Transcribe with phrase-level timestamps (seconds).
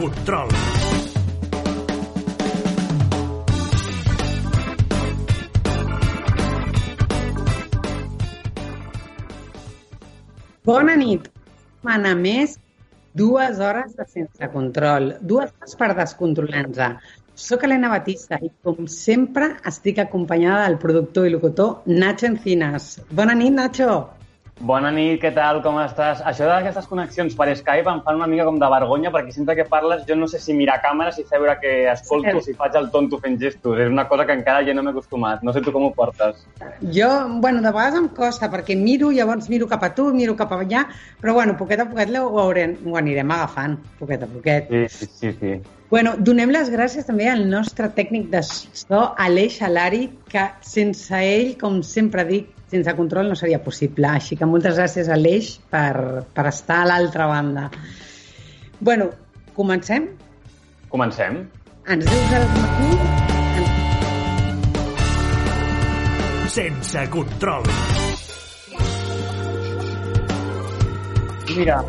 [0.00, 0.48] control.
[10.64, 11.28] Bona nit.
[11.84, 12.56] Mana més,
[13.16, 17.10] dues hores de sense control, dues hores per descontrolar-nos.
[17.40, 22.98] Soc Helena Batista i, com sempre, estic acompanyada del productor i locutor Nacho Encinas.
[23.10, 24.19] Bona nit, Nacho.
[24.60, 26.18] Bona nit, què tal, com estàs?
[26.28, 29.64] Això d'aquestes connexions per Skype em fan una mica com de vergonya perquè sempre que
[29.64, 33.16] parles jo no sé si mirar càmera, si saber que escolto, si faig el tonto
[33.22, 33.80] fent gestos.
[33.80, 35.40] És una cosa que encara ja no m'he acostumat.
[35.48, 36.44] No sé tu com ho portes.
[36.92, 37.08] Jo,
[37.40, 40.84] bueno, de vegades em costa perquè miro, llavors miro cap a tu, miro cap allà,
[41.24, 44.68] però bueno, poquet a poquet ho, haurem, ho anirem agafant, poquet a poquet.
[44.68, 45.36] Sí, sí, sí.
[45.40, 45.58] sí.
[45.90, 51.56] Bueno, donem les gràcies també al nostre tècnic de so, Aleix Alari, que sense ell,
[51.58, 54.06] com sempre dic, sense control no seria possible.
[54.06, 57.70] Així que moltes gràcies, Aleix, per, per estar a l'altra banda.
[58.80, 59.10] bueno,
[59.56, 60.06] comencem?
[60.88, 61.42] Comencem.
[61.90, 62.90] Ens dius el matí?
[66.50, 67.66] Sense control.
[71.56, 71.80] Mira,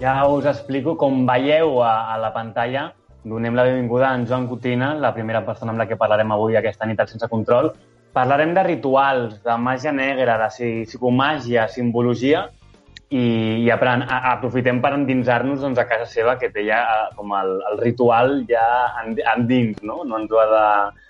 [0.00, 2.92] ja us explico, com veieu a, a la pantalla,
[3.24, 6.56] donem la benvinguda a en Joan Cotina, la primera persona amb la que parlarem avui
[6.56, 7.72] aquesta nit al Sense Control,
[8.14, 12.44] Parlarem de rituals, de màgia negra, de psicomàgia, simbologia
[13.10, 13.24] i,
[13.64, 16.78] i apren, a, aprofitem per endinsar-nos doncs, a casa seva, que té ja
[17.16, 18.62] com el, el ritual ja
[19.34, 20.04] endins, no?
[20.06, 20.68] No ens, ho ha de,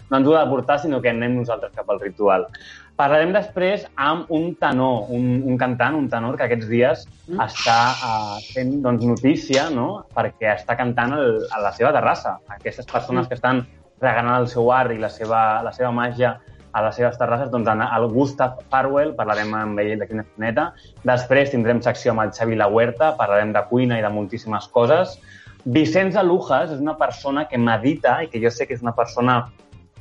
[0.08, 2.48] no ens ho ha de portar, sinó que anem nosaltres cap al ritual.
[2.96, 7.40] Parlarem després amb un tenor, un, un cantant, un tenor que aquests dies mm.
[7.42, 10.04] està uh, fent doncs, notícia no?
[10.14, 12.36] perquè està cantant el, a la seva terrassa.
[12.54, 13.28] Aquestes persones mm.
[13.28, 13.64] que estan
[14.00, 16.36] regalant el seu art i la seva, la seva màgia
[16.74, 20.64] a les seves terrasses, doncs el Gustav Farwell, parlarem amb ell d'aquí una estoneta.
[21.06, 25.18] Després tindrem secció amb el Xavi La Huerta, parlarem de cuina i de moltíssimes coses.
[25.64, 29.44] Vicenç Alujas és una persona que medita i que jo sé que és una persona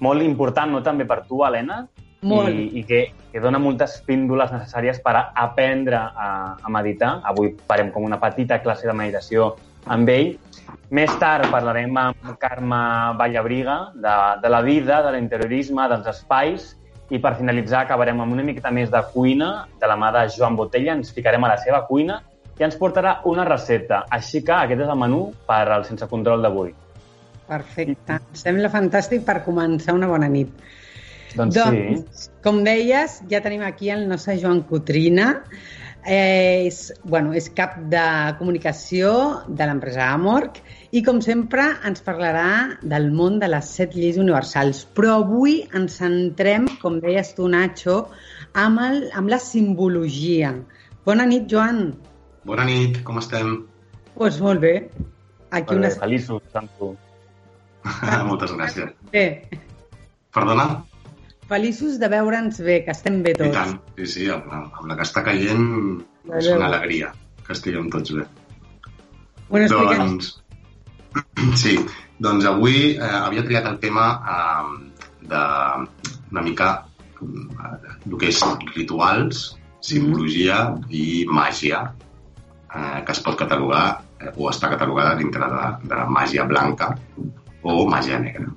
[0.02, 1.84] molt important, no també per tu, Helena,
[2.26, 2.50] molt.
[2.50, 7.20] i, i que, que dona moltes píndoles necessàries per aprendre a, a meditar.
[7.30, 9.54] Avui farem com una petita classe de meditació
[9.86, 10.34] amb ell
[10.94, 12.80] més tard parlarem amb Carme
[13.18, 16.68] Vallabriga de, de la vida, de l'interiorisme, dels espais
[17.14, 19.50] i per finalitzar acabarem amb una miqueta més de cuina
[19.82, 20.94] de la mà de Joan Botella.
[20.94, 22.20] Ens ficarem a la seva cuina
[22.60, 24.04] i ens portarà una recepta.
[24.14, 26.74] Així que aquest és el menú per al Sense Control d'avui.
[27.50, 28.20] Perfecte.
[28.38, 30.54] Sembla fantàstic per començar una bona nit.
[31.34, 32.32] Doncs, doncs sí.
[32.46, 35.32] com deies, ja tenim aquí el nostre Joan Cotrina,
[36.06, 38.04] Eh, és, bueno, és cap de
[38.36, 39.12] comunicació
[39.48, 40.60] de l'empresa Amorc
[40.92, 44.84] i, com sempre, ens parlarà del món de les set lleis universals.
[44.98, 48.02] Però avui ens centrem, com deies tu, Nacho,
[48.52, 50.52] amb, el, amb la simbologia.
[51.08, 51.86] Bona nit, Joan.
[52.44, 53.56] Bona nit, com estem?
[53.64, 54.76] Doncs pues molt bé.
[55.54, 55.98] Aquí molt bé, una...
[56.04, 56.96] feliços, Santo.
[58.30, 58.92] Moltes gràcies.
[59.14, 59.28] Bé.
[60.36, 60.84] Perdona?
[61.54, 63.52] Feliços de veure'ns bé, que estem bé tots.
[63.52, 65.68] I tant, sí, sí, amb la, amb la que està caient
[66.40, 67.12] és una alegria
[67.46, 68.24] que estiguem tots bé.
[69.52, 70.32] Bueno, doncs,
[71.62, 71.76] sí,
[72.26, 74.72] doncs avui eh, havia triat el tema eh,
[75.30, 75.44] de
[76.32, 76.72] una mica
[77.22, 78.42] eh, el que és
[78.74, 79.44] rituals,
[79.84, 80.90] simbologia mm.
[80.90, 81.84] i màgia,
[82.74, 83.86] eh, que es pot catalogar
[84.18, 86.96] eh, o està catalogada dintre de, de màgia blanca
[87.62, 88.50] o màgia negra.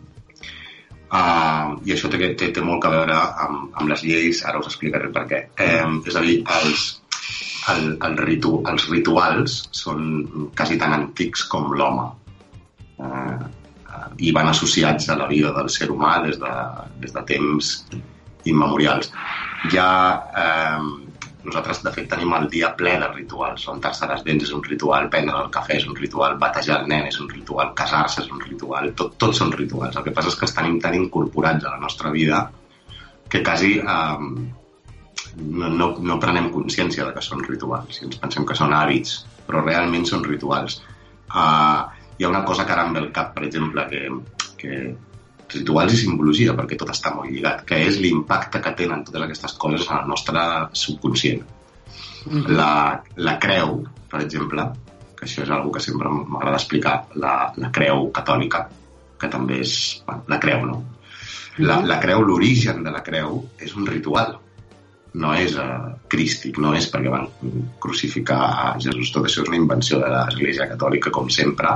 [1.06, 4.66] Uh, I això té, té, té molt a veure amb, amb les lleis, ara us
[4.72, 5.42] explicaré per què.
[5.62, 6.86] Eh, és a dir, els,
[7.72, 12.08] el, el ritu, els rituals són quasi tan antics com l'home
[13.06, 13.46] uh,
[14.18, 16.52] i van associats a la vida del ser humà des de,
[17.02, 17.72] des de temps
[18.46, 19.10] immemorials.
[19.72, 19.88] Ja
[20.38, 21.05] eh,
[21.46, 23.64] nosaltres, de fet, tenim el dia ple de rituals.
[23.70, 27.08] Rentar-se les dents és un ritual, prendre el cafè és un ritual, batejar el nen
[27.08, 29.96] és un ritual, casar-se és un ritual, tot, tots són rituals.
[29.96, 32.44] El que passa és que els tenim tan incorporats a la nostra vida
[33.30, 34.18] que quasi eh,
[35.36, 38.00] no, no, no prenem consciència de que són rituals.
[38.00, 40.80] I ens pensem que són hàbits, però realment són rituals.
[41.26, 44.02] Uh, hi ha una cosa que ara em ve al cap, per exemple, que,
[44.60, 44.78] que
[45.52, 49.54] rituals i simbologia, perquè tot està molt lligat, que és l'impacte que tenen totes aquestes
[49.62, 51.44] coses en el nostre subconscient.
[52.26, 52.56] Mm -hmm.
[52.58, 54.62] la, la creu, per exemple,
[55.16, 58.68] que això és una que sempre m'agrada explicar, la, la creu catòlica,
[59.18, 60.02] que també és...
[60.06, 60.82] Bueno, la creu, no?
[61.58, 64.36] La, la creu, l'origen de la creu, és un ritual.
[65.14, 67.28] No és uh, crístic, no és perquè van
[67.80, 69.12] crucificar a Jesús.
[69.12, 71.72] Tot això és una invenció de l'Església Catòlica, com sempre,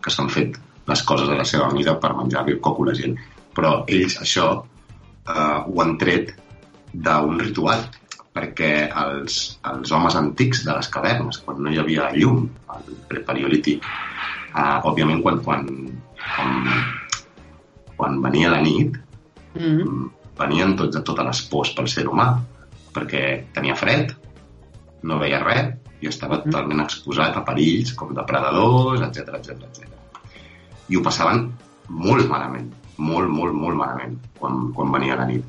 [0.00, 3.16] que s'han fet les coses de la seva mida per menjar-li coco a la gent.
[3.54, 4.64] Però ells això
[5.28, 6.34] eh, ho han tret
[6.92, 7.86] d'un ritual,
[8.36, 13.82] perquè els, els homes antics de les cavernes, quan no hi havia llum, al prepariolític,
[14.56, 15.66] Uh, òbviament, quan, quan,
[16.16, 16.52] quan,
[17.98, 18.94] quan venia la nit,
[19.52, 20.06] Mm.
[20.38, 22.40] venien tots, totes les pors pel ser humà,
[22.94, 24.14] perquè tenia fred,
[25.02, 26.44] no veia res i estava Mhm.
[26.44, 29.95] totalment exposat a perills com depredadors, etc etc etc.
[30.88, 31.46] I ho passaven
[31.88, 35.44] molt malament, molt, molt, molt malament quan, quan venia la nit.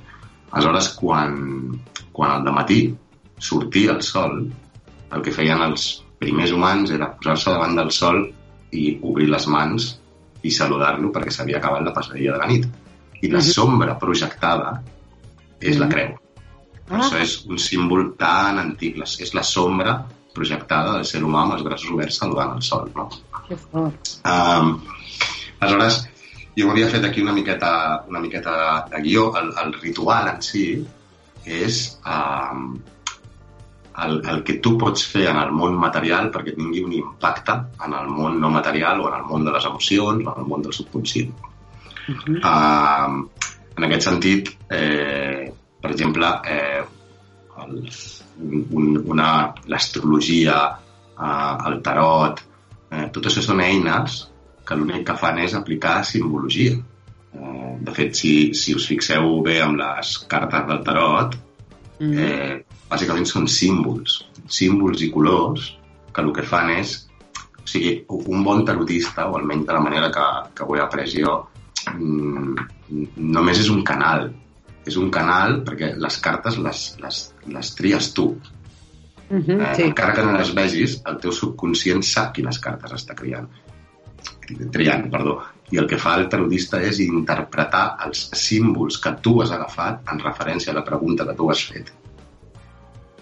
[0.51, 1.37] Aleshores, quan,
[2.11, 2.95] quan al matí
[3.39, 4.51] sortia el sol,
[5.13, 8.23] el que feien els primers humans era posar-se davant del sol
[8.71, 9.99] i obrir les mans
[10.43, 12.65] i saludar-lo perquè s'havia acabat la passadilla de la nit.
[13.21, 13.53] I la Mhm.
[13.53, 14.81] sombra projectada
[15.59, 15.91] és la Mhm.
[15.93, 16.19] creu.
[16.87, 17.01] Per Ah.
[17.01, 18.97] això és un símbol tan antic.
[19.19, 22.89] És la sombra projectada del ser humà amb els braços oberts saludant el sol.
[22.95, 23.09] No?
[23.47, 23.99] Que fort.
[24.25, 24.81] Um,
[25.59, 26.03] aleshores,
[26.57, 27.71] jo m'havia fet aquí una miqueta,
[28.09, 29.31] una miqueta de guió.
[29.37, 30.67] El, el ritual en si
[31.47, 32.71] és um,
[34.03, 37.55] el, el que tu pots fer en el món material perquè tingui un impacte
[37.85, 40.49] en el món no material o en el món de les emocions o en el
[40.49, 41.33] món del subconscient.
[42.07, 42.39] Mhm.
[42.41, 45.51] Uh, en aquest sentit, eh,
[45.81, 46.83] per exemple, eh,
[47.63, 47.89] el,
[48.71, 50.55] un, una, l'astrologia,
[51.13, 52.41] eh, el tarot,
[52.89, 54.23] eh, tot això són eines
[54.67, 56.75] que l'únic que fan és aplicar simbologia.
[57.33, 61.37] Eh, de fet, si, si us fixeu bé amb les cartes del tarot,
[61.99, 62.13] Mm.
[62.21, 64.19] eh, bàsicament són símbols,
[64.53, 65.63] símbols i colors
[66.13, 66.91] que el que fan és
[67.57, 71.09] o sigui, un bon tarotista, o almenys de la manera que, que ho he après
[71.09, 71.33] jo,
[71.91, 72.67] mm,
[73.17, 74.29] només és un canal.
[74.85, 77.17] És un canal perquè les cartes les, les,
[77.57, 78.27] les tries tu.
[79.29, 79.83] Mhm, Eh, Sí.
[79.83, 83.49] Encara que no les vegis, el teu subconscient sap quines cartes està criant.
[84.73, 85.37] Triant, perdó.
[85.71, 90.21] I el que fa el tarotista és interpretar els símbols que tu has agafat en
[90.23, 91.91] referència a la pregunta que tu has fet.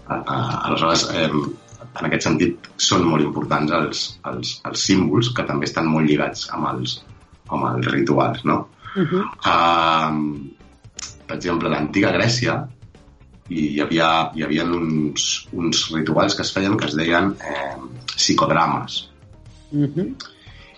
[0.07, 5.89] Aleshores, eh, en aquest sentit, són molt importants els, els, els símbols que també estan
[5.89, 6.99] molt lligats amb els,
[7.49, 8.59] amb els rituals, no?
[8.95, 9.25] Mhm.
[9.43, 12.59] Uh, per exemple, a l'antiga Grècia
[13.49, 17.75] hi hi havia, hi havia uns, uns rituals que es feien que es deien eh,
[18.15, 19.03] psicodrames,
[19.71, 20.15] Mhm.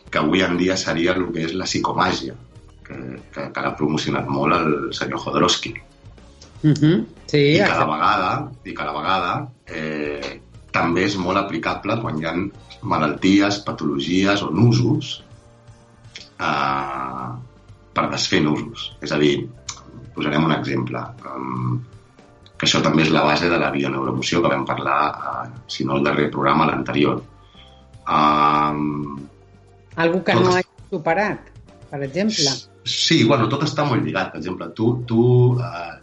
[0.09, 2.35] Que avui en dia seria el que és la psicomàgia,
[2.87, 2.97] que,
[3.33, 5.75] que, que l'ha promocionat molt el senyor Jodorowsky.
[6.63, 7.05] Mhm.
[7.27, 7.91] Sí, I cada exacte.
[7.91, 8.29] vegada,
[8.63, 9.31] i cada vegada
[9.67, 10.39] eh,
[10.71, 12.33] també és molt aplicable quan hi ha
[12.87, 15.17] malalties, patologies o nusos
[16.39, 17.29] eh,
[17.93, 18.91] per desfer nusos.
[19.01, 19.35] És a dir,
[20.15, 21.79] posarem un exemple, um,
[22.57, 25.97] que això també és la base de la bioneuromoció que vam parlar, eh, si no
[25.97, 27.21] el darrer programa, l'anterior.
[28.07, 29.27] Um,
[29.97, 31.47] Algú que Tot no es- hagi superat,
[31.91, 32.51] per exemple.
[32.87, 34.31] Sí, bueno, tot està molt lligat.
[34.31, 35.21] Per exemple, tu, tu
[35.59, 35.95] eh,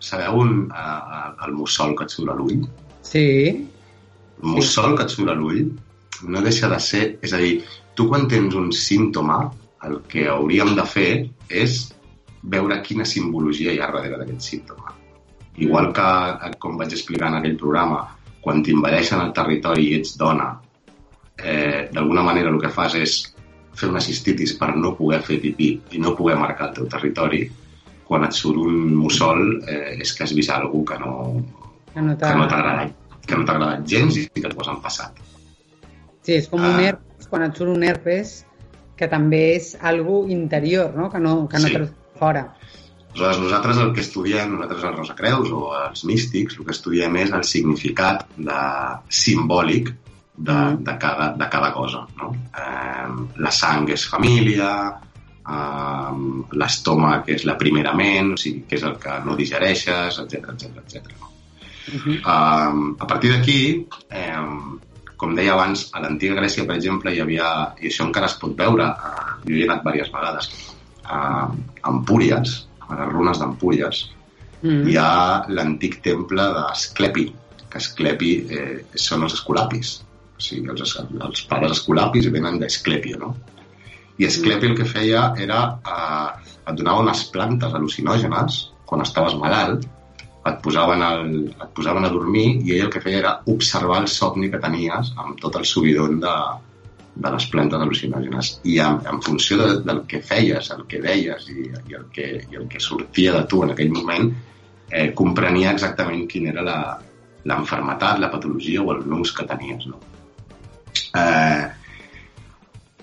[0.00, 2.64] sabeu un, eh, el mussol que et surt a l'ull?
[3.06, 3.26] Sí.
[4.42, 5.68] El mussol que et surt a l'ull
[6.26, 7.04] no deixa de ser...
[7.22, 7.60] És a dir,
[7.94, 9.38] tu quan tens un símptoma,
[9.86, 11.10] el que hauríem de fer
[11.48, 11.92] és
[12.42, 14.94] veure quina simbologia hi ha darrere d'aquest símptoma.
[15.62, 16.08] Igual que,
[16.48, 18.02] eh, com vaig explicar en aquell programa,
[18.40, 20.50] quan t'invadeixen el territori i ets dona,
[21.42, 23.16] eh, d'alguna manera el que fas és
[23.76, 27.42] fer una cistitis per no poder fer pipí i no poder marcar el teu territori,
[28.06, 31.42] quan et surt un mussol eh, és que has vist algú que no,
[31.92, 32.92] Que no t'ha- no agradat,
[33.26, 35.12] que no t'ha agradat gens i que t'ho has empassat.
[36.22, 36.82] Sí, és com un Ah.
[36.82, 38.44] herpes, quan et surt un herpes,
[38.96, 41.10] que també és algo interior, no?
[41.10, 41.76] Que no, que no Sí.
[42.18, 42.54] fora.
[43.12, 47.30] Aleshores, nosaltres el que estudiem, nosaltres els Rosacreus o els místics, el que estudiem és
[47.32, 48.60] el significat de,
[49.08, 49.92] simbòlic
[50.36, 50.84] de, Mm.
[50.84, 52.06] de, cada, de cada cosa.
[52.18, 52.32] No?
[52.56, 54.70] Eh, la sang és família,
[55.48, 56.12] eh,
[56.52, 60.82] l'estómac és la primera ment, o sigui, que és el que no digereixes, etc etc
[60.84, 61.12] etc.
[62.24, 64.36] A partir d'aquí, eh,
[65.16, 68.52] com deia abans, a l'antiga Grècia, per exemple, hi havia, i això encara es pot
[68.58, 70.50] veure, uh, jo hi he anat diverses vegades,
[71.06, 71.48] a
[71.88, 74.10] Empúries, a les runes d'Empúries,
[74.62, 74.88] Mhm.
[74.88, 77.32] hi ha l'antic temple d'Esclepi,
[77.70, 80.02] que Esclepi eh, són els escolapis.
[80.36, 83.34] O sigui, els, els pares escolapis venen d'Esclepio, no?
[84.20, 89.84] I Esclepi el que feia era eh, et donava unes plantes al·lucinògenes quan estaves malalt,
[90.46, 94.08] et posaven, el, et posaven a dormir i ell el que feia era observar el
[94.12, 96.34] somni que tenies amb tot el subidon de,
[97.16, 98.52] de les plantes al·lucinògenes.
[98.72, 102.28] I en, en funció de, del que feies, el que deies i, i, el que,
[102.52, 104.30] i el que sortia de tu en aquell moment,
[104.90, 106.78] eh, comprenia exactament quina era la,
[107.46, 109.88] l'enfermetat, la patologia o el nus que tenies.
[109.90, 110.00] No?
[111.16, 111.64] Eh,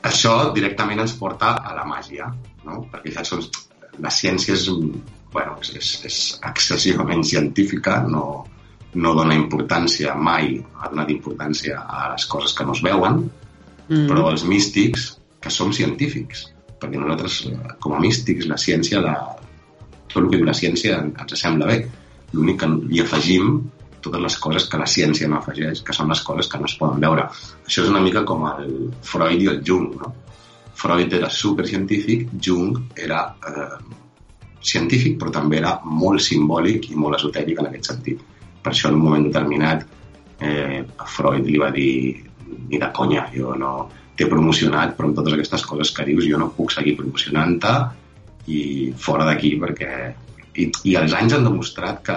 [0.09, 2.29] això directament ens porta a la màgia,
[2.67, 2.83] no?
[2.91, 3.43] perquè ja són,
[4.03, 4.67] la ciència és,
[5.33, 6.17] bueno, és, és,
[6.50, 8.25] excessivament científica, no,
[8.93, 13.23] no dona importància mai, ha donat importància a les coses que no es veuen,
[13.89, 14.07] Mhm.
[14.07, 16.47] però els místics que som científics,
[16.79, 17.39] perquè nosaltres,
[17.83, 19.15] com a místics, la ciència, la,
[20.07, 21.77] tot el que diu la ciència ens sembla bé.
[22.33, 23.50] L'únic que hi afegim
[24.03, 26.75] totes les coses que la ciència no afegeix, que són les coses que no es
[26.79, 27.29] poden veure.
[27.65, 28.69] Això és una mica com el
[29.07, 30.13] Freud i el Jung, no?
[30.83, 33.77] Freud era supercientífic, Jung era eh,
[34.63, 38.24] científic, però també era molt simbòlic i molt esotèric en aquest sentit.
[38.63, 39.86] Per això en un moment determinat
[40.39, 40.83] eh,
[41.15, 41.93] Freud li va dir
[42.69, 43.74] ni de conya, jo no
[44.17, 47.74] t'he promocionat, però amb totes aquestes coses que dius jo no puc seguir promocionant-te
[48.51, 48.60] i
[48.98, 49.93] fora d'aquí perquè...
[50.53, 52.15] I, I els anys han demostrat que,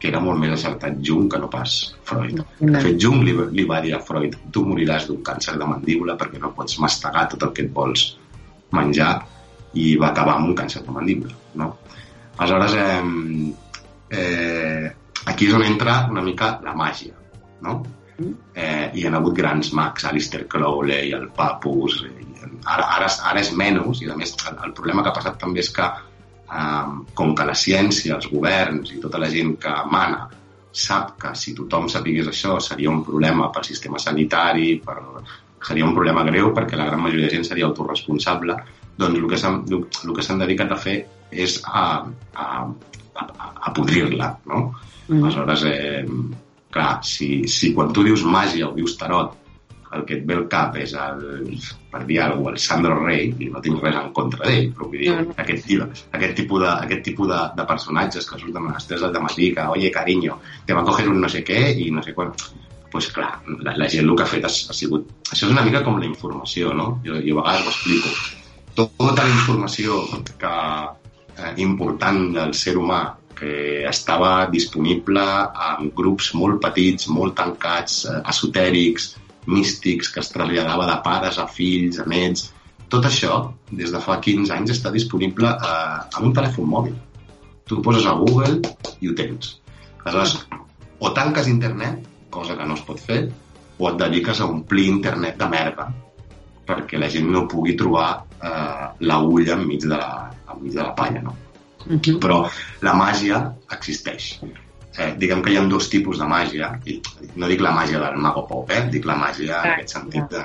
[0.00, 2.42] que era molt més acertat Jung que no pas Freud.
[2.60, 6.18] De fet, Jung li, li va dir a Freud tu moriràs d'un càncer de mandíbula
[6.20, 8.06] perquè no pots mastegar tot el que et vols
[8.76, 9.12] menjar
[9.76, 11.34] i va acabar amb un càncer de mandíbula.
[11.60, 11.72] No?
[12.36, 14.94] Aleshores, eh, eh,
[15.26, 17.16] aquí és on entra una mica la màgia.
[17.64, 17.80] No?
[18.16, 22.02] Eh, hi ha hagut grans mags, Alistair Crowley, el Papus,
[22.64, 25.60] ara, ara, ara és menys, i a més el, el problema que ha passat també
[25.64, 25.88] és que
[26.46, 30.26] eh, com que la ciència, els governs i tota la gent que mana
[30.76, 34.98] sap que si tothom sapigués això seria un problema pel sistema sanitari, per,
[35.64, 38.58] seria un problema greu perquè la gran majoria de gent seria autorresponsable,
[38.96, 40.98] doncs el que s'han el que s'han dedicat a fer
[41.32, 41.86] és a,
[42.34, 42.46] a,
[43.16, 43.24] a,
[43.68, 44.60] a podrir-la, no?
[45.08, 45.22] Mm.
[45.22, 46.04] Aleshores, eh,
[46.72, 49.34] clar, si, si quan tu dius màgia o dius tarot,
[49.96, 51.24] el que et ve al cap és el,
[51.92, 54.90] per dir alguna cosa, el Sandro Rey, i no tinc res en contra d'ell, però
[54.90, 55.36] vull dir, no, no.
[55.42, 55.72] aquest,
[56.18, 59.50] aquest tipus, de, aquest tipus de, de personatges que surten a les 3 del matí,
[59.56, 62.32] que, oye, cariño, te va coger un no sé què i no sé quan...
[62.92, 65.10] pues clar, la, la gent el que ha fet ha, ha sigut...
[65.26, 66.86] Això és una mica com la informació, no?
[67.04, 68.12] Jo, jo a vegades ho explico.
[68.78, 69.98] Tota la informació
[70.40, 70.52] que,
[71.36, 73.02] eh, important del ser humà
[73.36, 75.22] que estava disponible
[75.68, 79.10] en grups molt petits, molt tancats, eh, esotèrics,
[79.46, 82.52] místics, que es traslladava de pares a fills, a nets...
[82.86, 83.36] Tot això,
[83.74, 86.92] des de fa 15 anys, està disponible eh, en un telèfon mòbil.
[87.66, 88.60] Tu poses a Google
[89.02, 89.56] i ho tens.
[90.04, 90.36] Aleshores,
[91.02, 93.24] o tanques internet, cosa que no es pot fer,
[93.78, 95.88] o et dediques a omplir internet de merda
[96.66, 98.08] perquè la gent no pugui trobar
[98.42, 101.34] eh, l'agulla enmig, de la, enmig de la palla, no?
[101.86, 102.18] Uh -huh.
[102.18, 102.38] Però
[102.82, 104.40] la màgia existeix.
[104.96, 106.96] Eh, diguem que hi ha dos tipus de màgia, i
[107.36, 108.86] no dic la màgia del mago pop, eh?
[108.92, 110.44] dic la màgia en aquest sentit de,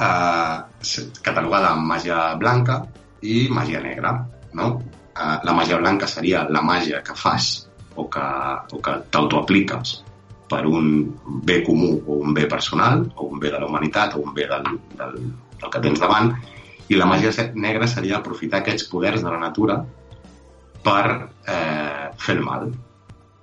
[0.00, 2.80] eh, catalogada amb màgia blanca
[3.20, 4.14] i màgia negra.
[4.56, 4.70] No?
[5.12, 7.50] Eh, la màgia blanca seria la màgia que fas
[7.96, 8.26] o que,
[8.72, 9.98] o que t'autoapliques
[10.50, 10.90] per un
[11.44, 14.48] bé comú o un bé personal, o un bé de la humanitat, o un bé
[14.48, 15.18] del, del,
[15.60, 16.32] del que tens davant,
[16.88, 19.82] i la màgia negra seria aprofitar aquests poders de la natura
[20.82, 21.04] per
[21.46, 22.72] eh, fer el mal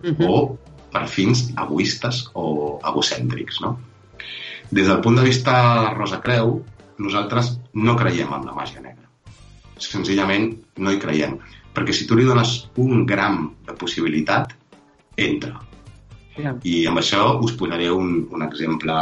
[0.03, 0.27] uh -huh.
[0.27, 0.57] o
[0.91, 3.61] per fins egoistes o egocèntrics.
[3.61, 3.77] No?
[4.71, 6.63] Des del punt de vista Rosa Creu,
[6.97, 9.05] nosaltres no creiem en la màgia negra.
[9.77, 11.37] Senzillament no hi creiem.
[11.73, 14.53] Perquè si tu li dones un gram de possibilitat,
[15.15, 15.61] entra.
[16.37, 16.57] Yeah.
[16.63, 18.93] I amb això us posaré un, un exemple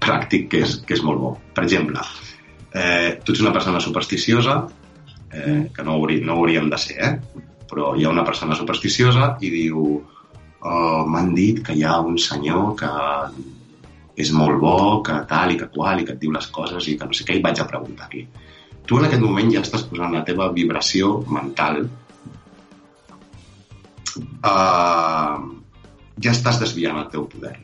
[0.00, 1.32] pràctic que és, que és molt bo.
[1.54, 2.02] Per exemple,
[2.72, 4.56] eh, tu ets una persona supersticiosa
[5.32, 5.64] eh, mm.
[5.76, 7.44] que no, haurí, no hauríem de ser, eh?
[7.70, 12.18] Però hi ha una persona supersticiosa i diu oh, m'han dit que hi ha un
[12.18, 12.90] senyor que
[14.20, 16.96] és molt bo, que tal i que qual, i que et diu les coses i
[16.98, 18.26] que no sé què, i vaig a preguntar-li.
[18.84, 21.84] Tu en aquest moment ja estàs posant la teva vibració mental
[24.18, 25.36] uh,
[26.20, 27.56] ja estàs desviant el teu poder.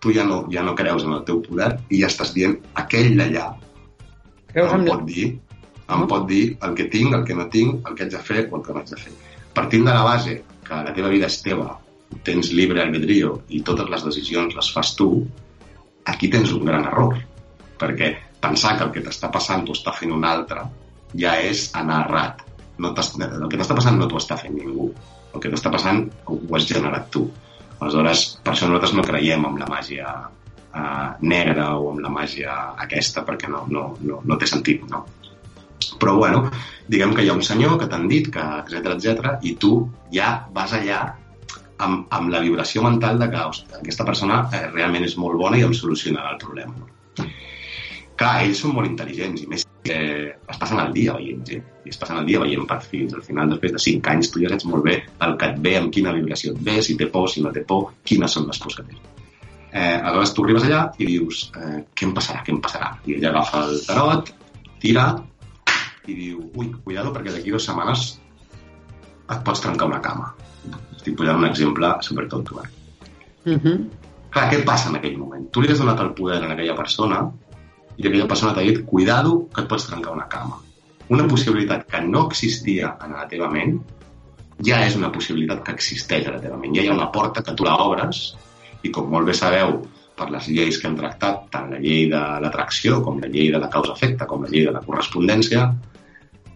[0.00, 3.12] Tu ja no, ja no creus en el teu poder i ja estàs dient aquell
[3.18, 3.50] d'allà
[4.54, 5.26] em pot dir
[5.90, 8.44] em pot dir el que tinc, el que no tinc, el que haig de fer
[8.46, 9.12] o el que no haig de fer.
[9.60, 11.74] Partint de la base que la teva vida és teva,
[12.24, 15.08] tens llibre albedrío i totes les decisions les fas tu,
[16.08, 17.18] aquí tens un gran error.
[17.80, 18.08] Perquè
[18.40, 20.64] pensar que el que t'està passant t'ho està fent un altre
[21.24, 22.40] ja és anar errat.
[22.80, 24.88] No el que t'està passant no t'ho està fent ningú.
[25.34, 27.26] El que t'està passant ho has generat tu.
[27.80, 32.56] Aleshores, per això nosaltres no creiem en la màgia eh, negra o amb la màgia
[32.88, 35.04] aquesta, perquè no, no, no, no té sentit, no?
[36.00, 36.44] Però, bueno,
[36.90, 39.74] diguem que hi ha un senyor que t'han dit que, etc etc i tu
[40.14, 41.00] ja vas allà
[41.80, 45.58] amb, amb la vibració mental de que ostres, aquesta persona eh, realment és molt bona
[45.58, 46.74] i em solucionarà el problema.
[48.20, 51.92] Clar, ells són molt intel·ligents i més que es passen el dia veient gent i
[51.92, 53.14] es passen el dia veient perfils.
[53.16, 55.72] Al final, després de 5 anys, tu ja saps molt bé el que et ve,
[55.78, 58.60] amb quina vibració et ve, si té por, si no té por, quines són les
[58.60, 59.00] pors que té.
[59.70, 62.90] Eh, aleshores tu arribes allà i dius eh, què em passarà, què em passarà?
[63.06, 64.32] I ella agafa el tarot,
[64.82, 65.06] tira,
[66.06, 68.18] i diu, ui, cuidado perquè d'aquí dues setmanes
[69.30, 70.32] et pots trencar una cama.
[70.96, 72.70] Estic posant un exemple supertonto, eh?
[73.46, 73.76] Uh -huh.
[74.30, 75.50] Clar, què passa en aquell moment?
[75.50, 77.30] Tu li has donat el poder a aquella persona
[77.96, 80.60] i aquella persona t'ha dit cuidado que et pots trencar una cama.
[81.08, 83.80] Una possibilitat que no existia en la teva ment
[84.62, 86.74] ja és una possibilitat que existeix a la teva ment.
[86.76, 88.36] Ja hi ha una porta que tu la obres
[88.82, 89.80] i com molt bé sabeu
[90.20, 93.60] per les lleis que hem tractat, tant la llei de l'atracció com la llei de
[93.62, 95.64] la causa-efecte com la llei de la correspondència,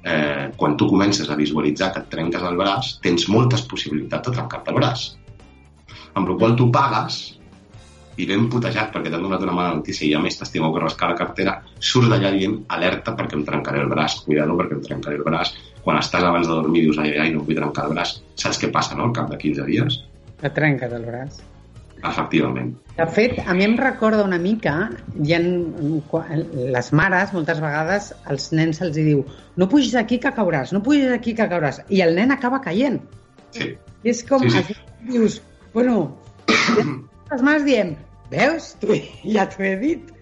[0.04, 4.37] eh, quan tu comences a visualitzar que et trenques el braç, tens moltes possibilitats de
[4.37, 5.06] trencar-te el braç.
[6.14, 7.23] Amb la qual tu pagues
[8.21, 11.11] i ben putejat perquè t'han donat una mala notícia i a més t'estimeu que rascar
[11.11, 15.18] la cartera, surts d'allà dient alerta perquè em trencaré el braç, cuidado perquè em trencaré
[15.18, 15.54] el braç.
[15.85, 18.18] Quan estàs abans de dormir dius ai, ai, no vull trencar el braç.
[18.40, 19.99] Saps què passa, no?, al cap de 15 dies?
[20.40, 21.42] Que trenques el braç.
[22.04, 22.75] Efectivament.
[22.99, 24.75] De fet, a mi em recorda una mica,
[25.25, 29.25] hi ha, les mares, moltes vegades, als nens se'ls diu
[29.56, 33.00] no pugis aquí que cauràs, no pugis aquí que cauràs, i el nen acaba caient.
[33.56, 33.73] Sí.
[34.04, 34.76] I és com, Sí, sí.
[35.08, 35.40] dius,
[35.73, 36.18] bueno,
[37.30, 37.94] les mares diem,
[38.30, 40.12] veus, tu, ja t'ho he dit.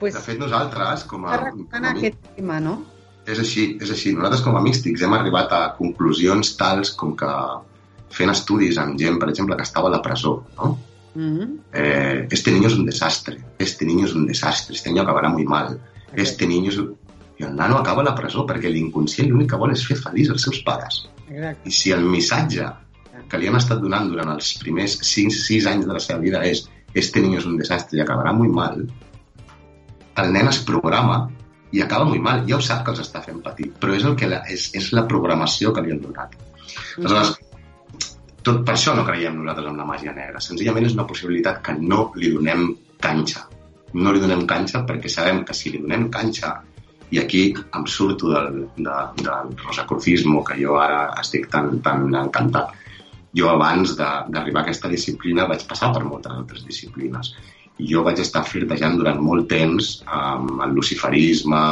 [0.00, 2.78] Pues, De fet, nosaltres, com a, com a, aquest tema, no?
[3.28, 4.14] És així, és així.
[4.16, 7.32] Nosaltres com a místics hem arribat a conclusions tals com que
[8.16, 10.72] fent estudis amb gent, per exemple, que estava a la presó, no?
[11.14, 11.58] Mm -hmm.
[11.72, 15.44] Eh, este niño es un desastre, este niño es un desastre, este niño acabarà muy
[15.44, 15.80] mal,
[16.14, 16.78] este niño és...
[16.78, 16.96] un-"
[17.40, 20.28] I el nano acaba a la presó perquè l'inconscient l'únic que vol és fer feliç
[20.28, 21.08] els seus pares.
[21.30, 21.68] Exacte.
[21.68, 22.66] I si el missatge
[23.30, 26.68] que li han estat donant durant els primers 6, anys de la seva vida és
[26.92, 28.84] este niño és un desastre i acabarà muy mal,
[30.20, 31.30] el nen es programa
[31.72, 32.44] i acaba muy mal.
[32.48, 34.90] Ja ho sap que els està fent patir, però és, el que la, és, és
[34.96, 36.34] la programació que li han donat.
[36.98, 37.36] Aleshores,
[38.46, 40.40] tot per això no creiem nosaltres en la màgia negra.
[40.40, 42.68] Senzillament és una possibilitat que no li donem
[43.02, 43.46] canxa.
[44.00, 46.54] No li donem canxa perquè sabem que si li donem canxa,
[47.10, 47.42] i aquí
[47.74, 52.76] em surto del, de, del rosacrucismo, que jo ara estic tan, tan encantat.
[53.36, 57.34] Jo abans d'arribar a aquesta disciplina vaig passar per moltes altres disciplines.
[57.82, 61.64] I jo vaig estar flirtejant durant molt temps amb el luciferisme,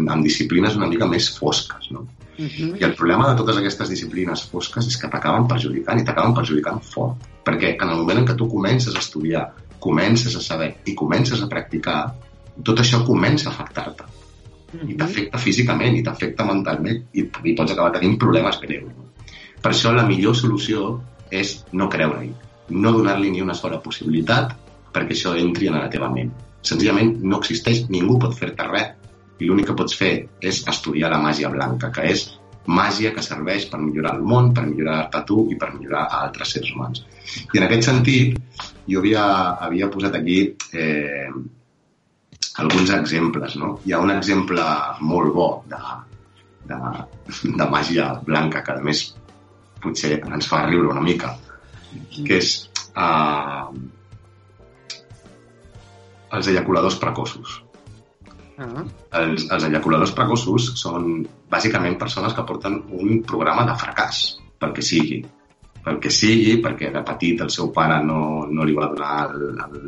[0.00, 2.06] amb disciplines una mica més fosques, no?
[2.46, 2.80] -hmm.
[2.80, 6.80] I el problema de totes aquestes disciplines fosques és que t'acaben perjudicant i t'acaben perjudicant
[6.80, 7.16] fort.
[7.44, 9.44] Perquè en el moment en què tu comences a estudiar,
[9.78, 12.14] comences a saber i comences a practicar,
[12.62, 14.04] tot això comença a afectar-te.
[14.86, 18.92] I t'afecta físicament i t'afecta mentalment i, i pots acabar tenint problemes greus.
[18.96, 19.08] No?
[19.62, 21.00] Per això la millor solució
[21.30, 22.30] és no creure-hi,
[22.70, 24.54] no donar-li ni una sola possibilitat
[24.94, 26.30] perquè això entri en la teva ment.
[26.62, 28.99] Senzillament no existeix, ningú pot fer-te res
[29.40, 30.12] i l'únic que pots fer
[30.52, 32.26] és estudiar la màgia blanca, que és
[32.70, 36.52] màgia que serveix per millorar el món, per millorar-te tu i per millorar a altres
[36.54, 37.04] sérs humans.
[37.54, 38.36] I en aquest sentit,
[38.86, 39.24] jo havia,
[39.66, 40.40] havia posat aquí
[40.76, 41.30] eh,
[42.62, 43.56] alguns exemples.
[43.56, 43.78] No?
[43.86, 44.66] Hi ha un exemple
[45.00, 45.80] molt bo de,
[46.70, 46.80] de,
[47.44, 49.06] de màgia blanca, que a més
[49.80, 51.32] potser ens fa riure una mica,
[52.20, 52.52] que és
[52.92, 53.64] eh,
[56.36, 57.60] els ejaculadors precoços.
[58.60, 58.84] Ah,
[59.22, 64.20] Els, els ejaculadors precoços són bàsicament persones que porten un programa de fracàs,
[64.60, 65.20] pel que sigui.
[65.80, 69.46] Pel que sigui, perquè de petit el seu pare no, no li va donar el,
[69.64, 69.86] el,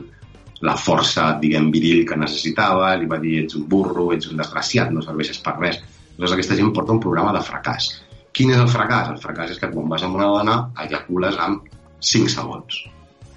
[0.65, 4.95] la força, diguem, viril que necessitava, li va dir ets un burro, ets un desgraciat,
[4.95, 5.83] no serveixes per res.
[6.17, 7.91] Llavors aquesta gent porta un programa de fracàs.
[8.33, 9.13] Quin és el fracàs?
[9.13, 10.57] El fracàs és que quan vas amb una dona
[10.87, 11.69] ejacules amb
[12.13, 12.81] 5 segons.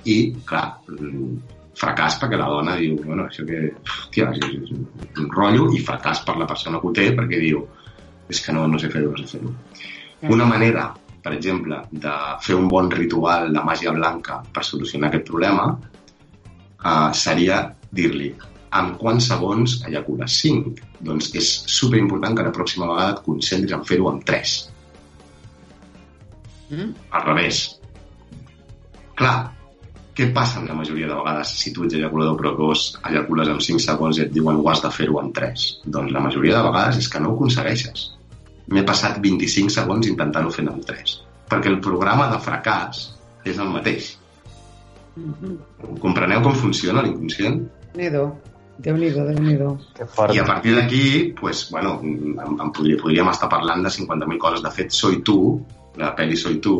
[0.05, 0.17] I,
[0.47, 0.67] clar,
[1.75, 6.37] fracàs perquè la dona diu, bueno, això que, hòstia, és, un rotllo, i fracàs per
[6.39, 7.65] la persona que ho té perquè diu,
[8.31, 9.53] és que no, no sé fer-ho, no sé fer-ho.
[10.33, 10.87] Una manera,
[11.21, 17.09] per exemple, de fer un bon ritual de màgia blanca per solucionar aquest problema uh,
[17.13, 17.61] seria
[17.95, 18.31] dir-li
[18.75, 20.39] amb quants segons ejacules?
[20.43, 20.73] 5.
[21.05, 24.55] Doncs és superimportant que la pròxima vegada et concentris en fer-ho amb 3.
[26.71, 26.89] mm?
[27.11, 27.61] Al revés.
[29.15, 29.35] Clar,
[30.15, 34.19] què passa la majoria de vegades si tu ets ejaculador precoç, ejacules en 5 segons
[34.19, 35.65] i et diuen ho has de fer-ho en 3?
[35.97, 38.05] Doncs la majoria de vegades és que no ho aconsegueixes.
[38.71, 41.15] M'he passat 25 segons intentant-ho fer en 3.
[41.51, 43.03] Perquè el programa de fracàs
[43.45, 44.15] és el mateix.
[45.19, 45.55] Mm
[46.01, 47.61] Compreneu com funciona l'inconscient?
[47.93, 48.23] Déu-n'hi-do,
[48.85, 49.69] Déu-n'hi-do, Déu-n'hi-do.
[49.95, 50.33] Que fort.
[50.35, 54.63] I a partir d'aquí, pues, bueno, em, em podria, podríem estar parlant de 50.000 coses.
[54.65, 55.37] De fet, Soy tu,
[56.01, 56.75] la pel·li Soy tu,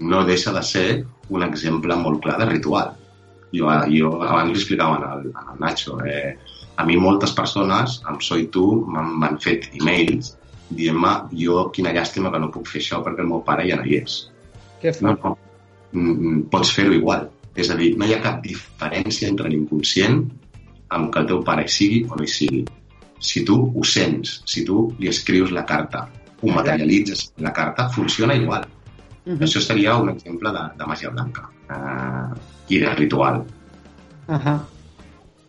[0.00, 0.88] no deixa de ser
[1.30, 2.94] un exemple molt clar de ritual.
[3.54, 6.34] Jo, jo abans li explicava al, al Nacho, eh,
[6.76, 10.34] a mi moltes persones amb Soy tu m'han fet e-mails
[10.74, 13.86] dient-me jo quina llàstima que no puc fer això perquè el meu pare ja no
[13.86, 14.16] hi és.
[14.82, 15.06] Què fa?
[15.06, 15.34] No, no.
[15.92, 17.28] Mm, mm, Pots fer-ho igual.
[17.54, 20.24] És a dir, no hi ha cap diferència entre l'inconscient
[20.96, 22.64] amb que el teu pare hi sigui o no hi sigui.
[23.24, 26.08] Si tu ho sents, si tu li escrius la carta,
[26.42, 28.66] ho materialitzes la carta, funciona igual.
[29.24, 29.40] Mhm.
[29.46, 32.36] Això seria un exemple de, de màgia blanca uh,
[32.68, 33.44] i de ritual.
[34.28, 34.58] Ahà.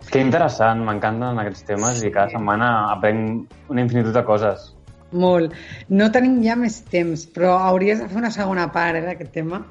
[0.06, 4.70] Que interessant, m'encanten aquests temes i cada setmana aprenc una infinitud de coses.
[5.16, 5.56] Molt.
[5.90, 9.64] No tenim ja més temps, però hauries de fer una segona part eh, d'aquest tema.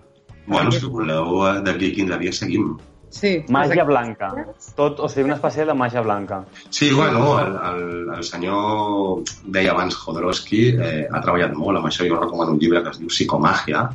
[0.46, 2.74] Bueno, si voleu, eh, d'aquí a 15 dies seguim.
[3.14, 3.44] Sí.
[3.54, 4.32] Màgia blanca.
[4.74, 6.40] Tot, o sigui, una espècie de màgia blanca.
[6.70, 7.84] Sí, bueno, el, el,
[8.16, 9.22] el senyor
[9.54, 12.08] deia abans, Jodorowsky, eh, ha treballat molt amb això.
[12.10, 13.88] Jo recomano un llibre que es diu Psicomàgia,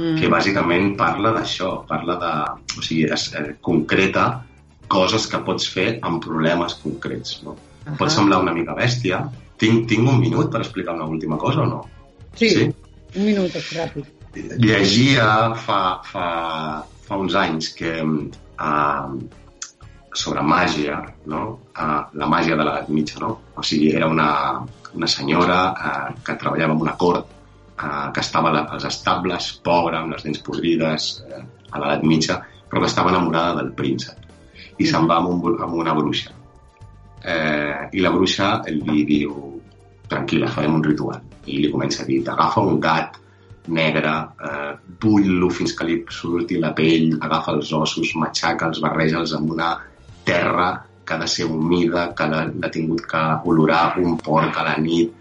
[0.00, 0.16] Mm.
[0.16, 2.28] que bàsicament parla d'això, parla de...
[2.78, 4.44] O sigui, es, eh, concreta
[4.88, 7.56] coses que pots fer amb problemes concrets, no?
[7.84, 7.96] Ahà.
[7.98, 9.18] Pot semblar una mica bèstia.
[9.60, 11.82] Tinc, tinc un minut per explicar una última cosa o no?
[12.34, 12.70] Sí, Sí?
[13.16, 14.06] un minut, és ràpid.
[14.62, 16.26] llegia fa, fa,
[17.06, 17.92] fa uns anys que
[18.60, 19.16] uh,
[20.12, 21.42] sobre màgia, no?
[21.74, 23.32] Uh, la màgia de l'edat mitja, no?
[23.56, 24.30] O sigui, era una,
[24.94, 30.14] una senyora uh, que treballava en una cort uh, que estava als estables, pobra, amb
[30.14, 34.28] les dents podrides, uh, a l'edat mitja, però que estava enamorada del príncep.
[34.80, 36.32] I se'n va amb, un, amb una bruixa.
[37.20, 39.34] Eh, I la bruixa li diu,
[40.08, 41.20] tranquil·la, farem un ritual.
[41.50, 43.18] I li comença a dir, agafa un gat
[43.68, 44.12] negre,
[44.48, 49.74] eh, bull-lo fins que li surti la pell, agafa els ossos, matxaca'ls, barreja'ls amb una
[50.24, 50.70] terra
[51.04, 55.12] que ha de ser humida, que l'ha tingut que olorar un porc a la nit,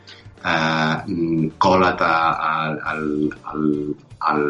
[0.44, 3.06] eh, mm, cola't al, al,
[4.32, 4.44] al,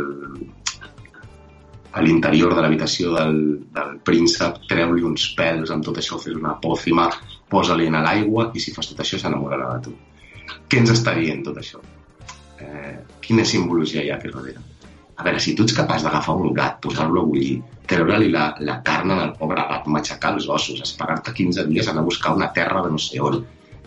[1.92, 3.40] a l'interior de l'habitació del,
[3.74, 7.10] del príncep, treu-li uns pèls, amb tot això fes una pòcima,
[7.50, 9.96] posa-li en l'aigua i si fas tot això s'enamorarà de tu.
[10.70, 11.82] Què ens està dient tot això?
[12.60, 14.62] Eh, quina simbologia hi ha aquí darrere?
[15.20, 17.58] A veure, si tu ets capaç d'agafar un gat, posar-lo a bullir,
[17.92, 22.08] treure-li la, la carn al pobre gat, matxacar els ossos, esperar-te 15 dies, anar a
[22.08, 23.42] buscar una terra de no sé on,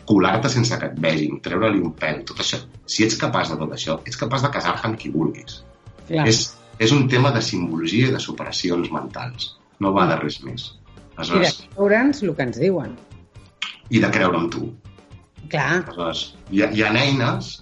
[0.08, 2.60] colar-te sense que et vegin, treure-li un pèl, tot això.
[2.84, 5.62] Si ets capaç de tot això, ets capaç de casar-te amb qui vulguis.
[6.10, 6.26] Clar.
[6.28, 6.44] És,
[6.82, 9.54] és un tema de simbologia i de superacions mentals.
[9.80, 10.68] No va de res més.
[10.68, 12.96] I de Aleshores, creure'ns el que ens diuen.
[13.88, 14.68] I de creure en tu.
[15.52, 17.54] Clar, Aleshores, hi ha, hi ha eines,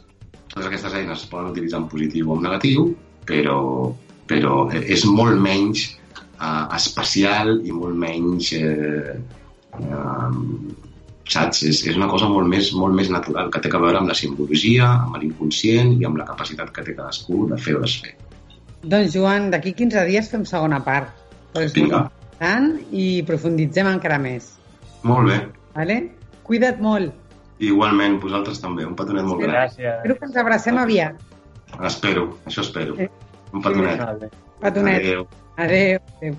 [0.51, 2.91] totes aquestes eines es poden utilitzar en positiu o en negatiu,
[3.27, 3.59] però,
[4.31, 8.53] però és molt menys eh, especial i molt menys...
[8.59, 9.19] Eh,
[9.81, 10.87] eh,
[11.31, 11.63] saps?
[11.69, 14.17] És, és una cosa molt més, molt més natural, que té a veure amb la
[14.19, 18.17] simbologia, amb l'inconscient i amb la capacitat que té cadascú de fer o desfer.
[18.83, 21.13] doncs Joan, d'aquí 15 dies fem segona part.
[21.53, 22.03] Però és molt Vinga.
[22.09, 24.55] important i profunditzem encara més.
[25.07, 25.39] Molt bé.
[25.77, 26.01] Vale?
[26.47, 27.15] Cuida't molt.
[27.61, 28.87] Igualment, vosaltres també.
[28.89, 29.53] Un petonet molt gran.
[29.59, 29.99] Gràcies.
[29.99, 31.21] Espero que ens abracem aviat.
[31.87, 32.97] Espero, això espero.
[32.97, 33.11] Sí.
[33.53, 34.01] Un petonet.
[34.61, 35.05] Petonet.
[35.05, 35.27] Adéu.
[35.57, 36.01] Adéu.
[36.21, 36.39] Adéu.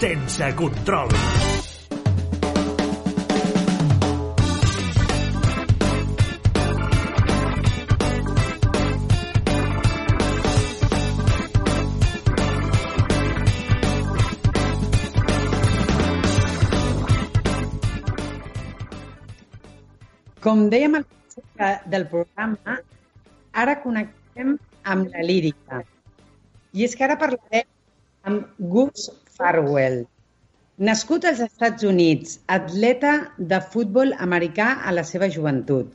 [0.00, 1.08] Sense control.
[20.44, 22.78] Com dèiem al principi del programa,
[23.62, 24.54] ara connectem
[24.88, 25.82] amb la lírica.
[26.72, 27.66] I és que ara parlarem
[28.30, 29.98] amb Gus Farwell.
[30.88, 33.12] Nascut als Estats Units, atleta
[33.52, 35.92] de futbol americà a la seva joventut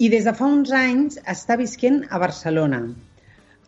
[0.00, 2.80] i des de fa uns anys està visquent a Barcelona.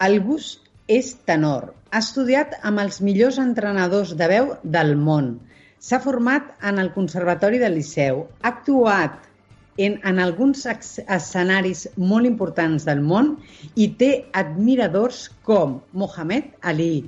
[0.08, 0.54] El Gus
[0.88, 1.74] és tenor.
[1.92, 5.34] Ha estudiat amb els millors entrenadors de veu del món.
[5.84, 8.24] S'ha format en el Conservatori del Liceu.
[8.40, 9.27] Ha actuat
[9.78, 13.36] en, en alguns escenaris molt importants del món
[13.78, 17.06] i té admiradors com Mohamed Ali,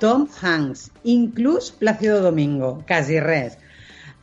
[0.00, 3.58] Tom Hanks, inclús Plácido Domingo, quasi res.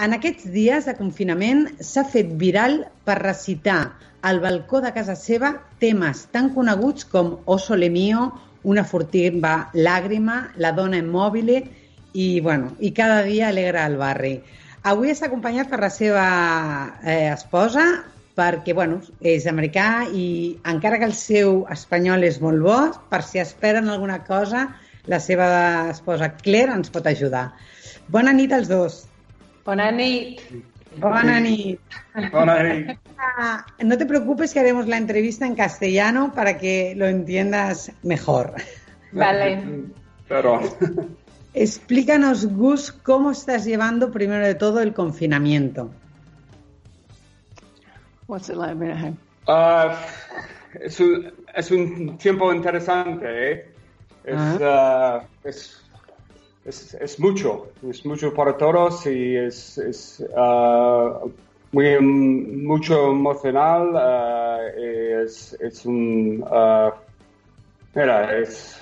[0.01, 5.53] En aquests dies de confinament s'ha fet viral per recitar al balcó de casa seva
[5.83, 8.31] temes tan coneguts com O Sole Mio,
[8.63, 11.57] Una furtiva làgrima, La dona immòbile
[12.13, 14.37] i, bueno, i cada dia alegra el barri.
[14.83, 16.23] Avui està acompanyat per la seva
[17.07, 17.85] eh, esposa,
[18.35, 20.25] perquè bueno, és americà i
[20.67, 22.79] encara que el seu espanyol és molt bo,
[23.11, 24.65] per si esperen alguna cosa,
[25.07, 25.47] la seva
[25.93, 27.53] esposa Claire ens pot ajudar.
[28.11, 28.99] Bona nit als dos.
[29.63, 30.43] Bona nit.
[30.99, 31.79] Bona nit.
[32.31, 32.91] Bona nit.
[33.17, 38.53] Ah, No te preocupes que haremos la entrevista en castellano para que lo entiendas mejor.
[39.13, 39.63] Vale.
[40.27, 40.59] Pero,
[41.53, 45.91] Explícanos, Gus, cómo estás llevando primero de todo el confinamiento.
[48.27, 49.17] What's it like being at home?
[49.47, 49.99] ah,
[50.81, 53.65] es, un, es un tiempo interesante, ¿eh?
[54.23, 55.81] Es, ah, es,
[56.65, 61.19] es, es mucho, es mucho para todos y es, es ah,
[61.71, 63.91] muy mucho emocional.
[63.95, 66.93] ah, y es, es un, ah,
[67.93, 68.79] mira, es,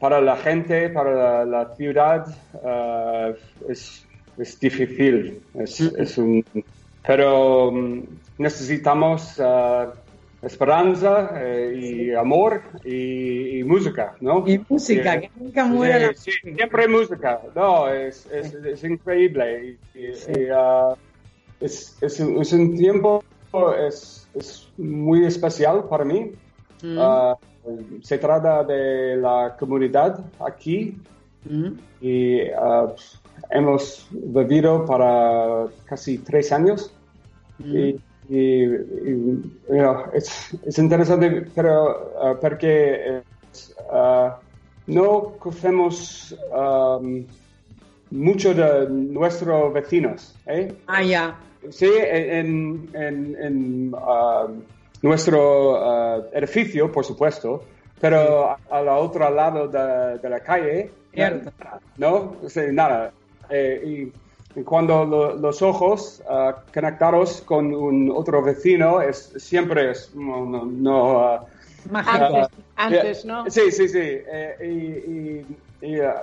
[0.00, 2.26] para la gente, para la, la ciudad,
[2.64, 3.34] eh,
[3.68, 4.06] es,
[4.38, 5.40] es difícil.
[5.54, 6.44] Es, es un,
[7.06, 8.02] pero mm,
[8.38, 9.86] necesitamos eh,
[10.42, 14.44] esperanza eh, y amor y, y música, ¿no?
[14.46, 15.20] Y música, Sí.
[15.20, 17.40] que nunca muere la Sí, sí, siempre música.
[17.54, 19.78] No, es, es, es increíble.
[19.94, 20.94] Y, y- y, ah,
[21.60, 23.22] es, es, un- es un tiempo
[23.88, 26.32] es, es muy especial para mí.
[26.82, 27.36] Mm, Ah,
[28.02, 30.96] se trata de la comunidad aquí
[31.48, 31.68] mm.
[32.00, 32.92] y ah,
[33.50, 36.92] hemos vivido para casi tres años.
[37.58, 37.98] Y, y-
[38.28, 43.22] y, you know, es, es interesante, pero ah, porque
[43.92, 44.38] ah,
[44.86, 47.24] no conocemos um,
[48.10, 50.34] mucho de nuestros vecinos.
[50.46, 50.74] ¿eh?
[50.86, 51.38] Ah, ya.
[51.70, 53.94] Sí, en, en- en,
[55.04, 57.62] nuestro ah, edificio, por supuesto,
[58.00, 61.50] pero a- al otro lado de, de la calle, Cierto.
[61.98, 62.36] ¿no?
[62.48, 63.12] Sí, nada.
[63.50, 63.82] Eh,
[64.56, 70.14] y, y cuando lo- los ojos ah, conectados con un otro vecino, es, siempre es,
[70.14, 71.44] no, no, no, ah,
[71.90, 72.24] Mágico.
[72.24, 73.50] Antes, antes, ¿no?
[73.50, 73.98] Sí, sí, sí.
[74.00, 75.46] Eh, y y-
[75.82, 76.22] y, ah,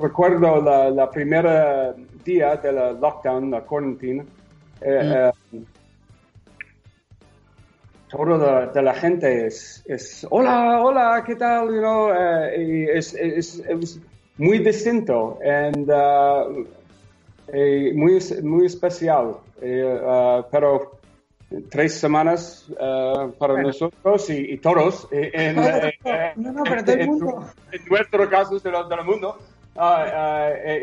[0.00, 4.24] recuerdo la, la primera día de la lockdown, la quarantine.
[4.80, 5.60] eh, eh,
[8.10, 11.68] todo de, de la gente es, es, hola, hola, ¿qué tal?
[11.68, 14.00] You know, eh, y es, es, es
[14.38, 16.44] muy distinto and, ah,
[17.52, 19.36] eh, muy, muy especial.
[19.60, 20.98] Eh, ah, pero
[21.70, 23.68] tres semanas ah, para Bueno.
[23.68, 27.44] nosotros y, y todos en, no, no, pero en- mundo.
[27.72, 29.36] en nuestro caso de, lo- del mundo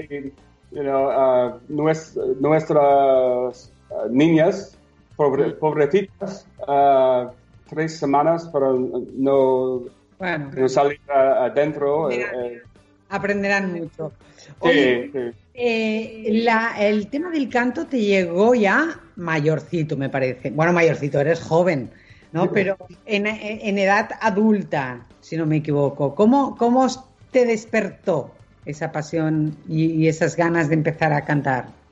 [0.10, 0.32] y,
[0.72, 3.72] you know, nues- nuestras
[4.10, 4.78] niñas
[5.16, 7.32] pobre- pobrecitas ah,
[7.68, 9.86] tres semanas para no,
[10.18, 12.62] Bueno, no salir adentro eh, eh,
[13.10, 14.14] aprenderán mucho.
[14.38, 15.20] sí, Oye, sí.
[15.54, 20.52] eh, la- el tema del canto te llegó ya mayorcito, me parece.
[20.52, 21.92] Bueno, mayorcito, eres joven,
[22.32, 22.52] ¿no?
[22.52, 26.16] Pero en, en edad adulta, si no me equivoco.
[26.16, 26.88] ¿Cómo, cómo
[27.32, 31.85] te despertó esa pasión y, y esas ganas de empezar a cantar?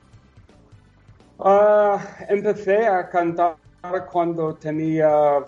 [1.38, 3.56] Ah, empecé a cantar
[4.10, 5.44] cuando tenía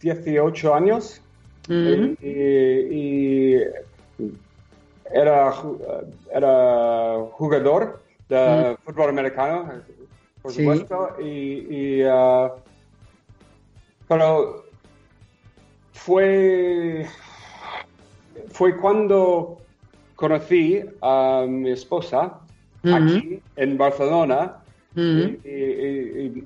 [0.00, 1.20] 18 años
[1.68, 2.16] Mm.
[2.20, 3.62] y, y
[5.14, 5.52] era,
[6.32, 9.70] era jugador de fútbol americano,
[10.42, 10.58] por Sí.
[10.58, 12.52] supuesto, y, y, ah,
[14.08, 14.64] pero
[15.92, 17.06] fue,
[18.48, 19.58] fue cuando
[20.16, 22.40] conocí a mi esposa
[22.82, 24.59] aquí en Barcelona.
[24.94, 25.18] Mm.
[25.44, 26.44] y- y- y-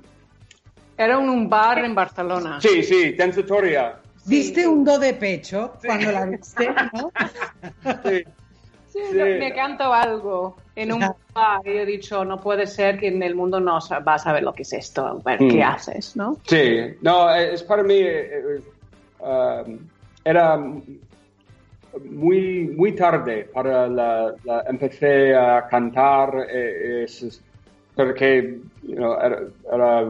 [0.97, 2.59] Era un bar en Barcelona.
[2.61, 3.97] sí, sí, Danzatoria.
[4.27, 6.69] ¿Viste un do de pecho cuando la viste?
[6.93, 7.11] ¿no?
[8.03, 8.23] Sí.
[8.87, 10.99] Sí, me canto algo en un
[11.33, 14.17] bar y he dicho, no puede ser que en el mundo no sa- va a
[14.19, 15.49] saber lo que es esto, a ver Mm.
[15.49, 16.37] qué haces, ¿no?
[16.47, 18.61] Sí, no, eh, es para mí, eh, eh,
[19.19, 19.79] um,
[20.23, 20.57] era
[22.09, 27.41] muy, muy tarde para la, la- empecé a cantar, eh, es-
[27.95, 29.39] porque you know, era,
[29.73, 30.03] era,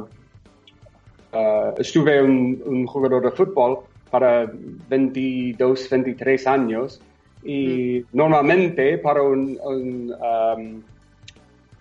[1.34, 4.50] uh, estuve un, un jugador de fútbol para
[4.90, 7.02] 22, 23 años
[7.44, 10.82] y normalmente para un, un, um,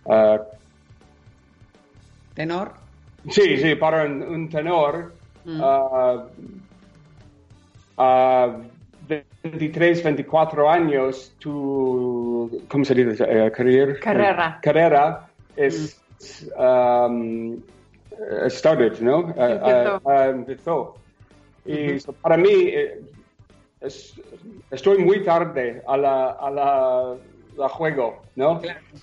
[0.04, 0.38] uh,
[2.34, 2.72] Tenor.
[3.30, 5.12] Sí, sí, para un, un tenor,
[5.46, 5.60] Mm.
[7.98, 8.56] a
[9.42, 13.24] 23, 24 años, tu, ¿cómo se dice?
[13.28, 14.58] Eh, career- Carrera.
[14.62, 16.00] carrera es,
[16.56, 19.20] um, eh, started, ¿no?
[19.36, 19.40] Empezó.
[19.66, 20.96] ah, ah, empezó.
[21.64, 23.00] Y so, para mí, eh,
[23.80, 24.20] es-
[24.70, 27.14] estoy muy tarde a la, a la,
[27.56, 28.60] la juego, ¿no?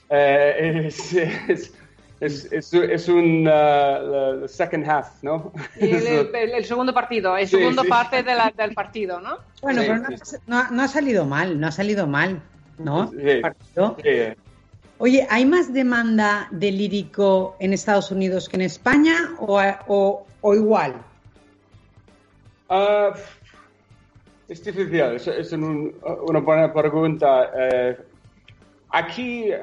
[0.09, 1.73] Eh, es, es,
[2.19, 5.51] es, es, es un uh, second half, ¿no?
[5.79, 7.89] El, el- el segundo partido, el Sí, segundo sí.
[7.89, 9.37] parte de la- del partido, ¿no?
[9.61, 10.37] Bueno, Sí, pero no, sí.
[10.45, 12.41] no- no ha salido mal, no ha salido mal,
[12.77, 13.09] ¿no?
[13.09, 13.17] Sí.
[13.21, 13.97] El partido.
[15.03, 20.53] Oye, ¿hay más demanda de lírico en Estados Unidos que en España o, o- o
[20.53, 20.93] igual?
[22.69, 23.11] Ah,
[24.47, 25.91] es difícil, es, es un-
[26.27, 27.49] una buena pregunta.
[27.57, 27.97] Eh,
[28.91, 29.59] aquí eh,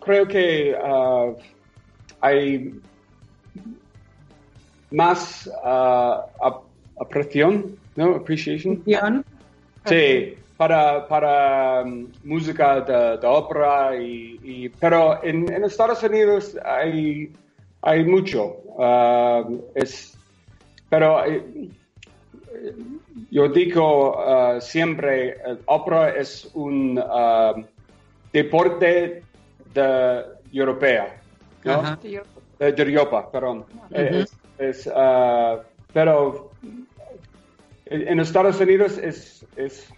[0.00, 1.32] creo que ah,
[2.22, 2.80] hay
[4.92, 6.62] más ap-
[6.98, 8.14] apreciación, ¿no?
[8.14, 8.82] Appreciation.
[9.84, 16.56] Sí, para, para um, música de, de ópera, y, y- pero en, en Estados Unidos
[16.64, 17.30] hay,
[17.82, 18.56] hay mucho.
[18.78, 20.16] ah, es,
[20.88, 21.42] pero eh,
[23.30, 27.64] yo digo uh, siempre, el ópera es un uh,
[28.32, 29.22] deporte
[29.74, 31.20] de europea,
[31.64, 31.82] ¿no?
[32.58, 33.64] Eh, de Europa, perdón.
[33.90, 35.60] Eh, es- es, uh,
[35.92, 36.50] pero
[37.84, 39.92] en en Estados Unidos es, es,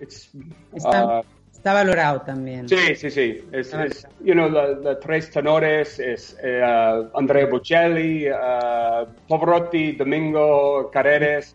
[0.00, 0.30] it's,
[0.74, 2.68] Está, uh, está valorado también.
[2.68, 3.44] Sí, sí, sí.
[3.52, 10.90] Es, es, you know, la tres tenores es eh, uh, Andrea Bocelli, uh, Pavarotti, Domingo,
[10.92, 11.54] Carreras,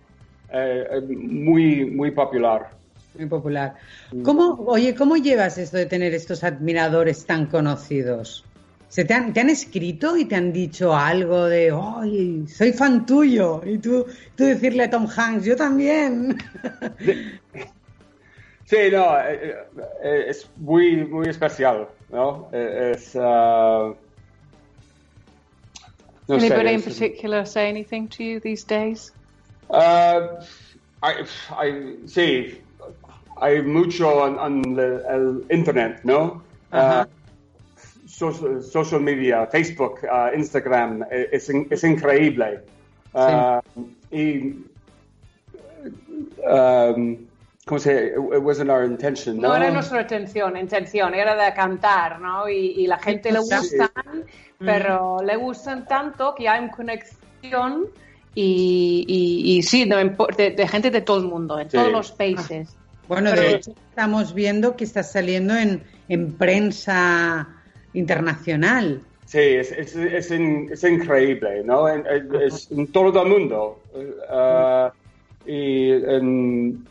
[0.53, 2.69] eh, eh, muy, muy popular.
[3.17, 3.75] Muy popular.
[4.23, 8.43] ¿Cómo, oye, ¿cómo llevas esto de tener estos admiradores tan conocidos?
[8.87, 13.05] ¿Se te, han, ¿Te han escrito y te han dicho algo de, oye, soy fan
[13.05, 13.61] tuyo?
[13.65, 16.37] Y tú, tú decirle a Tom Hanks, yo también.
[18.73, 19.55] Sí, no, eh,
[20.03, 22.49] eh, es muy, muy especial, ¿no?
[22.51, 23.19] Eh, Es, uh,
[26.27, 29.11] no sé, Anybody in es- particular say anything to you these days?
[29.69, 30.41] Uh,
[31.03, 32.57] I, I, sí,
[33.39, 34.39] hay mucho en,
[34.79, 36.41] el, internet, ¿no?
[36.71, 37.07] Ajá.
[37.07, 42.61] Uh, social, social media, Facebook, uh, Instagram, eh, es, in- es increíble.
[43.13, 43.61] Uh,
[44.11, 44.55] Y,
[46.47, 47.17] um,
[47.65, 49.49] ¿cómo se It wasn't our intention, ¿no?
[49.49, 52.49] No era nuestra intención, intención, era de cantar, ¿no?
[52.49, 53.55] Y, y la gente le Sí.
[53.55, 53.89] gustan,
[54.59, 57.85] pero le gustan tanto que hay una conexión
[58.35, 61.77] y, y, y sí, de, de gente de todo el mundo, en Sí.
[61.77, 62.75] todos los países.
[63.07, 67.47] Bueno, Pero- de hecho, estamos viendo que estás saliendo en, en prensa
[67.93, 69.01] internacional.
[69.25, 71.87] Sí, es, es, es, in- es increíble, ¿no?
[71.89, 72.05] En-
[72.41, 73.81] es en todo el mundo.
[73.93, 74.89] Uh,
[75.49, 76.85] y, en,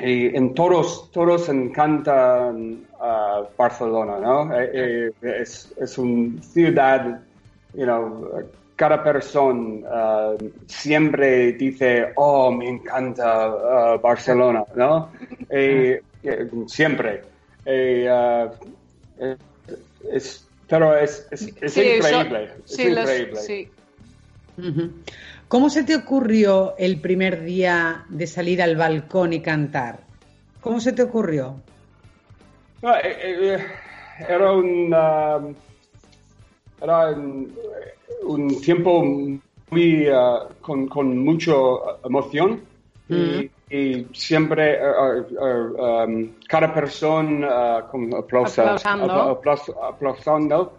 [0.00, 4.52] y en todos, todos encantan uh, Barcelona, ¿no?
[4.58, 4.70] Eh,
[5.22, 7.20] eh, es, es una ciudad,
[7.74, 8.28] you know,
[8.76, 15.10] cada persona uh, siempre dice, oh, me encanta uh, Barcelona, ¿no?
[15.48, 17.22] Eh, eh, siempre.
[17.64, 18.50] Eh, uh,
[19.18, 19.36] eh,
[20.12, 22.50] es, pero es, es, es Sí, eso- increíble.
[22.66, 23.68] sí, los- sí.
[25.48, 30.00] ¿Cómo se te ocurrió el primer día de salir al balcón y cantar?
[30.60, 31.54] ¿Cómo se te ocurrió?
[32.82, 33.58] No, eh, eh,
[34.28, 35.54] era un, um,
[36.82, 37.54] era un,
[38.24, 39.04] un tiempo
[39.70, 41.52] muy uh, con, con mucha
[42.04, 42.60] emoción
[43.08, 49.04] y, y siempre uh, uh, um, cada persona uh, con aplauso, Aplausando.
[49.12, 50.72] apla- aplaus- aplausando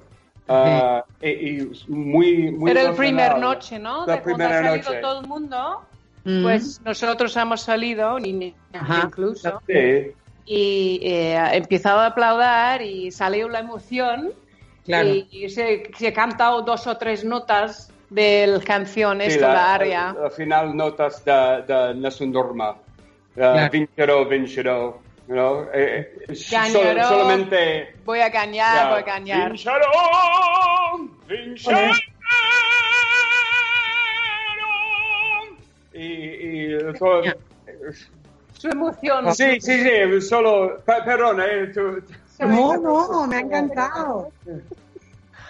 [0.49, 1.29] uh, y,
[1.61, 4.05] y muy, muy Era el primer noche, ¿no?
[4.05, 5.01] La de cuando primera ha salido noche.
[5.01, 5.81] todo el mundo,
[6.23, 6.43] Mm.
[6.43, 8.17] pues nosotros hemos salido,
[8.73, 9.03] Ajá.
[9.05, 10.11] incluso, Sí,
[10.45, 14.33] y eh, he empezado a aplaudir y salió la emoción
[14.83, 15.07] Claro.
[15.07, 19.47] y, y se, se he cantado dos o tres notas de la canción, sí, esto,
[19.47, 20.15] la, aria.
[20.21, 22.71] la final notas de, de Nessun Dorma.
[22.71, 22.77] Uh,
[23.35, 23.69] Claro.
[23.71, 24.97] Vincerò, vincerò.
[25.27, 25.67] You know?
[25.73, 27.03] eh, eh, so- Gañaró.
[27.09, 27.93] solamente...
[28.05, 29.51] Voy a ganar, ya, voy a ganar.
[29.51, 29.91] Vincerò,
[31.27, 31.91] vincerò.
[35.93, 36.03] Y,
[36.75, 37.23] y todo-
[38.57, 39.33] Su emoción.
[39.35, 40.79] Sí, sí, sí, solo...
[40.85, 42.01] pe- Perdón, eh, tú-
[42.39, 44.31] No, no, me ha encantado.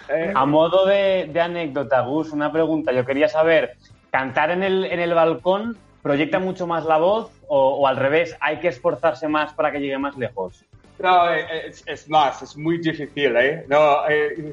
[0.08, 2.92] eh, A modo de, de anécdota, Gus, una pregunta.
[2.92, 3.76] Yo quería saber,
[4.10, 8.36] ¿cantar en el, en el balcón proyecta mucho más la voz o, o al revés,
[8.40, 10.64] hay que esforzarse más para que llegue más lejos?
[10.98, 13.64] No, eh, es, es más, es muy difícil, ¿eh?
[13.68, 14.52] No, eh,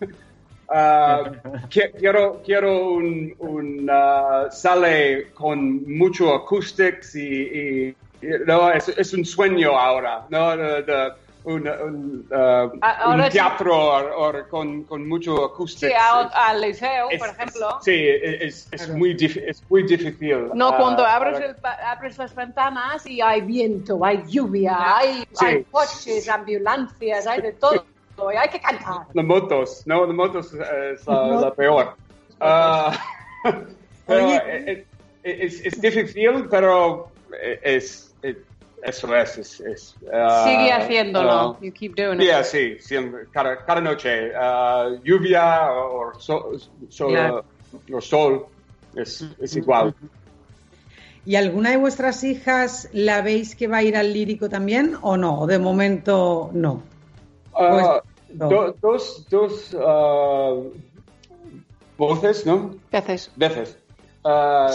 [0.68, 1.24] ah,
[1.70, 8.88] qui- quiero, quiero un, un ah, sale con mucho acoustics y, y- y- no, es,
[8.88, 10.56] es un sueño ahora, ¿no?
[10.56, 11.12] De- de-
[11.44, 13.30] un, un, ahora un sí.
[13.30, 15.92] teatro or- or con, con mucho acoustics.
[15.92, 15.98] Sí,
[16.34, 17.78] al liceo, Es- por es- ejemplo.
[17.82, 20.50] sí, es, es muy, es muy difícil.
[20.54, 25.24] No, ah, cuando abres, para- el abres las ventanas y hay viento, hay lluvia, hay,
[25.32, 25.44] Sí.
[25.44, 27.84] hay coches, ambulancias, hay de todo.
[28.32, 29.06] Y hay que cantar.
[29.14, 30.06] Las motos, ¿no?
[30.06, 31.96] Las motos eh, es la, la peor.
[32.38, 32.92] Ah,
[34.06, 34.86] pero eh,
[35.24, 37.08] eh, es, es difícil, pero
[37.42, 38.11] es, es-
[38.82, 39.38] eso es.
[39.38, 41.30] es, es, ah, Sigue haciéndolo.
[41.30, 42.26] ah, you keep doing it.
[42.26, 44.32] yeah, sí, siempre, cada, cada noche.
[44.36, 46.52] ah, lluvia o, so-
[46.88, 47.44] so- Claro.
[47.92, 48.46] o sol,
[48.96, 49.94] es, es igual.
[51.24, 55.16] ¿Y alguna de vuestras hijas la veis que va a ir al lírico también o
[55.16, 55.46] no?
[55.46, 56.82] De momento no.
[57.52, 57.86] Pues,
[58.34, 58.48] no.
[58.48, 59.76] do- dos dos
[61.96, 62.74] voces, ¿no?
[62.90, 63.30] Veces.
[63.36, 63.78] Veces.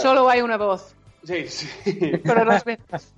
[0.00, 0.94] Solo hay una voz,
[1.24, 1.68] sí, sí.
[2.24, 3.12] pero las veces.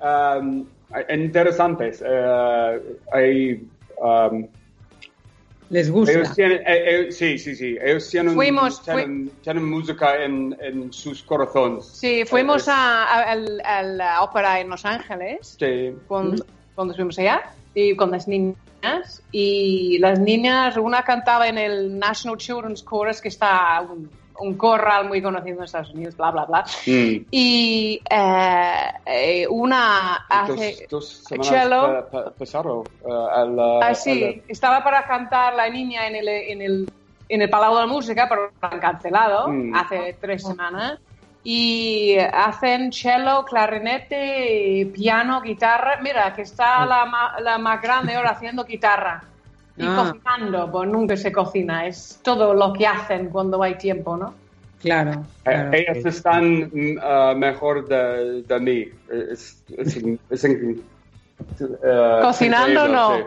[0.00, 0.66] Um,
[1.08, 2.02] interesantes.
[2.06, 2.80] eh,
[3.12, 3.66] hay
[3.98, 4.46] um,
[5.70, 6.12] Les gusta.
[6.12, 7.76] Ellos tienen, eh, eh, sí, sí, sí.
[7.82, 11.86] Ellos tienen, Fuimos, tienen, tienen música en, en sus corazones.
[11.86, 15.94] Sí, fuimos Eh, a, a- al- a la ópera en Los Ángeles Sí.
[16.06, 17.42] cuando, cuando estuvimos allá
[17.74, 23.28] y con las niñas y las niñas, una cantaba en el National Children's Chorus que
[23.28, 26.64] está un, un corral muy conocido en Estados Unidos, bla, bla, bla.
[26.86, 27.26] Mm.
[27.30, 30.86] Y eh, eh, una hace...
[30.88, 32.08] Dos, dos semanas cello.
[32.10, 33.78] pa- pa- pasaron eh, la...
[33.82, 36.88] Ah, sí, estaba para cantar la niña en el, en el,
[37.28, 39.74] en el Palau de la Música, pero lo han cancelado Mm.
[39.74, 40.98] hace tres semanas.
[41.46, 45.98] Y hacen cello, clarinete, piano, guitarra.
[46.02, 49.22] Mira, que está la, ma- la más grande ahora haciendo guitarra.
[49.76, 50.12] Y Ah.
[50.12, 51.86] cocinando, pues nunca se cocina.
[51.86, 54.34] Es todo lo que hacen cuando hay tiempo, ¿no?
[54.80, 55.72] Claro, la- claro.
[55.72, 56.70] Eh, ellas están
[57.02, 58.88] ah, mejor de, de mí.
[59.10, 59.96] Es, es,
[60.30, 60.82] es in-
[61.60, 63.26] eh, Cocinando, increíble,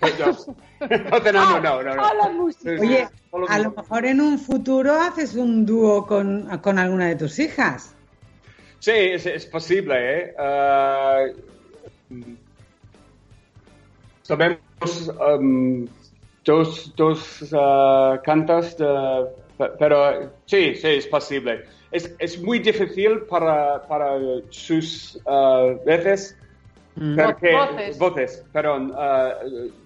[0.00, 0.50] sí.
[0.50, 0.54] No.
[1.10, 2.02] Cocinando, no, no, no.
[2.02, 2.12] Ah.
[2.80, 3.08] Oye,
[3.48, 7.94] a lo mejor en un futuro haces un dúo con, con alguna de tus hijas.
[8.80, 10.34] Sí, es, es posible, ¿eh?
[10.38, 11.20] Ah,
[12.10, 12.22] mm,
[14.22, 14.58] sabemos
[15.08, 15.88] um,
[16.44, 19.26] dos, dos ah, cantas, de-
[19.58, 21.64] pe- pero sí, sí, es posible.
[21.90, 24.16] Es, es muy difícil para, para
[24.50, 26.36] sus ah, veces,
[26.96, 27.16] Mm.
[27.20, 27.98] porque, Voces.
[27.98, 29.34] voces, perdón, ah,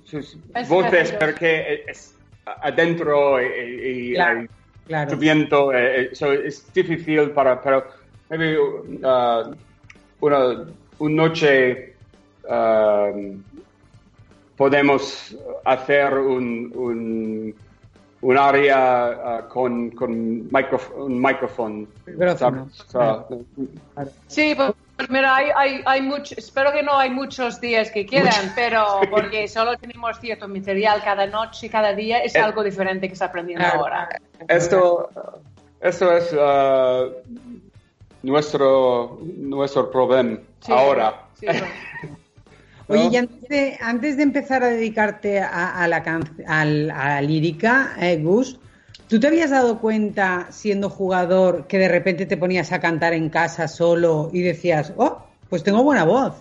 [0.04, 4.46] sus Es voces, porque es adentro y, y- Claro, hay
[4.86, 5.16] claro.
[5.16, 7.84] viento, eh, eh, so es difícil para, pero
[8.28, 9.56] maybe uh,
[10.20, 11.96] una, una noche
[12.44, 13.42] um,
[14.58, 15.34] podemos
[15.64, 17.54] hacer un, un,
[18.20, 21.86] un área uh, con, con microf- un micrófono.
[22.88, 23.26] So,
[24.26, 28.52] Sí, pues mira, hay, hay, hay mucho, espero que no hay muchos días que quedan,
[28.56, 33.12] pero porque solo tenemos cierto material cada noche, cada día, es Eh, algo diferente que
[33.12, 33.78] está aprendiendo Claro.
[33.80, 34.08] ahora.
[34.48, 35.08] esto,
[35.80, 37.14] esto es uh,
[38.24, 41.14] nuestro, nuestro problema Sí, ahora.
[41.34, 41.66] sí, bueno.
[42.88, 47.08] Oye, y antes de, antes de empezar a dedicarte a, a la, can- al- a
[47.08, 48.58] la lírica, eh, Gus,
[49.08, 53.28] ¿tú te habías dado cuenta, siendo jugador, que de repente te ponías a cantar en
[53.28, 56.34] casa solo y decías, oh, pues tengo buena voz?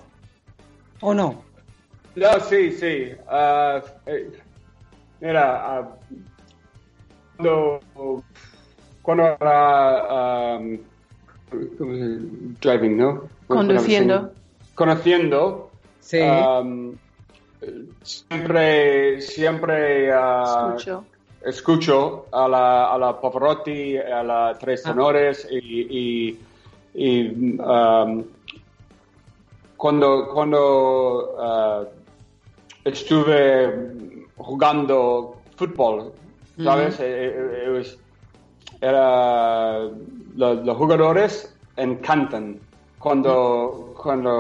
[1.01, 1.43] ¿O no?
[2.15, 3.11] No, sí, sí.
[3.29, 4.31] Ah, eh,
[5.19, 5.89] mira, ah,
[7.35, 7.79] cuando,
[9.03, 10.77] cuando era um,
[11.77, 12.25] ¿cómo se dice?
[12.61, 13.29] driving, ¿no?
[13.47, 14.31] Conduciendo.
[14.73, 15.66] Conociendo.
[16.07, 16.21] Sí.
[16.21, 16.95] um,
[18.01, 21.03] siempre, siempre ah, Escucho.
[21.43, 24.91] escucho a la, a la Pavarotti, a la Tres Ah.
[24.91, 26.39] Tenores y, y,
[26.93, 28.23] y, um,
[29.75, 31.83] cuando, cuando ah,
[32.85, 33.91] estuve
[34.37, 36.13] jugando fútbol,
[36.63, 36.99] ¿sabes?
[36.99, 37.03] Eh,
[37.35, 37.97] eh, it was-
[38.81, 39.79] era,
[40.35, 42.59] lo- los jugadores encantan
[43.07, 44.31] cuando, cuando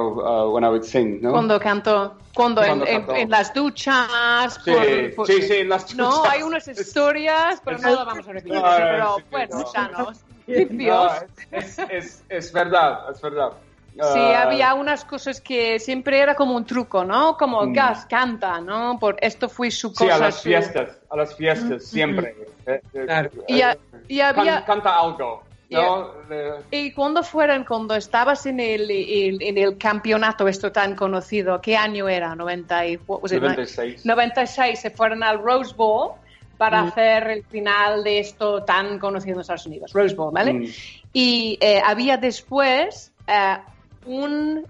[0.47, 1.31] uh, when I would sing, ¿no?
[1.31, 4.59] Cuando canto, cuando, Cuando en, en- en las duchas.
[4.63, 6.33] Sí, por- por- sí, sí, las No, duchas.
[6.33, 8.53] hay unas historias, pero no lo vamos a repetir.
[8.53, 9.65] No, no, pero sí, sí, bueno, no.
[9.67, 11.11] sanos, No, limpios.
[11.51, 13.53] es, es, es verdad, es verdad.
[13.99, 17.35] Sí, Ah, había unas cosas que siempre era como un truco, ¿no?
[17.35, 17.73] Como Mm.
[17.73, 18.99] Gas canta, ¿no?
[18.99, 20.15] Por esto fue su Sí, cosa.
[20.15, 22.35] a las su- fiestas, a las fiestas, siempre.
[22.67, 23.31] Eh, eh, Claro.
[23.47, 23.75] Y, a-
[24.07, 26.11] y can- había, canta algo, ¿no?
[26.31, 31.59] Eh, y cuando fueron, cuando estabas en el, el- en el campeonato esto tan conocido,
[31.61, 32.35] ¿qué año era?
[32.35, 34.05] 90 y, what was it, 96.
[34.05, 36.11] 96 se fueron al Rose Bowl
[36.57, 36.87] para Mm.
[36.87, 40.53] hacer el final de esto tan conocido en Estados Unidos, Rose Bowl, ¿vale?
[40.53, 40.65] Mm.
[41.13, 43.57] Y eh, había después eh,
[44.05, 44.61] una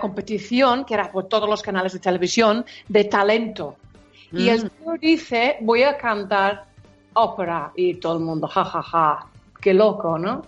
[0.00, 3.76] competición que era por todos los canales de televisión de talento.
[4.32, 6.64] Y el tío dice, voy a cantar
[7.14, 9.26] ópera y todo el mundo, ja, ja, ja,
[9.60, 10.42] qué loco, ¿no?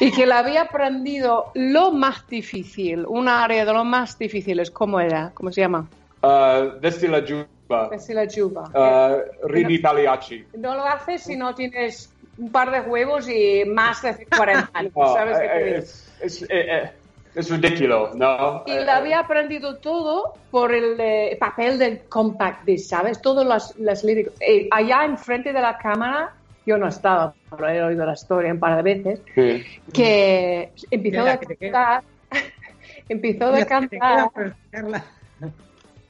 [0.00, 5.00] y que le había aprendido lo más difícil, un área de lo más difíciles, ¿cómo
[5.00, 5.30] era?
[5.34, 5.88] ¿Cómo se llama?
[6.22, 8.70] Ah, desde la Juba, Desde la juba.
[8.74, 10.44] ah, Rivi Pagliacci.
[10.54, 14.92] No lo haces si no tienes un par de huevos y más de 40 años,
[14.94, 15.78] No, ¿sabes qué te eh, digo?
[15.78, 16.92] es, es, eh, eh,
[17.34, 18.62] es ridículo, ¿no?
[18.66, 23.20] Y lo había aprendido todo por el eh, papel del compact disc, ¿sabes?
[23.22, 24.34] Todas las, las líricas.
[24.40, 26.34] Eh, allá enfrente de la cámara,
[26.64, 29.64] yo no estaba, pero he oído la historia un par de veces, sí.
[29.92, 32.02] que empezó Mira, a cantar,
[33.08, 34.30] empezó a cantar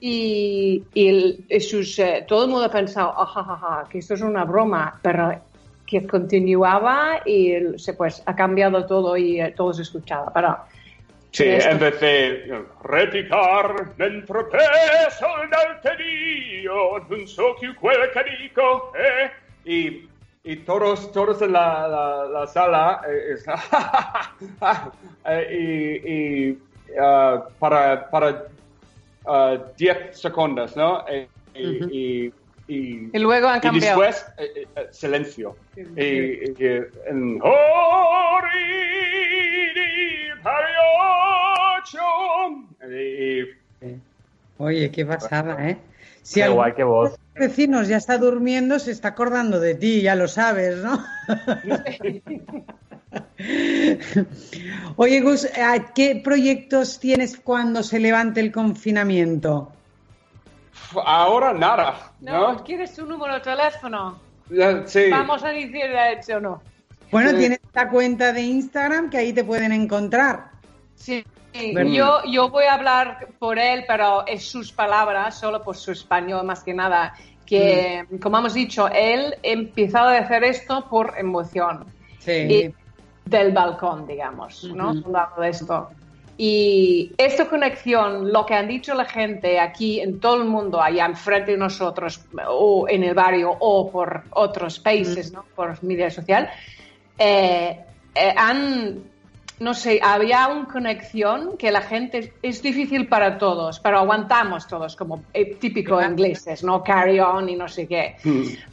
[0.00, 3.98] y, y el- y sus, eh, todo el mundo pensaba, "Ah, ja, ja, ja, que
[3.98, 5.40] esto es una broma, pero
[5.86, 10.32] que continuaba y el- se, pues ha cambiado todo y eh, todo se escuchaba.
[10.32, 10.58] Pero
[11.34, 11.70] Sí, Esto.
[11.70, 18.22] en vez de you know, repicar mentre peso dal Dio, non so più quel che
[18.38, 19.30] dico, eh?
[19.64, 20.06] Y,
[20.44, 23.44] y todos, todos en la, la, la sala, eh, es-
[25.26, 25.48] eh,
[26.04, 26.12] y,
[26.52, 26.58] y,
[27.00, 28.48] ah, para, para
[29.24, 31.04] ah, 10 segundos, ¿no?
[31.08, 32.34] Eh, y, y,
[32.66, 34.00] y- Y luego han y cambiado.
[34.00, 35.56] después, eh, eh, silencio.
[35.76, 36.64] Y, y- y
[37.06, 37.40] en.
[43.80, 44.00] Y-
[44.58, 45.76] Oye, qué pasada, ¿eh?
[46.22, 47.18] Si Qué algún guay, qué voz.
[47.34, 51.02] vecino ya está durmiendo, se está acordando de ti, ya lo sabes, ¿no?
[54.96, 59.72] Oye, Gus, ¿a ¿qué proyectos tienes cuando se levante el confinamiento?
[61.04, 62.64] ahora nada, No, ¿no?
[62.64, 64.18] ¿quieres tu número de teléfono?
[64.86, 65.08] Sí.
[65.10, 66.62] Vamos a decir de hecho o no.
[67.10, 67.36] Bueno, Sí.
[67.36, 70.50] tienes la cuenta de Instagram que ahí te pueden encontrar.
[70.94, 71.24] Sí.
[71.52, 71.92] ¿Verdad?
[71.92, 76.44] Yo, yo voy a hablar por él, pero es sus palabras, solo por su español
[76.46, 77.14] más que nada.
[77.44, 81.84] Que, como hemos dicho, él empezó a hacer esto por emoción.
[82.18, 82.32] Sí.
[82.32, 82.74] y
[83.24, 84.90] del balcón, digamos, ¿no?
[84.90, 85.06] Ujú.
[85.06, 85.88] Hablando de esto.
[86.36, 91.06] Y esta conexión, lo que han dicho la gente aquí en todo el mundo, allá
[91.06, 95.44] enfrente de nosotros, o en el barrio, o por otros países, ¿no?
[95.54, 96.50] Por media social,
[97.18, 97.78] eh,
[98.14, 99.04] eh, han,
[99.62, 104.96] no sé, había una conexión que la gente, es difícil para todos, pero aguantamos todos,
[104.96, 106.82] como eh, típico ingleses, ¿no?
[106.82, 108.16] Carry on y no sé qué.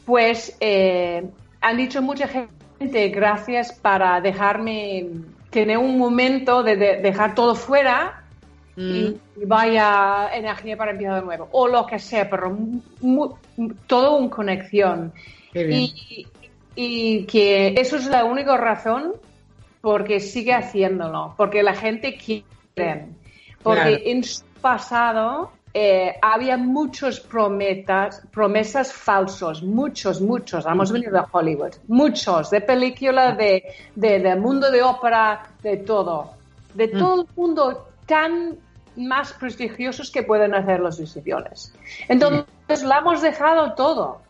[0.06, 1.24] Pues eh,
[1.62, 5.08] han dicho mucha gente gracias para dejarme
[5.50, 8.24] tener un momento de, de- dejar todo fuera
[8.78, 13.74] y, y vaya energía para empezar de nuevo o lo que sea pero mu- mu-
[13.88, 15.12] todo una conexión.
[15.52, 15.80] Qué bien.
[15.82, 16.28] y,
[16.76, 19.14] y que eso es la única razón
[19.82, 23.08] porque sigue haciéndolo porque la gente quiere
[23.64, 23.98] porque Claro.
[24.06, 30.66] en su pasado eh, había muchos prometas, promesas falsos, muchos, muchos.
[30.66, 33.64] Hemos venido de Hollywood, muchos, de película, de,
[33.96, 36.32] de, de mundo de ópera, de todo.
[36.74, 38.58] De todo el mundo tan
[38.96, 41.74] más prestigiosos que pueden hacer los decisiones.
[42.08, 44.22] Entonces, lo hemos dejado todo.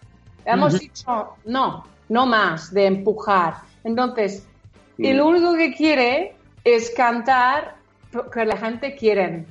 [0.45, 3.55] Hemos dicho, no, no más de empujar.
[3.83, 4.45] Entonces,
[4.99, 7.75] y lo único que quiere es cantar
[8.33, 9.45] que la gente quiere.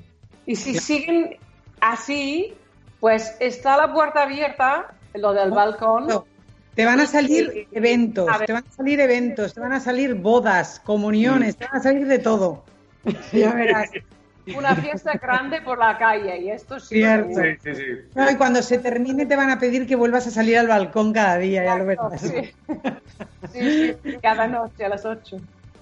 [0.46, 1.36] Y si siguen
[1.80, 2.54] así,
[3.00, 6.06] pues está la puerta abierta, lo del balcón.
[6.06, 6.26] No,
[6.74, 10.14] Te van a salir eventos, A te van a salir eventos, te van a salir
[10.14, 12.64] bodas, comuniones, te van a salir de todo.
[13.32, 13.90] Ya verás.
[14.56, 16.96] Una fiesta grande por la calle y esto sí.
[16.96, 17.40] Cierto.
[17.40, 17.84] Sí, sí, sí.
[18.14, 21.12] No, y cuando se termine te van a pedir que vuelvas a salir al balcón
[21.12, 22.20] cada día, ya lo verás.
[22.20, 22.52] sí.
[23.52, 25.38] Sí, sí, cada noche a las 8.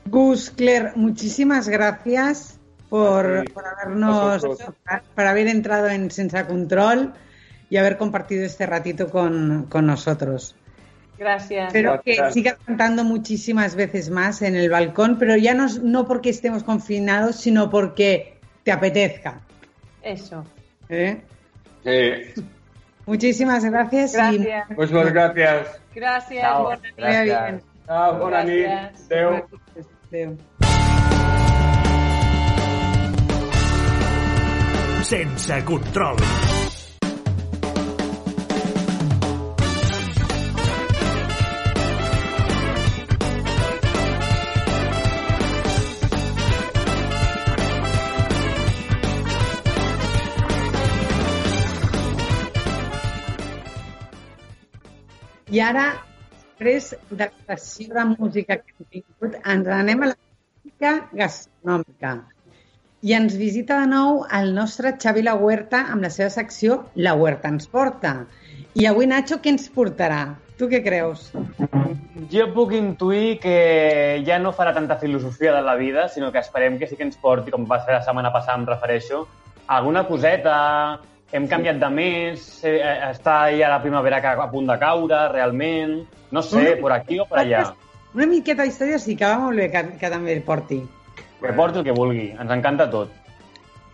[0.07, 2.59] Gus, Claire, muchísimas gracias
[2.89, 4.47] por, Sí, por habernos,
[5.15, 7.13] por haber entrado en Sensa Control
[7.69, 10.55] y haber compartido este ratito con, con nosotros.
[11.19, 11.69] Gracias.
[11.69, 16.31] Espero que sigas cantando muchísimas veces más en el balcón, pero ya no, no porque
[16.31, 18.36] estemos confinados, sino porque
[18.67, 19.41] te apetezca.
[20.03, 20.45] Eso.
[20.89, 21.23] ¿eh?
[21.85, 22.43] Sí.
[23.07, 24.13] Muchísimas gracias.
[24.13, 24.71] Gracias.
[24.71, 25.81] Muchas gracias.
[25.95, 26.43] Gracias.
[26.43, 28.19] Chao.
[28.19, 29.09] buena y Gracias.
[30.11, 30.37] bien.
[35.05, 36.17] Sense control.
[55.57, 55.85] I ara,
[56.37, 62.11] després de la sessió de música que hem tingut, ens anem a la música gastronòmica.
[63.07, 66.77] I ens visita de nou el nostre Xavi La Huerta amb la seva secció
[67.07, 68.13] La Huerta ens porta.
[68.77, 70.21] I avui, Nacho, què ens portarà?
[70.61, 71.31] Tu què creus?
[72.35, 73.57] Jo puc intuir que
[74.29, 77.17] ja no farà tanta filosofia de la vida, sinó que esperem que sí que ens
[77.17, 79.25] porti, com va ser la setmana passada, em refereixo,
[79.79, 80.57] alguna coseta,
[81.33, 82.79] hem canviat de mes, eh,
[83.11, 85.99] està ja la primavera que a punt de caure, realment,
[86.31, 87.65] no sé, per aquí o per allà.
[88.15, 90.81] Una miqueta d'història sí que va molt bé que, que també porti.
[91.43, 93.13] Que porti el que vulgui, ens encanta tot.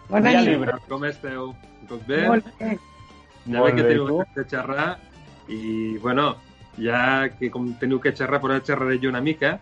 [0.09, 0.49] Bona nit.
[0.49, 0.77] llibre.
[0.89, 1.53] Com esteu?
[1.89, 2.27] Tot bé?
[2.29, 2.77] Molt bé.
[3.47, 4.19] Ja Molt veig que bé, teniu tu?
[4.37, 4.89] de xerrar
[5.49, 6.37] i, bueno,
[6.79, 9.57] ja que com teniu que xerrar, però xerraré jo una mica.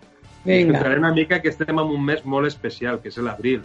[0.44, 0.74] Vinga.
[0.74, 3.62] Explicaré una mica que estem en un mes molt especial, que és l'abril.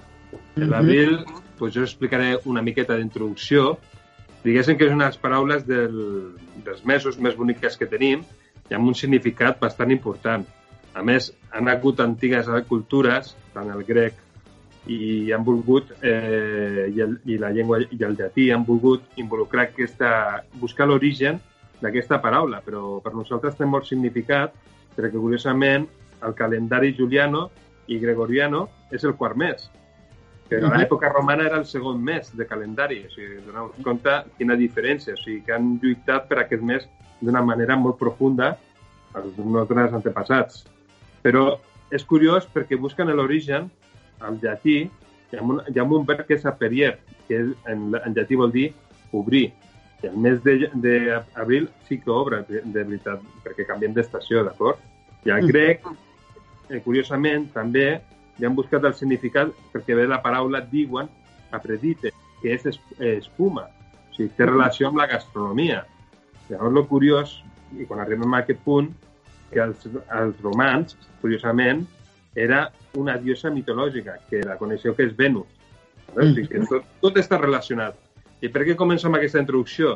[0.55, 0.69] Mhm.
[0.69, 1.25] L'abril,
[1.57, 3.77] pues jo explicaré una miqueta d'introducció.
[4.45, 5.95] Diguéssim que és unes paraules del,
[6.65, 8.21] dels mesos més boniques que tenim
[8.69, 10.45] i amb un significat bastant important.
[10.93, 14.21] A més, han hagut antigues cultures, tant el grec
[14.85, 19.65] i han volgut, eh, i, el, i la llengua i el llatí han volgut involucrar
[19.65, 20.11] aquesta,
[20.61, 21.39] buscar l'origen
[21.81, 24.53] d'aquesta paraula, però per nosaltres té molt significat
[24.95, 25.89] perquè, curiosament,
[26.21, 27.47] el calendari juliano
[27.89, 29.65] i gregoriano és el quart mes,
[30.49, 33.01] però a l'època romana era el segon mes de calendari.
[33.07, 35.15] O sigui, doneu compte quina diferència.
[35.15, 36.85] O sigui, que han lluitat per aquest mes
[37.21, 38.53] d'una manera molt profunda
[39.17, 40.65] els nostres antepassats.
[41.25, 41.57] Però
[41.95, 43.69] és curiós perquè busquen l'origen
[44.21, 44.77] al llatí,
[45.31, 46.95] hi ha, un, hi ha un verb que és aperier,
[47.27, 47.41] que
[47.71, 48.69] en, en llatí vol dir
[49.15, 49.47] obrir.
[50.03, 54.81] I el mes d'abril sí que obre, de, de veritat, perquè canviem d'estació, d'acord?
[55.25, 55.87] I el grec,
[56.69, 57.87] eh, curiosament, també
[58.37, 61.07] li han buscat el significat perquè ve la paraula diuen
[61.55, 62.11] apredite,
[62.41, 63.67] que és espuma.
[64.09, 65.83] O sigui, té relació amb la gastronomia.
[66.49, 67.35] Llavors, el curiós,
[67.79, 68.91] i quan arribem a aquest punt,
[69.51, 69.85] que els,
[70.19, 71.85] els romans, curiosament,
[72.35, 72.65] era
[72.99, 75.47] una diosa mitològica, que la coneixeu que és Venus.
[76.11, 77.95] O sigui, que tot, tot està relacionat.
[78.43, 79.95] I per què comencem amb aquesta introducció?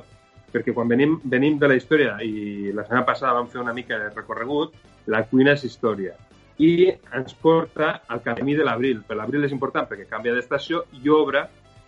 [0.54, 4.00] Perquè quan venim, venim de la història, i la setmana passada vam fer una mica
[4.00, 4.74] de recorregut,
[5.12, 6.16] la cuina és història
[6.60, 9.02] i ens porta al camí de l'abril.
[9.08, 11.46] Per l'abril és important perquè canvia d'estació i obre,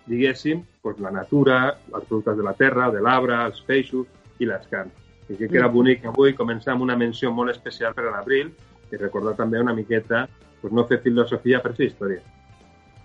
[0.08, 1.60] diguéssim, doncs la natura,
[1.92, 4.08] els productes de la terra, de l'arbre, els peixos
[4.40, 4.96] i les carns.
[5.30, 8.52] I que era bonic avui començar amb una menció molt especial per a l'abril
[8.92, 10.26] i recordar també una miqueta
[10.62, 12.24] doncs, no fer filosofia per fer història.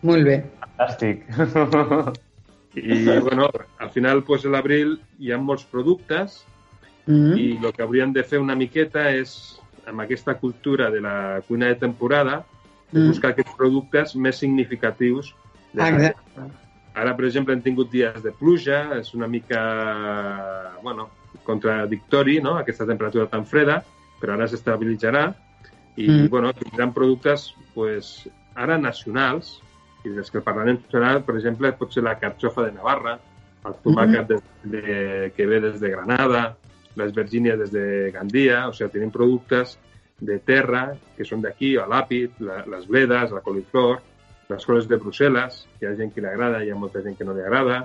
[0.07, 0.41] Molt bé.
[0.63, 1.27] Fantàstic.
[2.77, 3.49] I, bueno,
[3.81, 6.45] al final, pues, a l'abril hi ha molts productes
[7.07, 7.39] Mm -hmm.
[7.39, 11.71] i el que hauríem de fer una miqueta és amb aquesta cultura de la cuina
[11.71, 12.41] de temporada,
[12.93, 13.09] mm.
[13.09, 15.33] buscar aquests productes més significatius.
[15.73, 16.47] De Exacte.
[16.97, 19.61] Ara, per exemple, hem tingut dies de pluja, és una mica,
[20.83, 21.11] bueno,
[21.45, 23.83] contradictori, no?, aquesta temperatura tan freda,
[24.17, 25.27] però ara s'estabilitzarà
[25.97, 26.29] i, mm.
[26.33, 28.27] bueno, tindran productes, pues,
[28.57, 29.59] ara nacionals,
[30.07, 33.19] i dels que parlarem serà, per exemple, pot ser la carxofa de Navarra,
[33.67, 34.71] el tomàquet mm -hmm.
[34.71, 36.57] de, de, que ve des de Granada,
[36.97, 39.77] les Virgínies des de Gandia, o sigui, tenim productes
[40.21, 44.01] de terra que són d'aquí, a l'àpid, la, les bledes, la coliflor,
[44.49, 47.27] les coles de Brussel·les, hi ha gent que li agrada, hi ha molta gent que
[47.27, 47.83] no li agrada,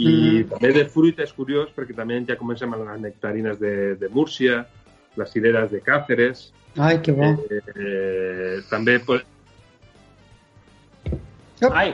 [0.00, 0.46] i mm.
[0.54, 4.62] també de fruita és curiós perquè també ja comencem amb les nectarines de, de Múrcia,
[5.20, 6.48] les cireres de Càceres.
[6.80, 7.28] Ai, que bo.
[7.28, 8.96] Eh, eh, també...
[9.04, 9.26] Pues...
[11.68, 11.92] Ai,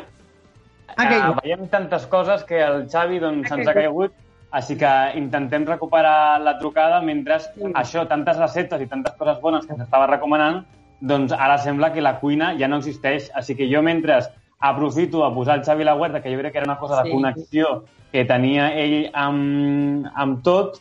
[0.96, 4.14] uh, veiem tantes coses que el Xavi doncs, se'ns ha caigut
[4.50, 4.90] així que
[5.20, 7.70] intentem recuperar la trucada mentre sí.
[7.76, 10.62] això, tantes receptes i tantes coses bones que s'estava recomanant,
[11.00, 13.28] doncs ara sembla que la cuina ja no existeix.
[13.36, 14.22] Així que jo mentre
[14.58, 17.08] aprofito a posar el Xavi la Huerta, que jo crec que era una cosa sí.
[17.08, 17.74] de connexió
[18.12, 20.80] que tenia ell amb, amb tot,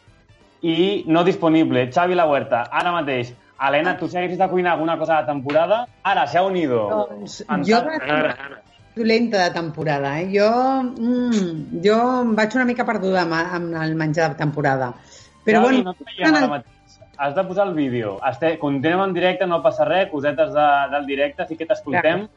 [0.63, 1.89] i no disponible.
[1.91, 3.35] Xavi la Huerta, ara mateix.
[3.57, 6.87] Helena, tu haguessis de cuinar alguna cosa de temporada, ara s'ha unido.
[6.89, 7.99] Doncs jo de...
[8.05, 8.61] Ara, ara
[8.97, 10.19] dolenta de temporada.
[10.21, 10.29] Eh?
[10.33, 10.49] Jo,
[10.83, 14.91] mm, jo em vaig una mica perduda amb, amb el menjar de temporada.
[15.45, 16.73] Però, Javi, bueno, no et ara mateix.
[17.17, 18.19] Has de posar el vídeo.
[18.29, 22.27] Este, continuem en directe, no passa res, cosetes de, del directe, sí que t'escoltem,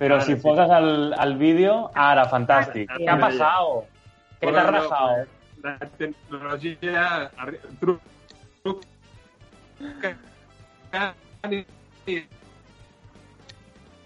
[0.00, 0.40] però ara, si sí.
[0.42, 2.90] poses el, el vídeo, ara, fantàstic.
[2.98, 3.92] Què ha passat?
[4.40, 5.30] Què t'ha rajat?
[5.64, 7.06] La tecnologia...
[7.80, 8.02] Truc...
[8.64, 8.82] truc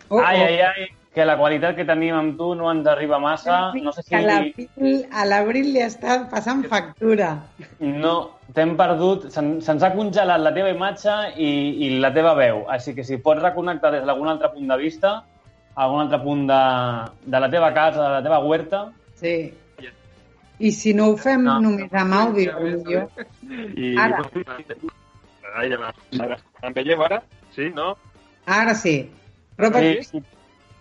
[0.09, 3.57] Oh, ai, ai, ai que la qualitat que tenim amb tu no ens arriba massa.
[3.75, 4.15] No sé si...
[4.15, 7.33] A l'abril li està passant factura.
[7.83, 8.13] No,
[8.55, 11.51] t'hem perdut, se'ns se ha congelat la teva imatge i,
[11.89, 12.63] i la teva veu.
[12.71, 15.17] Així que si pots reconnectar des d'algun altre punt de vista,
[15.75, 16.63] algun altre punt de,
[17.35, 18.87] de la teva casa, de la teva huerta...
[19.19, 19.35] Sí.
[20.59, 21.59] I si no ho fem no.
[21.63, 22.55] només amb àudio,
[22.87, 23.05] jo...
[23.75, 23.93] I...
[23.99, 24.23] Ara.
[25.59, 26.41] Ara.
[26.63, 27.23] Em veieu ara?
[27.55, 27.93] Sí, no?
[28.47, 28.99] Ara sí.
[29.59, 29.83] Però per...
[29.83, 30.27] sí, sí.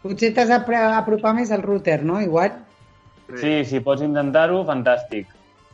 [0.07, 2.21] Potser t'has d'apropar més al router, no?
[2.23, 2.53] Igual?
[3.35, 5.27] Sí, si pots intentar-ho, fantàstic.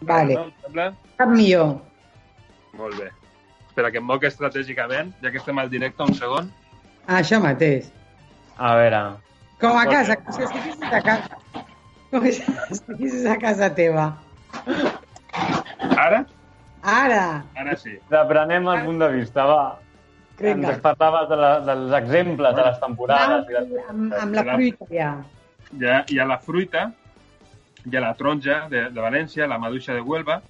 [0.10, 0.40] Vale.
[0.74, 1.76] Cap millor.
[2.80, 3.12] Molt bé.
[3.68, 6.50] Espera, que em moc estratègicament, ja que estem al directe, un segon.
[7.20, 7.92] Això mateix.
[8.58, 9.04] A veure...
[9.62, 11.38] Com a casa, com si estiguessis a casa.
[12.12, 14.10] Com si estiguessis a casa teva.
[15.94, 16.24] Ara?
[16.84, 17.24] Ara.
[17.62, 17.96] Ara sí.
[18.10, 19.64] T'aprenem el punt de vista, va.
[20.40, 20.74] Vinga.
[20.74, 23.46] Ens parlaves de la, dels exemples de les temporades.
[23.50, 23.84] i de...
[23.90, 25.12] amb, amb la fruita, ja.
[25.82, 26.88] Ja hi ha la fruita,
[27.86, 30.42] hi ha la taronja de, de València, la maduixa de Huelva,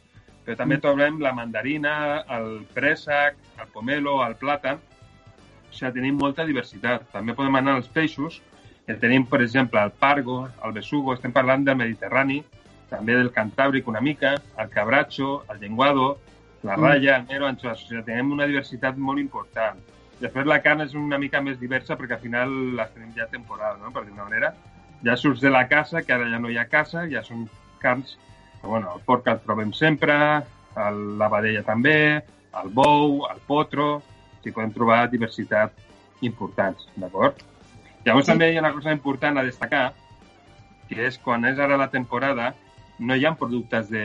[0.46, 0.84] però també mm.
[0.86, 1.94] trobem la mandarina,
[2.38, 4.82] el préssec, el pomelo, el plàtan.
[5.70, 7.08] O sigui, tenim molta diversitat.
[7.14, 8.42] També podem anar als peixos,
[8.86, 12.42] que tenim, per exemple, el pargo, el besugo, estem parlant del Mediterrani,
[12.92, 16.18] també del Cantàbric una mica, el cabracho, el llenguado,
[16.64, 17.84] la ratlla, el mero, anxoas.
[17.84, 19.80] O sigui, tenim una diversitat molt important.
[20.22, 23.78] Després la carn és una mica més diversa perquè al final les tenim ja temporada,
[23.82, 23.92] no?
[23.92, 24.54] per dir una manera.
[25.04, 27.48] Ja surts de la casa, que ara ja no hi ha casa, ja són
[27.84, 28.18] carns...
[28.64, 30.16] Bueno, el porc el trobem sempre,
[30.80, 31.98] el, la vedella també,
[32.62, 34.02] el bou, el potro...
[34.44, 35.72] S'hi podem trobar diversitat
[36.28, 37.38] importants, d'acord?
[38.04, 38.32] Llavors sí.
[38.34, 39.86] també hi ha una cosa important a destacar,
[40.90, 42.50] que és quan és ara la temporada,
[43.00, 44.04] no hi ha productes de...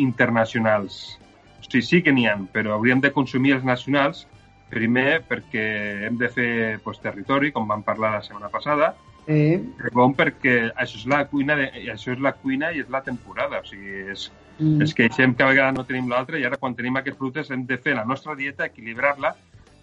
[0.00, 1.18] internacionals.
[1.60, 4.26] Sigui, sí que n'hi ha, però hauríem de consumir els nacionals
[4.70, 5.62] Primer, perquè
[6.06, 6.50] hem de fer
[6.84, 8.92] pues, territori, com vam parlar la setmana passada.
[9.26, 9.58] Sí.
[9.80, 13.58] Segon, perquè això és la cuina, de, això és la cuina i és la temporada.
[13.64, 14.28] O sigui, és,
[14.60, 14.84] mm.
[14.86, 17.50] és que deixem que a vegades no tenim l'altre i ara quan tenim aquests productes
[17.50, 19.34] hem de fer la nostra dieta, equilibrar-la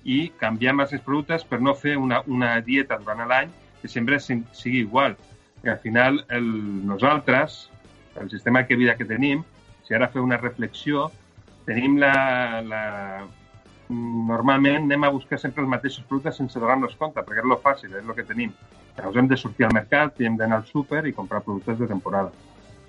[0.08, 3.52] i canviar els productes per no fer una, una dieta durant l'any
[3.82, 5.20] que sempre sigui igual.
[5.62, 6.48] Que al final el,
[6.88, 7.66] nosaltres,
[8.22, 9.44] el sistema de vida que tenim,
[9.84, 11.10] si ara feu una reflexió,
[11.68, 12.14] tenim la,
[12.64, 12.82] la,
[13.90, 17.94] normalment anem a buscar sempre els mateixos productes sense donar-nos compte, perquè és lo fàcil,
[17.96, 18.54] és el que tenim.
[18.98, 21.90] Llavors hem de sortir al mercat i hem d'anar al súper i comprar productes de
[21.92, 22.32] temporada.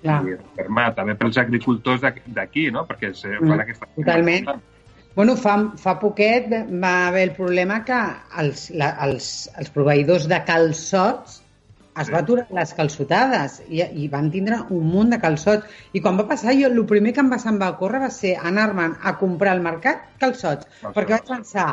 [0.01, 0.19] Clar.
[0.25, 2.85] I permet, també pels agricultors d'aquí, no?
[2.87, 3.89] Perquè se fan mm, aquesta...
[3.97, 4.51] Totalment.
[5.15, 6.47] Bueno, fa, fa poquet
[6.79, 7.99] va haver el problema que
[8.39, 11.41] els, la, els, els proveïdors de calçots
[12.01, 15.67] es va aturar les calçotades i, i van tindre un munt de calçots.
[15.93, 18.95] I quan va passar, jo el primer que em va va córrer va ser anar-me'n
[19.03, 21.67] a comprar al mercat calçots, calçots, perquè vaig pensar,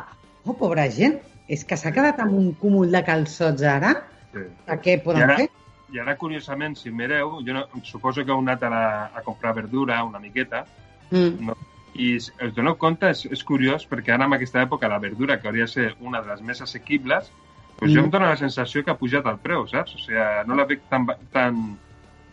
[0.45, 3.95] oh, pobra gent, és que s'ha quedat amb un cúmul de calçots ara?
[4.33, 4.49] Sí.
[4.66, 5.49] A què poden I ara, fer?
[5.95, 9.55] I ara, curiosament, si mireu, jo no, suposo que heu anat a, la, a comprar
[9.55, 10.64] verdura una miqueta,
[11.11, 11.47] mm.
[11.47, 11.57] no?
[11.97, 15.49] i us doneu compte, és, és curiós, perquè ara en aquesta època la verdura, que
[15.49, 17.31] hauria de ser una de les més assequibles,
[17.79, 19.95] pues jo em dóna la sensació que ha pujat el preu, saps?
[19.97, 21.59] O sigui, no la veig tan, tan,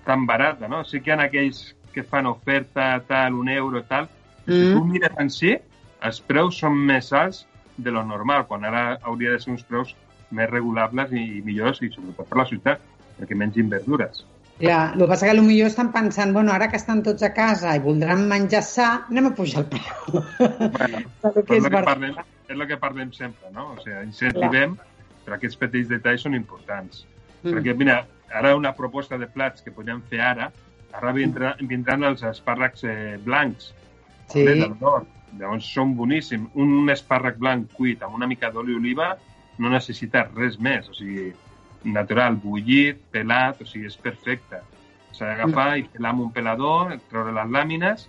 [0.06, 0.84] tan barata, no?
[0.88, 4.08] Sí que hi ha aquells que fan oferta, tal, un euro, tal,
[4.46, 4.52] mm.
[4.52, 5.56] si tu mires en si,
[6.04, 7.44] els preus són més alts
[7.78, 9.94] de lo normal, quan ara hauria de ser uns preus
[10.34, 12.88] més regulables i, i millors, i sobretot per la ciutat,
[13.20, 14.24] perquè mengin verdures.
[14.60, 17.74] Clar, el que passa que potser estan pensant, bueno, ara que estan tots a casa
[17.76, 20.24] i voldran menjar sa, anem a pujar el preu.
[20.78, 21.04] Bueno,
[21.48, 22.18] que és, és, que parlem,
[22.48, 23.72] és el que parlem sempre, no?
[23.74, 24.93] O sigui, incentivem Clar
[25.24, 27.06] però aquests petits detalls són importants.
[27.44, 27.54] Mm.
[27.54, 28.02] Perquè, mira,
[28.34, 30.50] ara una proposta de plats que podríem fer ara,
[30.94, 33.72] ara vindran, vindran els espàrrecs eh, blancs,
[34.32, 34.44] sí.
[34.46, 35.10] del nord.
[35.40, 36.52] Llavors són boníssims.
[36.54, 39.16] Un, un espàrrec blanc cuit amb una mica d'oli oliva
[39.62, 41.32] no necessita res més, o sigui,
[41.84, 44.62] natural, bullit, pelat, o sigui, és perfecte.
[45.14, 45.80] S'ha d'agafar mm.
[45.82, 48.08] i pelar amb un pelador, treure les làmines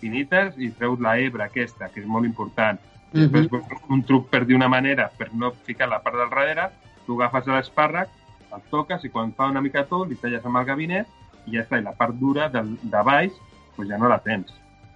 [0.00, 2.78] finites i treure la hebra aquesta, que és molt important
[3.12, 3.30] Mm -hmm.
[3.30, 6.70] Després, un truc per dir una manera, per no ficar la part del darrere,
[7.06, 8.08] tu agafes l'espàrrec,
[8.54, 11.06] el toques i quan fa una mica tot, li talles amb el gabinet
[11.46, 11.78] i ja està.
[11.78, 13.32] I la part dura del, de baix
[13.76, 14.52] pues ja no la tens.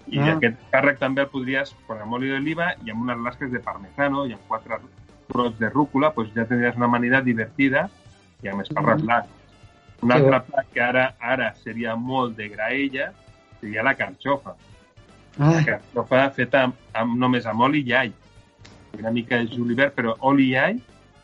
[0.09, 0.35] I ah.
[0.35, 4.25] aquest espàrrec també el podries posar amb oli d'oliva i amb unes lasques de parmesano
[4.27, 4.81] i amb quatre
[5.29, 7.89] brots de rúcula, pues ja tindries una amanida divertida
[8.43, 9.07] i amb espàrrec mm -hmm.
[9.07, 9.27] blanc.
[10.03, 13.13] Un altre plat que ara ara seria molt de graella
[13.61, 14.57] seria la carxofa.
[15.39, 15.61] Ah.
[15.65, 18.13] Que ho fa feta amb, amb, només amb oli i all.
[18.99, 20.81] Una mica de julivert, però oli i all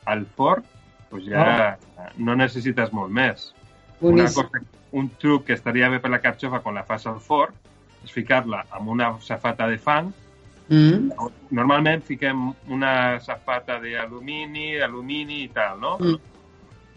[0.06, 0.64] al forn,
[1.10, 2.10] doncs ja oh.
[2.22, 3.50] no necessites molt més.
[4.00, 7.54] Una cosa, un truc que estaria bé per la carxofa quan la fas al forn
[8.04, 10.12] és ficar-la amb una safata de fang.
[10.66, 11.10] Mm.
[11.54, 15.96] Normalment fiquem una safata d'alumini, alumini i tal, no?
[16.00, 16.32] Mm.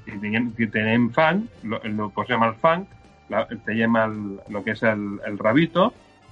[0.05, 2.86] Si tenim, si tenim fang, lo, lo posem al fang,
[3.30, 4.16] la, tenim el,
[4.49, 5.89] el que és el, el rabito,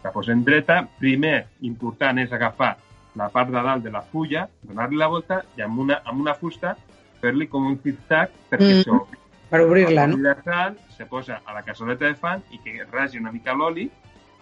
[0.07, 0.81] la posem dreta.
[1.01, 1.37] Primer,
[1.67, 2.75] important és agafar
[3.17, 6.35] la part de dalt de la fulla, donar-li la volta i amb una, amb una
[6.37, 6.75] fusta
[7.21, 8.83] fer-li com un tic-tac perquè mm.
[8.85, 9.21] s'obri.
[9.47, 10.19] Per obrir-la, no?
[10.21, 13.87] La sal se posa a la cassoleta de fan i que ragi una mica l'oli,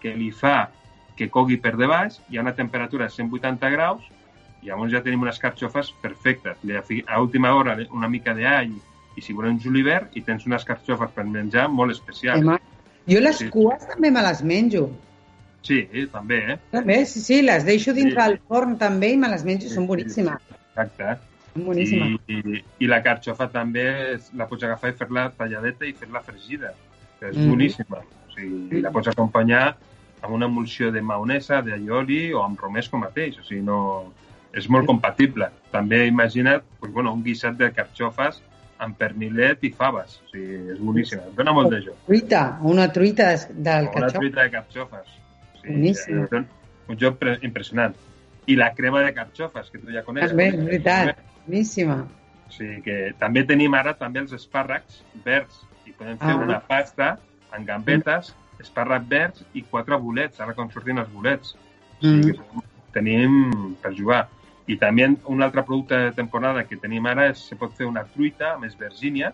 [0.02, 0.66] que li fa
[1.16, 4.04] que cogui per de baix, hi ha una temperatura de 180 graus,
[4.62, 6.60] i llavors ja tenim unes carxofes perfectes.
[7.08, 8.74] A última hora una mica d'all
[9.16, 12.44] i si volem julivert i tens unes carxofes per menjar molt especials.
[13.08, 13.52] Jo les sí.
[13.54, 14.90] cues també me les menjo.
[15.66, 15.80] Sí,
[16.14, 16.58] també, eh?
[16.74, 18.22] També, sí, sí, les deixo dintre sí.
[18.22, 20.52] del forn també i me les menjo, sí, són boníssimes.
[20.60, 21.16] Exacte.
[21.56, 22.20] Són boníssimes.
[22.30, 23.88] I, i, I la carxofa també
[24.38, 26.76] la pots agafar i fer-la talladeta i fer-la fregida,
[27.20, 27.50] que és mm.
[27.50, 28.04] boníssima.
[28.06, 28.84] O sigui, mm.
[28.86, 29.64] la pots acompanyar
[30.22, 33.42] amb una emulsió de maonesa, d'aioli o amb romesco mateix.
[33.42, 33.80] O sigui, no...
[34.56, 35.50] És molt compatible.
[35.74, 38.38] També imagina't pues, bueno, un guisat de carxofes
[38.80, 40.22] amb pernilet i faves.
[40.22, 41.26] O sigui, és boníssima.
[41.36, 41.98] Dona molt de joc.
[42.08, 44.06] Truita, una truita del carxofa.
[44.06, 45.16] Una truita de carxofes.
[45.68, 46.26] Boníssim.
[46.90, 47.96] Un joc impressionant.
[48.46, 50.34] I la crema de carxofes, que tu ja coneixes.
[50.34, 51.24] També, és veritat.
[51.48, 52.04] Boníssima.
[52.46, 56.42] O sigui que també tenim ara també els espàrrecs verds i podem fer ah.
[56.46, 57.16] una pasta
[57.56, 61.56] amb gambetes, espàrrecs verds i quatre bolets, ara com sortint els bolets.
[61.98, 62.62] O sigui mm.
[62.62, 64.26] que tenim per jugar.
[64.70, 68.06] I també un altre producte de temporada que tenim ara és se pot fer una
[68.14, 69.34] truita amb esvergínia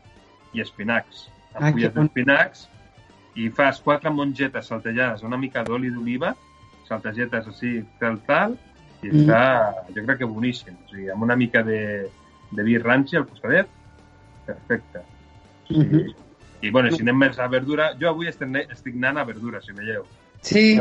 [0.56, 1.28] i espinacs.
[1.54, 2.10] Amb Ah, fulles que bon.
[3.36, 6.36] I fas quatre mongetes saltellades, una mica d'oli d'oliva,
[6.88, 8.58] saltegetes així, tal, tal,
[9.02, 9.22] i Mm.
[9.22, 10.76] està, jo crec que boníssim.
[10.86, 12.10] O sigui, amb una mica de,
[12.52, 13.68] de vi ranci al costadet,
[14.46, 15.00] perfecte.
[15.70, 16.16] O sigui, Mhm.
[16.64, 19.72] I, bueno, si anem més a verdura, jo avui estic, estic anant a verdura, si
[19.74, 20.04] veieu.
[20.42, 20.80] Sí,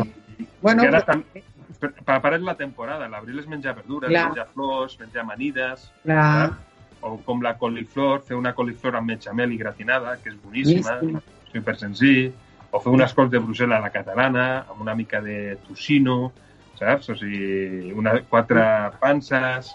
[0.61, 3.09] bueno, Perquè ara però- part és la temporada.
[3.09, 4.27] L'abril és menjar verdures, Clar.
[4.27, 6.59] menjar flors, menjar amanides, clar,
[7.01, 11.23] o com la coliflor, fer una coliflor amb bechamel i gratinada, que és boníssima, Boníssima.
[11.53, 12.33] Super senzill,
[12.71, 16.33] o fer unes cols de Brussel·la a la catalana, amb una mica de tocino,
[16.79, 17.09] saps?
[17.11, 18.63] O sigui, una, quatre
[19.01, 19.75] panses...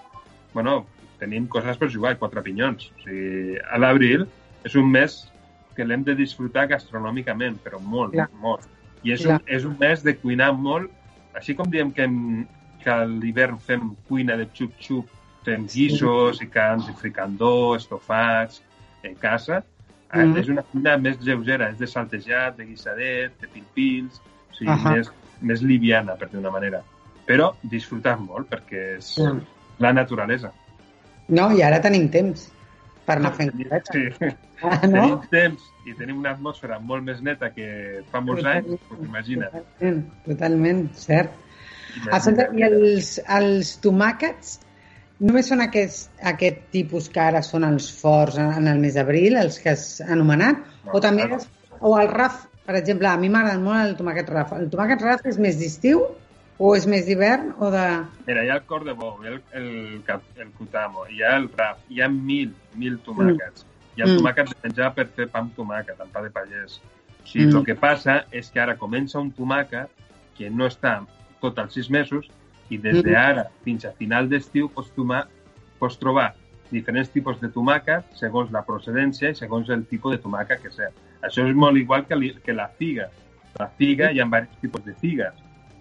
[0.55, 0.85] Bueno,
[1.19, 2.85] tenim coses per jugar, quatre pinyons.
[2.95, 4.23] O sigui, a l'abril
[4.63, 5.17] és un mes
[5.75, 8.29] que l'hem de disfrutar gastronòmicament, però molt, Clar.
[8.39, 8.63] molt.
[9.03, 9.41] I és Clar.
[9.41, 10.87] un, és un mes de cuinar molt,
[11.35, 12.45] així com diem que, hem-
[12.79, 15.11] que a l'hivern fem cuina de xup-xup,
[15.43, 18.61] fem guissos i cans i fricandó, estofats,
[19.03, 19.59] en casa,
[20.13, 20.21] Mm.
[20.31, 20.37] mm.
[20.39, 24.19] és una cuina més lleugera, és de saltejat, de guissadet, de pilpils,
[24.51, 24.95] o sigui, Ahà.
[24.95, 26.81] més, més liviana, per dir una manera.
[27.25, 29.23] Però disfrutar molt, perquè és Sí.
[29.79, 30.51] la naturalesa.
[31.27, 32.51] no, i ara tenim temps
[33.05, 34.15] per anar fent Tenim- coses.
[34.19, 34.25] sí.
[34.61, 35.21] Ah, Tenim no?
[35.31, 39.51] temps i tenim una atmosfera molt més neta que fa molts anys, doncs imagina't.
[39.51, 41.31] Totalment, totalment, cert.
[41.95, 42.15] imagina't.
[42.17, 44.59] Escolta, I els, els tomàquets
[45.19, 49.37] només són aquest, aquest tipus que ara són els forts en, en el mes d'abril,
[49.39, 50.59] els que has anomenat?
[50.85, 51.47] No, o també és,
[51.79, 54.53] o el raf, per exemple, a mi m'agrada molt el tomàquet raf.
[54.57, 56.01] El tomàquet raf és més d'estiu
[56.57, 57.85] o és més d'hivern o de...
[58.27, 61.21] Mira, hi ha el cor de bou, hi ha el, el, cap- el cutamo, hi
[61.23, 63.65] ha el raf, hi ha mil, mil tomàquets.
[63.95, 64.19] Hi ha el Mm.
[64.19, 66.79] tomàquet de menjar per fer pa amb tomàquet, amb pa de pagès.
[67.23, 67.57] O sigui, Mm.
[67.61, 69.87] el que passa és que ara comença un tomàquet
[70.37, 70.97] que no està
[71.41, 72.27] tot els sis mesos
[72.69, 73.15] i des de Mm.
[73.15, 75.27] ara fins a final d'estiu pots, tomar,
[75.79, 76.33] pots trobar
[76.71, 80.89] diferents tipus de tomàquet segons la procedència i segons el tipus de tomàquet que sigui.
[81.21, 83.09] Això és molt igual que, li, que la figa.
[83.59, 85.33] La figa, hi ha diversos tipus de figues.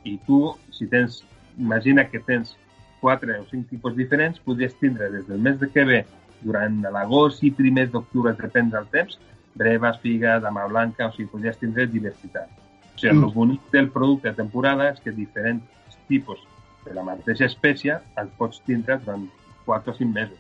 [0.05, 1.25] I tu, si tens,
[1.59, 2.57] imagina que tens
[3.01, 6.05] quatre o cinc tipus diferents, podries tindre des del mes de que ve,
[6.43, 9.19] durant l'agost i primers d'octubre, depèn del temps,
[9.55, 12.49] breves, figues, dama blanca, o sigui, podries tindre diversitat.
[12.95, 13.25] O sigui, Mm.
[13.25, 15.65] el bonic del producte de temporada és que diferents
[16.09, 16.39] tipus
[16.85, 19.29] de la mateixa espècie els pots tindre durant
[19.67, 20.39] 4 o 5 mesos.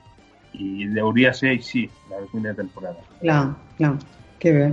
[0.54, 3.00] I hauria de ser així, la de temporada.
[3.20, 3.94] Clar, clar,
[4.38, 4.66] que bé.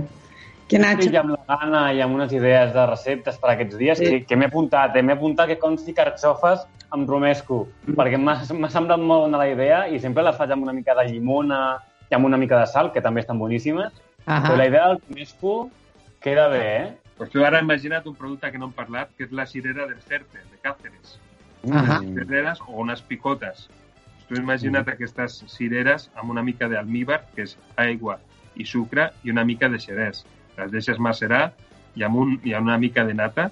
[0.68, 3.98] Que Nacho, I amb la gana i amb unes idees de receptes per aquests dies
[3.98, 4.04] Sí.
[4.06, 4.94] que, que m'he apuntat.
[4.96, 5.02] Eh?
[5.02, 7.94] M'he apuntat que consti carxofes amb romesco, Mm.
[7.94, 11.04] perquè m'ha semblat molt bona la idea i sempre les faig amb una mica de
[11.10, 11.78] llimona
[12.10, 13.92] i amb una mica de sal, que també estan boníssimes.
[14.26, 14.46] Ahà.
[14.48, 15.70] Però la idea del romesco
[16.20, 16.96] queda bé, eh?
[17.16, 20.00] Pues tu ara imagina't un producte que no hem parlat, que és la cirera del
[20.00, 21.18] Certe, de Cáceres.
[21.62, 22.14] Mm.
[22.18, 23.68] cireres o unes picotes.
[24.28, 28.18] Tu imagina't aquestes cireres amb una mica d'almíbar, que és aigua
[28.56, 30.24] i sucre, i una mica de xerès.
[30.58, 31.52] Les deixes macerar
[31.96, 33.50] i amb, un, i amb una mica de nata.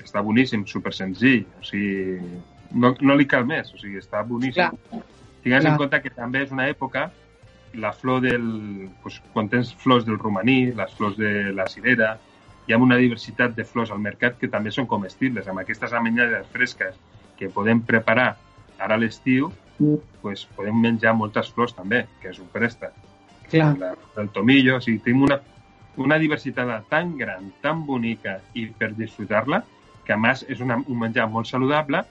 [0.00, 1.44] Està boníssim, super senzill.
[1.60, 2.20] O sigui,
[2.72, 3.72] no, no li cal més.
[3.74, 4.72] O sigui, està boníssim.
[4.72, 5.02] Clar.
[5.42, 5.72] Tingues Clar.
[5.72, 7.10] en compte que també és una època
[7.74, 8.90] la flor del...
[9.02, 12.18] Pues, quan tens flors del romaní, les flors de la cirera,
[12.66, 15.48] hi ha una diversitat de flors al mercat que també són comestibles.
[15.48, 16.98] Amb aquestes amenyades fresques
[17.38, 18.36] que podem preparar
[18.78, 19.52] ara a l'estiu,
[20.22, 22.92] pues, podem menjar moltes flors també, que és un presta.
[23.50, 23.72] clar.
[23.78, 25.40] La, el tomillo, o sigui, tenim una,
[25.96, 29.62] una diversitat tan gran, tan bonica i per disfrutar-la,
[30.06, 32.02] que a més és una, un menjar molt saludable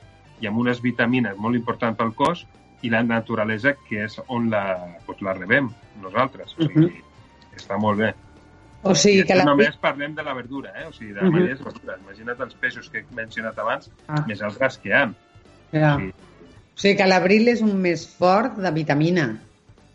[0.41, 2.45] i amb unes vitamines molt importants pel cos
[2.81, 4.63] i la naturalesa que és on la,
[5.05, 5.69] pues, la rebem
[6.01, 6.55] nosaltres.
[6.57, 7.03] O sigui,
[7.57, 8.13] està molt bé.
[8.83, 9.43] O sigui que la...
[9.45, 10.87] només parlem de la verdura, eh?
[10.87, 11.35] o sigui, de Mhm.
[11.35, 11.97] uh -huh.
[12.05, 14.23] Imagina't els peixos que he mencionat abans, Ah.
[14.27, 15.13] més altres que hi ha.
[15.71, 15.97] Ja.
[15.97, 16.07] Sí.
[16.75, 19.37] O sigui que l'abril és un mes fort de vitamina.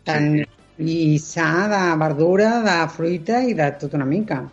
[0.03, 0.45] Tant,
[0.79, 4.43] I sa de verdura, de fruita i de tot una mica.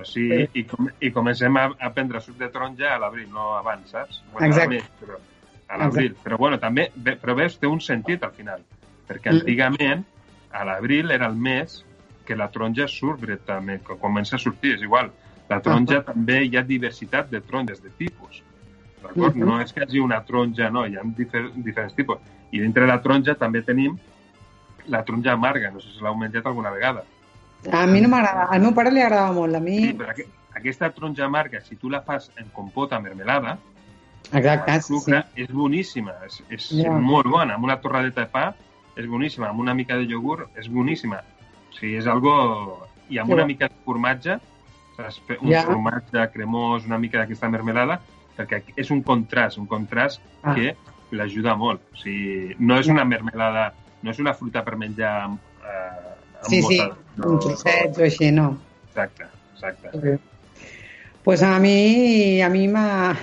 [0.00, 3.54] O sigui, i, com, i comencem a, a prendre suc de taronja a l'abril, no
[3.58, 4.22] abans, saps?
[4.40, 4.64] Exacte.
[4.64, 5.18] a més, però
[5.68, 6.16] a l'abril.
[6.24, 8.62] Però bueno, també, bé, però veus, té un sentit al final.
[9.06, 9.40] Perquè Mm.
[9.40, 10.04] antigament,
[10.52, 11.84] a l'abril era el mes
[12.30, 15.10] que la taronja surt directament, que comença a sortir, és igual.
[15.50, 16.04] La taronja Ah.
[16.12, 18.42] també hi ha diversitat de taronges de tipus.
[19.02, 19.34] D'acord?
[19.34, 19.44] Mhm.
[19.48, 22.18] No és que hi hagi una taronja, no, hi ha difer diferents tipus.
[22.52, 23.96] I dintre de la taronja també tenim
[24.86, 27.02] la taronja amarga, no sé si l'heu menjat alguna vegada.
[27.72, 28.46] A mi no m'agrada.
[28.50, 29.54] Al meu pare li agradava molt.
[29.56, 29.76] A mi...
[29.88, 30.22] Sí, però aqu
[30.54, 33.58] aquesta taronja amarga, si tu la fas en compota mermelada,
[34.32, 34.92] Exacte, amb sí.
[34.94, 36.92] sucre, és boníssima, és, és Ja.
[36.92, 37.54] molt bona.
[37.54, 38.54] Amb una torradeta de pa
[38.96, 41.22] és boníssima, amb una mica de iogurt és boníssima.
[41.70, 42.86] O sigui, és algo...
[43.10, 44.36] I amb Que una mica de formatge,
[45.40, 45.64] un Ja.
[45.64, 48.00] formatge cremós, una mica d'aquesta mermelada,
[48.36, 50.54] perquè és un contrast, un contrast Ah.
[50.54, 50.76] que
[51.10, 51.80] l'ajuda molt.
[51.92, 56.48] O sigui, no és una mermelada, no és una fruta per menjar amb, eh, amb
[56.48, 58.58] Sí, sí, molta- un trosset o així, no.
[58.88, 59.90] Exacte, exacte.
[59.92, 60.18] Sí.
[61.24, 63.14] Pues a mi a mi m'ha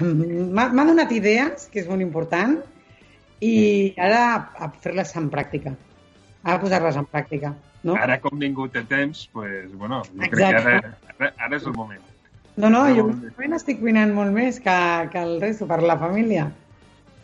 [0.86, 2.60] donat idees, que és molt important,
[3.42, 5.76] i ara a fer-les en pràctica.
[6.48, 7.96] A posar-les en pràctica, no?
[8.00, 10.76] Ara, com ningú té temps, pues, bueno, jo crec que Exacte.
[10.78, 12.06] ara, ara, ara és el moment.
[12.58, 14.78] No, no, jo últimament estic cuinant molt més que,
[15.14, 16.48] que el resto per la família.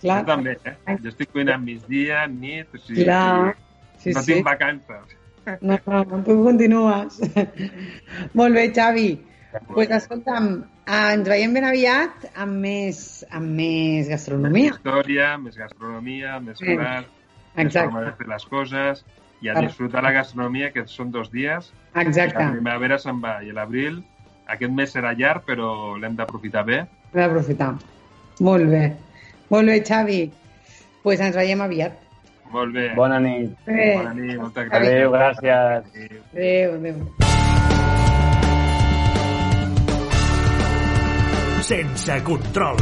[0.03, 0.97] Clar, Jo també, eh?
[1.01, 3.55] Jo estic cuinant migdia, nit, o sigui, clar.
[4.03, 4.33] Sí, no sí.
[4.33, 5.15] tinc vacances.
[5.61, 7.17] No, no, tu continues.
[8.39, 9.07] molt bé, Xavi.
[9.53, 10.47] Doncs pues, escolta'm,
[10.85, 13.01] eh, ens veiem ben aviat amb més,
[13.31, 14.75] amb més gastronomia.
[14.75, 16.75] Història, més gastronomia, més Sí.
[16.75, 17.09] plat,
[17.55, 17.89] Exacte.
[17.89, 19.03] forma de fer les coses
[19.43, 21.71] i a disfrutar la gastronomia, que són dos dies.
[21.95, 22.39] Exacte.
[22.39, 24.03] La primavera se'n va i l'abril,
[24.47, 26.79] aquest mes serà llarg, però l'hem d'aprofitar bé.
[27.11, 27.73] Hem d'aprofitar.
[28.41, 28.85] Molt bé.
[29.51, 30.21] Molt bé, Xavi.
[30.23, 30.39] Doncs
[31.03, 31.99] pues ens veiem aviat.
[32.53, 32.93] Molt bé.
[32.95, 33.51] Bona nit.
[33.65, 33.97] Bé.
[33.97, 34.87] Bona nit, moltes gràcies.
[34.87, 35.83] Adéu, gràcies.
[36.31, 36.95] Adéu, adéu.
[41.67, 42.77] Sense control.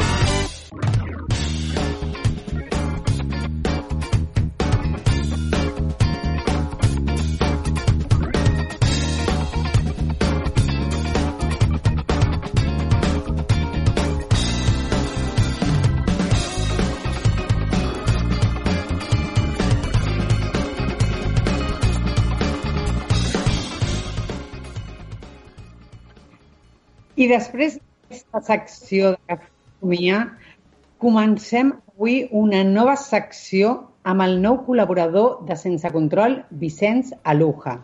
[27.21, 30.21] I després d'aquesta secció de gastronomia,
[31.03, 33.73] comencem avui una nova secció
[34.11, 37.75] amb el nou col·laborador de Sense Control, Vicenç Aluja.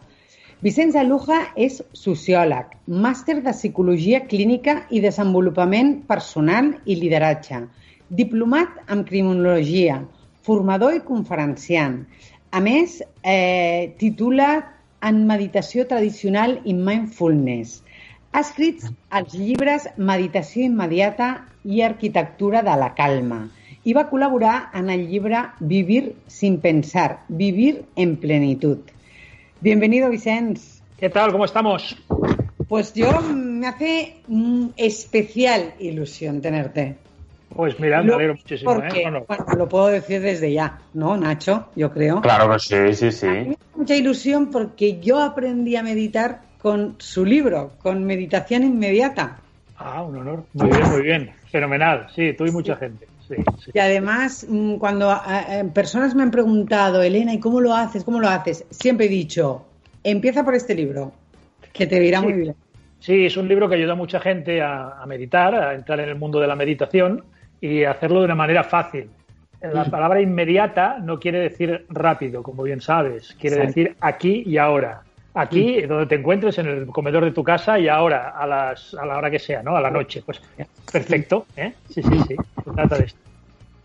[0.65, 2.71] Vicenç Aluja és sociòleg,
[3.05, 7.61] màster de Psicologia Clínica i Desenvolupament Personal i Lideratge,
[8.09, 9.99] diplomat en Criminologia,
[10.47, 11.99] formador i conferenciant.
[12.49, 14.49] A més, eh, titula
[15.05, 17.83] en Meditació Tradicional i Mindfulness.
[18.37, 18.83] Ha escrit
[19.17, 21.27] els llibres Meditació immediata
[21.65, 23.39] i Arquitectura de la calma
[23.81, 25.39] i va col·laborar en el llibre
[25.71, 28.77] Vivir sin pensar, vivir en plenitud.
[29.59, 30.83] Bienvenido, Vicens.
[30.99, 31.31] ¿Qué tal?
[31.31, 31.97] ¿Cómo estamos?
[32.67, 36.95] Pues yo me hace mm, especial ilusión tenerte.
[37.49, 38.71] Pues mira, me alegro muchísimo.
[38.71, 39.05] porque, ¿eh?
[39.05, 39.25] No, no.
[39.25, 41.69] bueno, lo puedo decir desde ya, ¿no, Nacho?
[41.75, 42.21] Yo creo.
[42.21, 43.25] Claro que sí, sí, A mí sí.
[43.25, 49.37] me hace mucha ilusión porque yo aprendí a meditar con su libro, con Meditación Inmediata.
[49.77, 50.43] Ah, un honor.
[50.53, 51.31] Muy bien, muy bien.
[51.51, 52.07] Fenomenal.
[52.15, 53.07] Sí, tú y mucha gente.
[53.27, 53.71] Sí, sí.
[53.73, 55.17] Y además, mm, cuando eh,
[55.49, 58.03] eh, personas me han preguntado, Elena, ¿y cómo lo haces?
[58.03, 58.65] ¿Cómo lo haces?
[58.69, 59.65] Siempre he dicho,
[60.03, 61.11] empieza por este libro,
[61.73, 62.25] que te irá Sí.
[62.25, 62.55] muy bien.
[62.99, 66.09] Sí, es un libro que ayuda a mucha gente a, a meditar, a entrar en
[66.09, 67.23] el mundo de la meditación
[67.61, 69.09] y hacerlo de una manera fácil.
[69.61, 73.35] La palabra inmediata no quiere decir rápido, como bien sabes.
[73.39, 73.67] Quiere Exacto.
[73.79, 75.01] decir aquí y ahora.
[75.39, 79.05] Aquí, donde te encuentres, en el comedor de tu casa y ahora, a, las, a
[79.05, 79.77] la hora que sea, ¿no?
[79.77, 80.23] A la noche.
[80.25, 80.41] Pues
[80.91, 81.73] perfecto, ¿eh?
[81.89, 82.35] Sí, sí, sí.
[82.65, 83.19] Se trata de esto.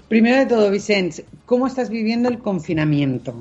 [0.09, 3.35] Primero de todo, Vicente, ¿cómo estás viviendo el confinamiento?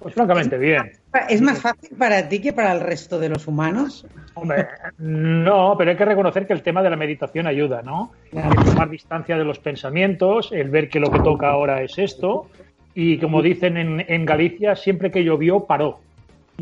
[0.00, 0.92] Pues francamente bien.
[1.28, 4.04] ¿Es más fácil para ti que para el resto de los humanos?
[4.34, 4.66] Hombre,
[4.98, 8.10] no, pero hay que reconocer que el tema de la meditación ayuda, ¿no?
[8.30, 8.50] Claro.
[8.58, 12.48] El tomar distancia de los pensamientos, el ver que lo que toca ahora es esto,
[12.94, 16.00] y como dicen en, en Galicia, siempre que llovió paró,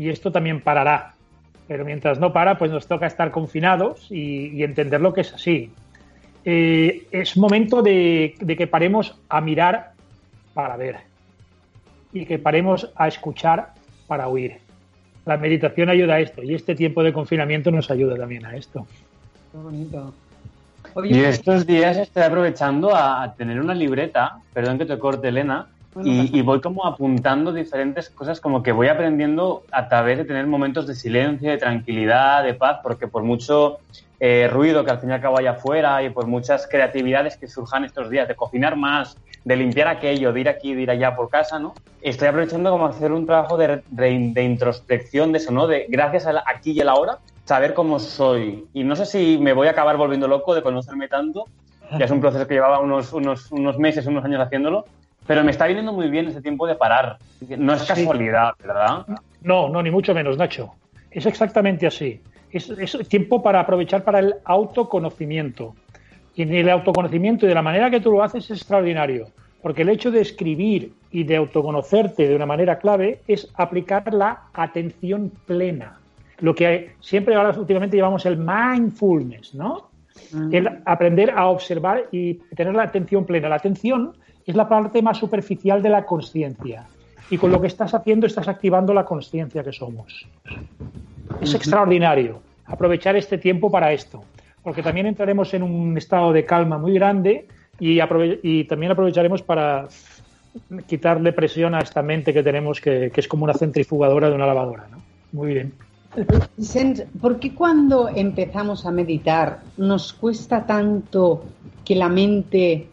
[0.01, 1.13] y esto también parará.
[1.67, 5.33] Pero mientras no para, pues nos toca estar confinados y, y entender lo que es
[5.33, 5.71] así.
[6.43, 9.91] Eh, es momento de, de que paremos a mirar
[10.55, 10.97] para ver
[12.11, 13.73] y que paremos a escuchar
[14.07, 14.57] para oír.
[15.25, 18.87] La meditación ayuda a esto y este tiempo de confinamiento nos ayuda también a esto.
[19.51, 20.13] Qué bonito.
[21.03, 25.67] Y estos días estoy aprovechando a, tener una libreta, perdón que te corte, Elena,
[26.03, 30.47] y, y voy como apuntando diferentes cosas, como que voy aprendiendo a través de tener
[30.47, 33.79] momentos de silencio, de tranquilidad, de paz, porque por mucho
[34.19, 37.47] eh, ruido que al fin y al cabo haya afuera y por muchas creatividades que
[37.47, 41.15] surjan estos días, de cocinar más, de limpiar aquello, de ir aquí, de ir allá
[41.15, 41.73] por casa, ¿no?
[42.01, 45.67] Estoy aprovechando como hacer un trabajo de, de- de introspección de eso, ¿no?
[45.67, 48.65] De gracias al aquí y el ahora, saber cómo soy.
[48.73, 51.47] Y no sé si me voy a acabar volviendo loco de conocerme tanto,
[51.97, 54.85] ya es un proceso que llevaba unos, unos, unos meses, unos años haciéndolo,
[55.31, 57.17] pero me está viniendo muy bien ese tiempo de parar.
[57.57, 57.87] No es Sí.
[57.87, 59.05] casualidad, ¿verdad?
[59.41, 60.73] No, no, ni mucho menos, Nacho.
[61.09, 62.19] Es exactamente así.
[62.51, 65.73] Es, es tiempo para aprovechar para el autoconocimiento.
[66.35, 69.27] Y en el autoconocimiento y de la manera que tú lo haces es extraordinario.
[69.61, 74.41] Porque el hecho de escribir y de autoconocerte de una manera clave es aplicar la
[74.53, 75.97] atención plena.
[76.39, 79.91] Lo que siempre ahora últimamente llamamos el mindfulness, ¿no?
[80.51, 83.47] El aprender a observar y tener la atención plena.
[83.47, 84.13] La atención
[84.45, 86.87] es la parte más superficial de la consciencia.
[87.29, 90.27] Y con lo que estás haciendo estás activando la consciencia que somos.
[91.39, 94.23] Es extraordinario aprovechar este tiempo para esto,
[94.63, 97.47] porque también entraremos en un estado de calma muy grande
[97.79, 97.99] y,
[98.43, 99.87] y también aprovecharemos para
[100.87, 104.45] quitarle presión a esta mente que tenemos que, que es como una centrifugadora de una
[104.45, 104.87] lavadora.
[104.91, 104.97] ¿no?
[105.31, 105.73] Muy bien.
[107.21, 111.45] ¿por qué cuando empezamos a meditar nos cuesta tanto
[111.85, 112.87] que la mente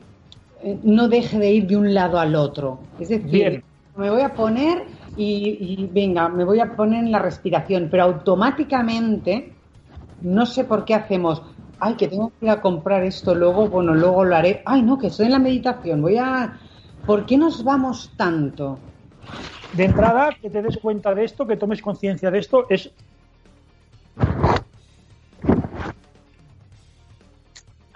[0.82, 2.80] no deje de ir de un lado al otro?
[2.98, 3.62] Es decir,
[3.96, 4.84] me voy a poner
[5.16, 9.52] y, venga, me voy a poner en la respiración, pero automáticamente
[10.22, 11.42] no sé por qué hacemos,
[11.80, 14.98] ay, que tengo que ir a comprar esto luego, bueno, luego lo haré, ay, no,
[14.98, 16.59] que estoy en la meditación, voy a...
[17.06, 18.78] ¿Por qué nos vamos tanto?
[19.72, 22.90] De entrada, que te des cuenta de esto, que tomes conciencia de esto, es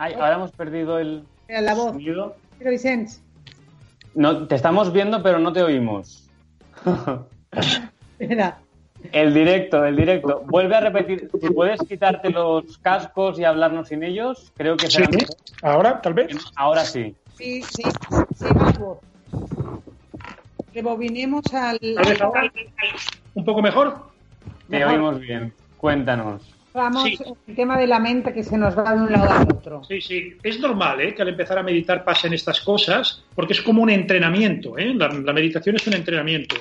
[0.03, 1.23] Ay, ahora hemos perdido el.
[1.49, 1.93] La voz.
[1.93, 2.35] Sonido.
[2.63, 2.77] Pero
[4.15, 6.31] No, te estamos viendo, pero no te oímos.
[8.19, 8.59] Espera.
[9.11, 10.45] El directo, el directo.
[10.47, 11.29] Vuelve a repetir.
[11.41, 15.27] Si puedes quitarte los cascos y hablarnos sin ellos, creo que será sí.
[15.63, 16.37] ¿Ahora, tal vez?
[16.55, 17.17] Ahora sí.
[17.37, 17.83] Sí, sí,
[18.37, 18.99] sí, vamos.
[20.73, 21.79] Rebobinemos al.
[21.81, 22.53] Tal vez ahora.
[23.35, 24.13] ¿Un poco mejor?
[24.71, 25.53] Te oímos bien.
[25.79, 26.43] Cuéntanos.
[26.75, 27.11] Vamos,
[27.47, 29.85] el tema de la mente que se nos va de un lado al otro.
[29.85, 30.35] Sí, sí.
[30.43, 31.15] Es normal ¿eh?
[31.15, 34.79] que al empezar a meditar pasen estas cosas, porque es como un entrenamiento.
[34.79, 34.95] ¿eh?
[34.95, 36.57] La, meditación es un entrenamiento.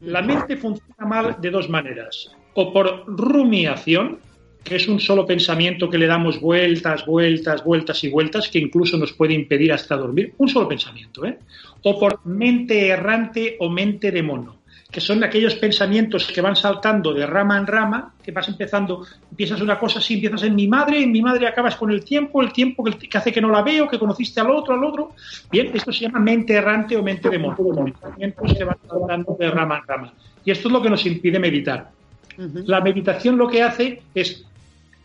[0.00, 2.30] La mente funciona mal de dos maneras.
[2.52, 4.18] O por rumiación,
[4.62, 8.98] que es un solo pensamiento que le damos vueltas, vueltas, vueltas y vueltas, que incluso
[8.98, 10.34] nos puede impedir hasta dormir.
[10.36, 11.24] Un solo pensamiento.
[11.24, 11.38] ¿eh?
[11.82, 17.12] O por mente errante o mente de mono que son aquellos pensamientos que van saltando
[17.12, 21.02] de rama en rama, que vas empezando, empiezas una cosa así, empiezas en mi madre,
[21.02, 23.88] en mi madre acabas con el tiempo, el tiempo que, hace que no la veo,
[23.88, 25.12] que conociste al otro, al otro.
[25.50, 29.78] Bien, esto se llama mente errante o mente de pensamientos que van saltando de rama
[29.78, 30.12] en rama.
[30.44, 31.90] Y esto es lo que nos impide meditar.
[32.36, 34.44] La meditación lo que hace es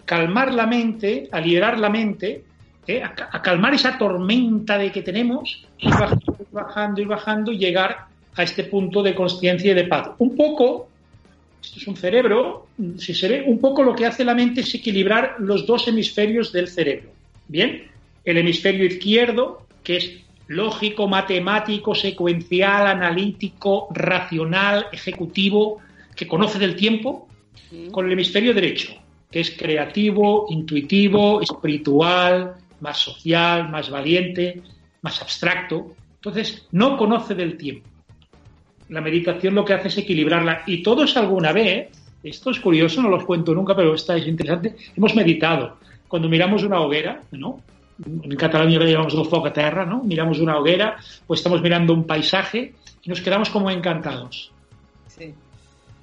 [0.06, 2.44] calmar la mente, aligerar la mente,
[2.86, 3.02] ¿eh?
[3.04, 8.11] a, calmar esa tormenta de que tenemos, y bajando, y bajando, y bajando, y llegar
[8.36, 10.12] a este punto de conciencia y de paz.
[10.20, 10.90] Un poco,
[11.62, 12.68] esto es un cerebro,
[12.98, 16.52] si se ve, un poco lo que hace la mente es equilibrar los dos hemisferios
[16.52, 17.10] del cerebro.
[17.48, 17.88] Bien,
[18.24, 20.12] el hemisferio izquierdo, que es
[20.48, 25.80] lógico, matemático, secuencial, analítico, racional, ejecutivo,
[26.16, 27.28] que conoce del tiempo,
[27.92, 28.94] con el hemisferio derecho,
[29.30, 34.62] que es creativo, intuitivo, espiritual, más social, más valiente,
[35.02, 35.96] más abstracto.
[36.16, 37.88] Entonces, no conoce del tiempo
[38.92, 40.64] la meditación lo que hace es equilibrarla.
[40.68, 41.90] Y todos alguna vez,
[42.24, 45.78] esto es curioso, no los cuento nunca, pero está es interesante, hemos meditado.
[46.08, 47.62] Cuando miramos una hoguera, ¿no?
[48.06, 50.04] En Cataluña le llamamos el foc a terra, ¿no?
[50.04, 54.52] Miramos una hoguera, pues estamos mirando un paisaje y nos quedamos como encantados.
[55.08, 55.34] Sí.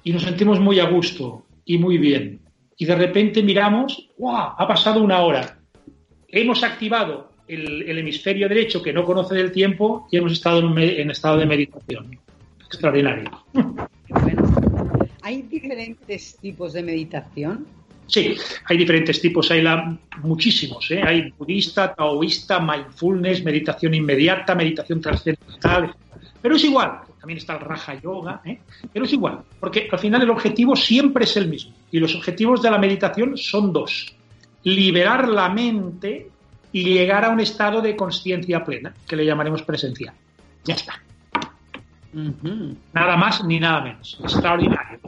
[0.03, 2.39] Y nos sentimos muy a gusto y muy bien.
[2.75, 4.53] Y de repente miramos, ¡guau!
[4.57, 5.59] Ha pasado una hora.
[6.27, 11.11] Hemos activado el, hemisferio derecho que no conoce del tiempo y hemos estado en, en
[11.11, 12.19] estado de meditación
[12.69, 13.29] extraordinario.
[15.21, 17.67] ¿Hay diferentes tipos de meditación?
[18.07, 20.89] Sí, hay diferentes tipos, hay la, muchísimos.
[20.89, 21.01] ¿eh?
[21.03, 25.93] Hay budista, taoísta, mindfulness, meditación inmediata, meditación trascendental.
[26.41, 28.59] Pero es igual, también está el Raja Yoga, ¿eh?
[28.91, 31.73] pero es igual, porque al final el objetivo siempre es el mismo.
[31.91, 34.15] Y los objetivos de la meditación son dos.
[34.63, 36.29] Liberar la mente
[36.71, 40.13] y llegar a un estado de conciencia plena, que le llamaremos presencial.
[40.63, 41.01] Ya está.
[42.13, 44.19] Nada más ni nada menos.
[44.23, 44.99] Extraordinario.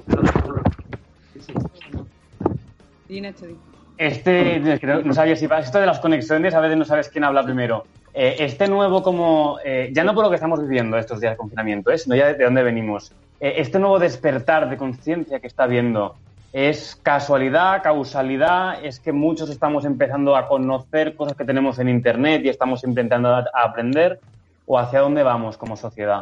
[3.98, 4.60] Este,
[5.04, 7.86] no sabía si esto de las conexiones, a veces no sabes quién habla primero.
[8.14, 11.38] Eh, este nuevo como, eh, ya no por lo que estamos viviendo estos días de
[11.38, 11.98] confinamiento, ¿eh?
[11.98, 13.14] sino ya de, dónde venimos.
[13.40, 16.16] este nuevo despertar de conciencia que está viendo,
[16.54, 18.84] ¿es casualidad, causalidad?
[18.84, 23.44] ¿Es que muchos estamos empezando a conocer cosas que tenemos en Internet y estamos intentando
[23.54, 24.20] aprender?
[24.66, 26.22] ¿O hacia dónde vamos como sociedad?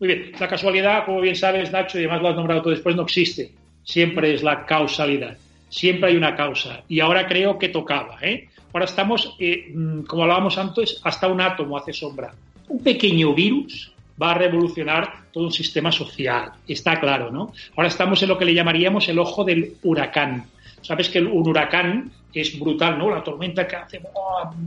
[0.00, 2.94] Muy bien, la casualidad, como bien sabes, Nacho, y además lo has nombrado tú después,
[2.94, 3.52] no existe.
[3.82, 5.36] Siempre es la causalidad.
[5.68, 6.82] Siempre hay una causa.
[6.88, 8.18] Y ahora creo que tocaba.
[8.22, 8.48] ¿eh?
[8.72, 12.32] Ahora estamos, eh, mm, como hablábamos antes, hasta un átomo hace sombra.
[12.68, 16.52] Un pequeño virus va a revolucionar todo un sistema social.
[16.66, 17.52] Está claro, ¿no?
[17.76, 20.46] Ahora estamos en lo que le llamaríamos el ojo del huracán.
[20.82, 23.10] Sabes que un huracán es brutal, ¿no?
[23.10, 24.00] La tormenta que hace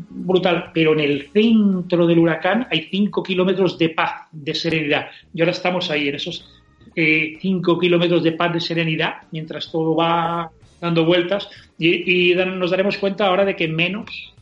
[0.10, 5.08] brutal, pero en el centro del huracán hay cinco kilómetros de paz, de serenidad.
[5.34, 6.62] Y ahora estamos ahí, en esos
[6.96, 11.48] eh, cinco kilómetros de paz, de serenidad, mientras todo va dando vueltas
[11.78, 14.34] y, nos daremos cuenta ahora de que menos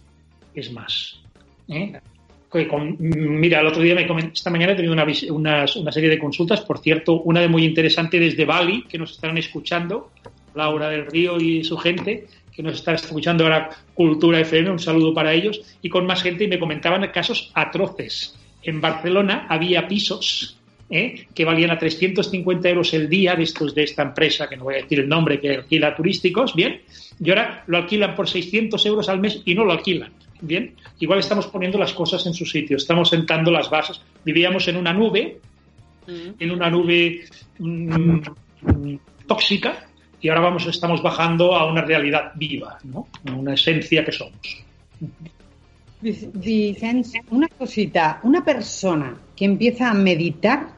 [0.55, 1.19] es más.
[1.67, 1.99] ¿eh?
[2.97, 6.79] mira, el otro día me esta mañana he tenido una, una serie de consultas, por
[6.79, 10.11] cierto, una de muy interesante desde Bali, que nos están escuchando,
[10.55, 12.25] Laura del Río y su gente,
[12.59, 16.43] que nos está escuchando ahora Cultura FM, un saludo para ellos, y con más gente,
[16.43, 18.37] y me comentaban casos atroces.
[18.61, 20.57] En Barcelona había pisos
[20.89, 21.25] ¿eh?
[21.33, 24.73] que valían a 350 euros el día de estos de esta empresa, que no voy
[24.73, 26.81] a decir el nombre, que alquila turísticos, bien,
[27.23, 30.11] y ahora lo alquilan por 600 euros al mes y no lo alquilan.
[30.41, 34.01] Bien, igual estamos poniendo las cosas en su sitio, estamos sentando las bases.
[34.25, 35.39] Vivíamos en una nube,
[36.07, 37.23] en una nube
[37.57, 38.19] mm,
[38.63, 39.88] mm, tóxica,
[40.21, 43.07] y ahora vamos, estamos bajando a una realidad viva, ¿no?
[43.27, 44.33] a una esencia que somos.
[46.01, 50.69] Vic- Vicenç, una cosita, una persona que empieza a meditar,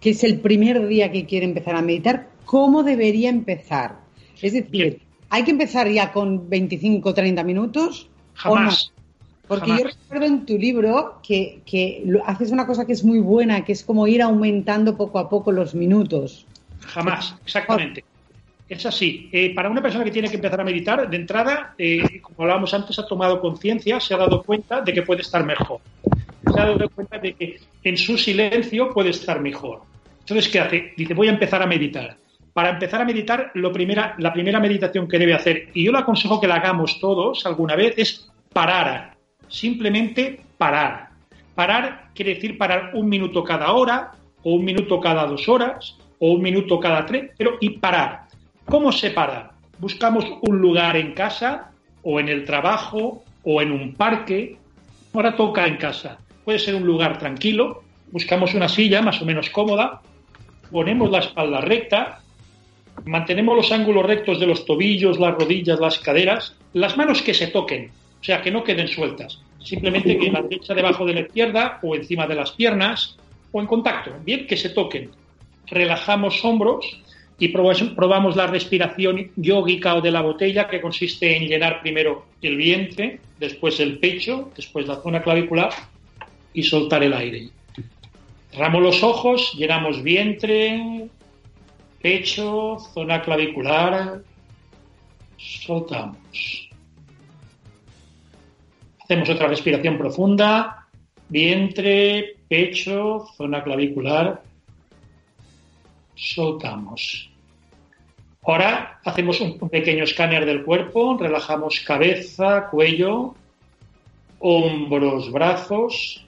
[0.00, 3.96] que es el primer día que quiere empezar a meditar, ¿cómo debería empezar?
[4.36, 4.98] Es decir, Bien.
[5.30, 8.08] ¿hay que empezar ya con 25 o 30 minutos?
[8.34, 8.86] Jamás.
[8.86, 8.96] ¿O no?
[9.48, 9.82] Porque Jamás.
[9.82, 13.72] yo recuerdo en tu libro que, que haces una cosa que es muy buena, que
[13.72, 16.46] es como ir aumentando poco a poco los minutos.
[16.80, 18.04] Jamás, exactamente.
[18.68, 19.28] Es así.
[19.32, 22.74] Eh, para una persona que tiene que empezar a meditar, de entrada, eh, como hablábamos
[22.74, 25.80] antes, ha tomado conciencia, se ha dado cuenta de que puede estar mejor.
[26.52, 29.82] Se ha dado cuenta de que en su silencio puede estar mejor.
[30.20, 30.94] Entonces, ¿qué hace?
[30.96, 32.16] Dice, voy a empezar a meditar.
[32.52, 35.98] Para empezar a meditar, lo primera, la primera meditación que debe hacer, y yo le
[35.98, 39.14] aconsejo que la hagamos todos alguna vez, es parar.
[39.46, 41.10] Simplemente parar.
[41.54, 44.12] Parar quiere decir parar un minuto cada hora,
[44.42, 48.25] o un minuto cada dos horas, o un minuto cada tres, pero y parar.
[48.66, 49.52] ¿Cómo se para?
[49.78, 51.70] Buscamos un lugar en casa,
[52.02, 54.56] o en el trabajo, o en un parque.
[55.14, 56.18] Ahora toca en casa.
[56.44, 60.02] Puede ser un lugar tranquilo, buscamos una silla más o menos cómoda,
[60.70, 62.20] ponemos la espalda recta,
[63.04, 67.48] mantenemos los ángulos rectos de los tobillos, las rodillas, las caderas, las manos que se
[67.48, 67.90] toquen,
[68.20, 69.40] o sea, que no queden sueltas.
[69.60, 73.16] Simplemente que la derecha debajo de la izquierda o encima de las piernas
[73.52, 75.10] o en contacto, bien, que se toquen.
[75.66, 77.00] Relajamos hombros
[77.38, 82.56] y probamos, la respiración yógica o de la botella, que consiste en llenar primero el
[82.56, 85.70] vientre, después el pecho, después la zona clavicular
[86.54, 87.50] y soltar el aire.
[88.50, 91.08] Cerramos los ojos, llenamos vientre,
[92.00, 94.22] pecho, zona clavicular,
[95.36, 96.70] soltamos.
[99.02, 100.88] Hacemos otra respiración profunda,
[101.28, 104.42] vientre, pecho, zona clavicular,
[106.16, 107.30] soltamos.
[108.42, 113.34] Ahora hacemos un pequeño escáner del cuerpo, relajamos cabeza, cuello,
[114.38, 116.24] hombros, brazos,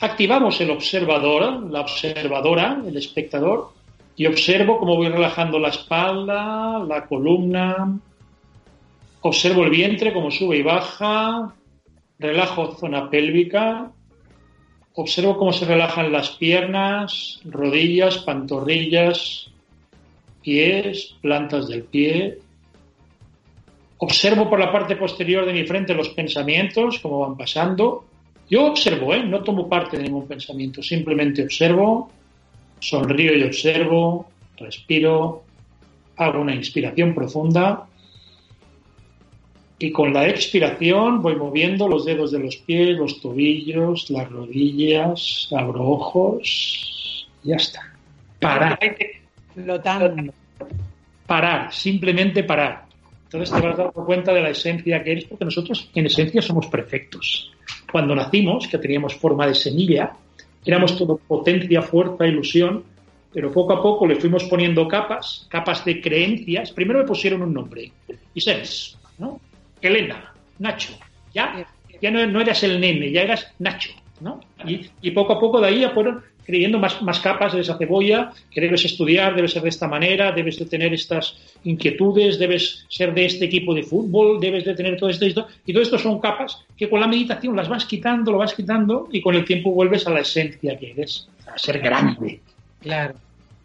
[0.00, 3.72] activamos el observador, la observadora, el espectador,
[4.16, 7.98] y observo cómo voy relajando la espalda, la columna,
[9.20, 11.54] observo el vientre, cómo sube y baja,
[12.18, 13.92] relajo zona pélvica,
[14.94, 19.50] observo cómo se relajan las piernas, rodillas, pantorrillas,
[20.42, 22.38] pies, plantas del pie.
[23.98, 28.04] Observo por la parte posterior de mi frente los pensamientos, cómo van pasando.
[28.48, 29.22] Yo observo, ¿eh?
[29.22, 32.10] no tomo parte de ningún pensamiento, simplemente observo,
[32.80, 35.44] sonrío y observo, respiro,
[36.16, 37.86] hago una inspiración profunda
[39.82, 45.48] y con la expiración voy moviendo los dedos de los pies, los tobillos, las rodillas,
[45.56, 47.94] abro ojos, ya está.
[48.38, 48.78] Parar,
[49.54, 50.32] Flotando.
[51.26, 52.84] parar, simplemente parar.
[53.24, 56.66] Entonces te vas dando cuenta de la esencia que eres, porque nosotros en esencia somos
[56.66, 57.50] perfectos.
[57.90, 60.12] Cuando nacimos, que teníamos forma de semilla,
[60.62, 62.84] éramos todo potencia, fuerza, ilusión,
[63.32, 66.70] pero poco a poco le fuimos poniendo capas, capas de creencias.
[66.70, 67.92] Primero le pusieron un nombre,
[68.34, 69.40] Isés, ¿no?
[69.88, 70.92] Elena, Nacho.
[71.34, 71.66] Ya,
[72.00, 73.90] ya no, no eras el nene, ya eras Nacho,
[74.20, 74.40] ¿no?
[74.66, 77.78] Y, y poco a poco de ahí ya fueron creyendo más, más capas de esa
[77.78, 82.86] cebolla, que debes estudiar, debes ser de esta manera, debes de tener estas inquietudes, debes
[82.88, 85.46] ser de este equipo de fútbol, debes de tener todo esto, esto.
[85.64, 89.08] Y todo esto son capas que con la meditación las vas quitando, lo vas quitando
[89.12, 92.40] y con el tiempo vuelves a la esencia que eres, a ser grande.
[92.80, 93.14] Claro,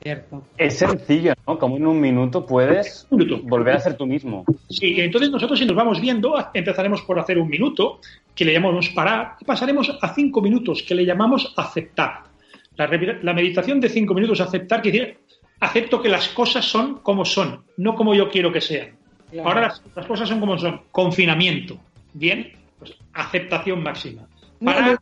[0.05, 0.43] cierto.
[0.55, 1.57] Es sencillo, ¿no?
[1.57, 3.41] Como en un minuto puedes Un minuto.
[3.47, 4.45] volver a ser tú mismo.
[4.69, 7.99] Sí, entonces nosotros si nos vamos viendo, empezaremos por hacer un minuto,
[8.35, 12.21] que le llamamos parar, y pasaremos a cinco minutos, que le llamamos aceptar.
[12.77, 15.17] La, meditación de cinco minutos, aceptar, quiere decir,
[15.59, 18.89] acepto que las cosas son como son, no como yo quiero que sean.
[19.31, 19.49] Claro.
[19.49, 20.81] Ahora las, las cosas son como son.
[20.91, 21.79] Confinamiento.
[22.13, 24.21] Bien, pues aceptación máxima.
[24.59, 24.99] No, Parar,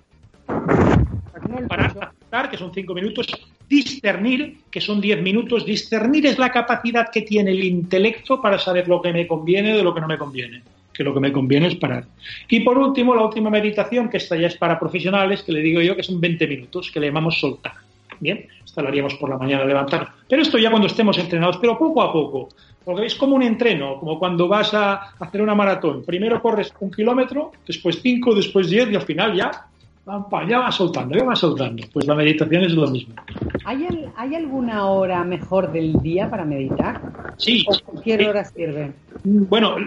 [1.49, 3.27] No parar, aceptar, que son cinco minutos.
[3.73, 5.65] Discernir, que son diez minutos.
[5.65, 9.81] Discernir es la capacidad que tiene el intelecto para saber lo que me conviene de
[9.81, 10.61] lo que no me conviene.
[10.93, 12.05] que lo que me conviene es parar.
[12.47, 15.81] Y por último, la última meditación, que esta ya es para profesionales, que le digo
[15.81, 17.73] yo que son 20 minutos, que le llamamos soltar.
[18.19, 20.09] Bien, esta la haríamos por la mañana levantar.
[20.29, 22.49] Pero esto ya cuando estemos entrenados, pero poco a poco.
[22.85, 26.03] Porque es como un entreno, como cuando vas a hacer una maratón.
[26.05, 29.49] Primero corres un kilómetro, después cinco, después diez y al final ya
[30.47, 31.83] ya va soltando, ya va soltando.
[31.91, 33.15] Pues la meditación es lo mismo.
[33.65, 37.01] ¿Hay, ¿Hay alguna hora mejor del día para meditar?
[37.37, 37.65] Sí.
[37.67, 38.91] ¿O cualquier hora sirve?
[39.23, 39.77] Bueno,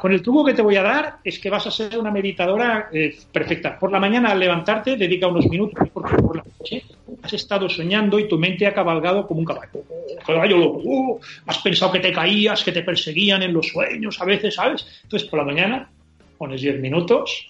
[0.00, 2.88] con el truco que te voy a dar es que vas a ser una meditadora
[2.92, 3.78] eh, perfecta.
[3.78, 6.84] Por la mañana al levantarte, dedica unos minutos, porque por la noche
[7.22, 9.82] has estado soñando y tu mente ha cabalgado como un caballo.
[10.24, 10.80] Caballo loco.
[10.84, 14.86] Uh, has pensado que te caías, que te perseguían en los sueños a veces, ¿sabes?
[15.02, 15.90] Entonces, por la mañana
[16.38, 17.48] pones 10 minutos,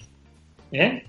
[0.72, 1.04] ¿eh?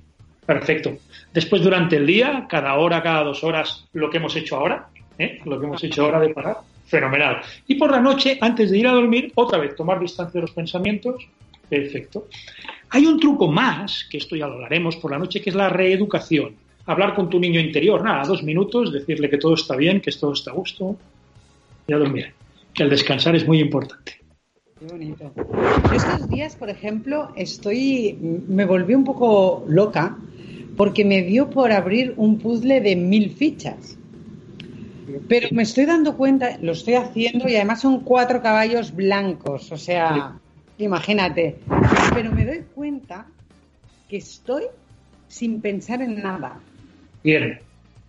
[0.47, 0.97] Perfecto.
[1.33, 4.87] Después, durante el día, cada hora, cada dos horas, lo que hemos hecho ahora,
[5.19, 5.41] ¿eh?
[5.43, 7.41] lo que hemos hecho ahora de parar, fenomenal.
[7.67, 10.51] Y por la noche, antes de ir a dormir, otra vez tomar distancia de los
[10.51, 11.27] pensamientos,
[11.69, 12.29] perfecto.
[12.91, 15.67] Hay un truco más, que esto ya lo hablaremos por la noche, que es la
[15.67, 16.55] reeducación.
[16.85, 20.31] Hablar con tu niño interior, nada, dos minutos, decirle que todo está bien, que todo
[20.31, 20.95] está a gusto
[21.85, 22.33] y a dormir.
[22.73, 24.13] Que el descansar es muy importante.
[24.79, 25.33] Qué bonito.
[25.93, 28.17] estos días, por ejemplo, estoy,
[28.47, 30.15] me volví un poco loca
[30.77, 33.97] porque me dio por abrir un puzzle de mil fichas.
[35.27, 39.77] Pero me estoy dando cuenta, lo estoy haciendo y además son cuatro caballos blancos, o
[39.77, 40.37] sea,
[40.77, 41.57] imagínate.
[42.13, 43.25] Pero me doy cuenta
[44.07, 44.65] que estoy
[45.27, 46.59] sin pensar en nada.
[47.23, 47.59] Bien.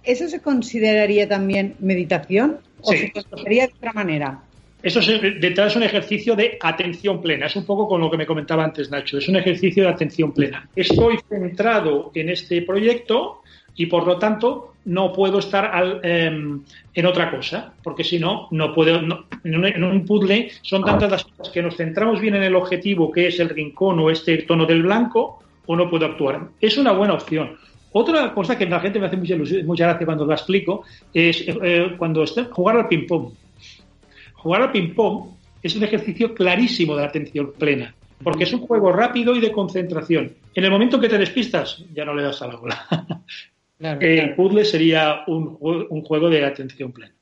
[0.05, 4.43] ¿Eso se consideraría también meditación o se consideraría de otra manera?
[4.82, 7.46] Eso es, detrás es un ejercicio de atención plena.
[7.46, 9.18] Es un poco con lo que me comentaba antes Nacho.
[9.18, 10.68] Es un ejercicio de atención plena.
[10.76, 13.42] Estoy centrado en este proyecto
[13.74, 16.62] y por lo tanto no puedo estar em,
[16.94, 19.00] en otra cosa, porque si no, no puedo.
[19.44, 23.26] en, un, puzzle son tantas las cosas que nos centramos bien en el objetivo, que
[23.26, 26.48] es el rincón o este tono del blanco, o no puedo actuar.
[26.60, 27.56] Es una buena opción.
[27.92, 31.94] Otra cosa que la gente me hace mucha, mucha gracia cuando la explico es eh,
[31.98, 33.32] cuando está, jugar al ping-pong
[34.39, 35.31] Jugar al ping-pong
[35.62, 40.32] es un ejercicio clarísimo de atención plena, porque es un juego rápido y de concentración.
[40.55, 42.86] En el momento que te despistas, ya no le das a la bola.
[44.01, 45.56] el puzzle sería un,
[46.05, 47.12] juego de atención plena.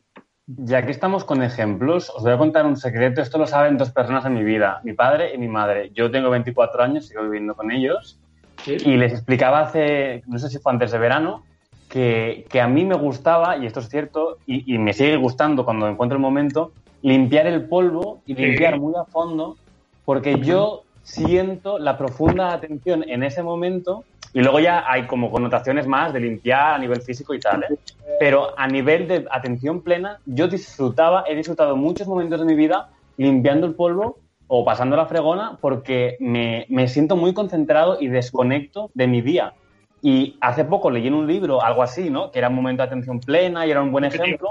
[0.47, 3.22] Ya que estamos con ejemplos, os voy a contar un secreto.
[3.22, 5.90] Esto lo saben dos personas en mi vida, mi padre y mi madre.
[5.94, 8.20] Yo tengo 24 años, sigo viviendo con ellos.
[8.66, 11.44] Y les explicaba hace, no sé si fue antes de verano,
[11.88, 15.88] que, a mí me gustaba, y esto es cierto, y, y me sigue gustando cuando
[15.88, 16.72] encuentro el momento,
[17.02, 19.56] limpiar el polvo y limpiar muy a fondo,
[20.05, 25.86] porque yo siento la profunda atención en ese momento y luego ya hay como connotaciones
[25.86, 27.78] más de limpiar a nivel físico y tal, ¿eh?
[28.18, 32.90] pero a nivel de atención plena, yo disfrutaba, he disfrutado muchos momentos de mi vida
[33.16, 34.18] limpiando el polvo
[34.48, 39.55] o pasando la fregona porque me, me siento muy concentrado y desconecto de mi día.
[40.02, 42.31] Y hace poco leí en un libro algo así, ¿no?
[42.31, 44.51] Que era un momento de atención plena y era un buen ejemplo.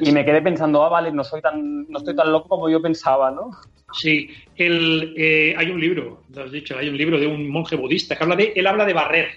[0.00, 2.80] Y me quedé pensando, ah, vale, no soy tan, no estoy tan loco como yo
[2.80, 3.50] pensaba, ¿no?
[3.92, 7.74] Sí, el, eh, hay un libro, lo has dicho, hay un libro de un monje
[7.74, 9.28] budista que habla de, él habla de barrer,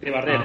[0.00, 0.40] de barrer,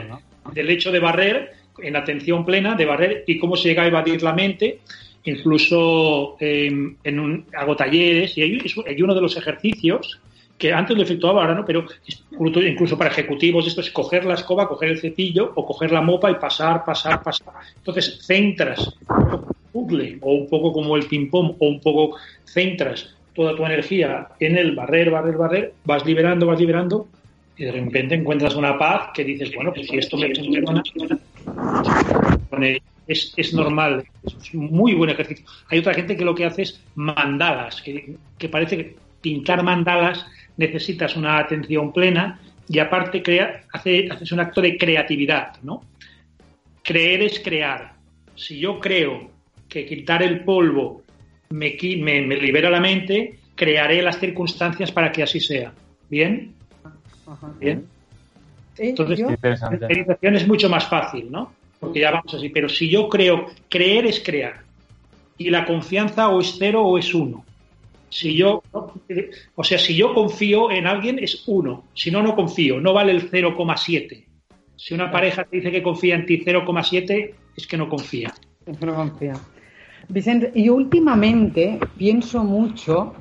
[0.54, 4.22] del hecho de barrer en atención plena, de barrer y cómo se llega a evadir
[4.22, 4.80] la mente.
[5.24, 10.20] Incluso em, en un, hago talleres y hay, hay uno de los ejercicios
[10.62, 11.86] que antes lo efectuaba, ahora no, pero
[12.64, 16.30] incluso para ejecutivos esto es coger la escoba, coger el cepillo o coger la mopa
[16.30, 17.48] y pasar, pasar, pasar.
[17.78, 18.96] Entonces centras
[19.72, 22.16] puzzle o un poco como el ping-pong o un poco
[22.46, 27.08] centras toda tu energía en el barrer, barrer, barrer, vas liberando, vas liberando
[27.58, 30.84] y de repente encuentras una paz que dices, bueno, pues si esto me funciona,
[33.08, 35.44] es, es normal, es muy buen ejercicio.
[35.70, 40.26] Hay otra gente que lo que hace es mandalas, que, que parece que pintar mandalas
[40.58, 45.82] necesitas una atención plena y aparte crea, hace, haces un acto de creatividad, ¿no?
[46.84, 47.94] Creer es crear.
[48.36, 49.30] Si yo creo
[49.68, 51.04] que quitar el polvo
[51.50, 55.74] me, me, libera la mente, crearé las circunstancias para que así sea.
[56.10, 56.54] ¿Bien?
[57.60, 57.86] Bien.
[58.78, 61.54] Entonces, la meditación es mucho más fácil, ¿no?
[61.80, 62.50] Porque ya vamos así.
[62.50, 64.62] Pero si yo creo, creer es crear.
[65.38, 67.46] Y la confianza o es cero o es uno.
[68.12, 68.62] Si yo,
[69.56, 73.14] o sea, si yo confío en alguien es uno, si no, no confío, no vale
[73.14, 74.26] el 0,7.
[74.76, 78.34] Si una pareja te dice que confía en ti 0,7, es que no confía.
[78.82, 79.34] no confía.
[80.10, 83.14] Vicente, y últimamente pienso mucho,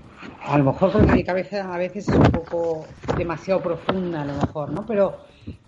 [0.42, 2.84] a lo mejor porque mi cabeza a veces es un poco
[3.16, 4.84] demasiado profunda, a lo mejor, ¿no?
[4.86, 5.18] Pero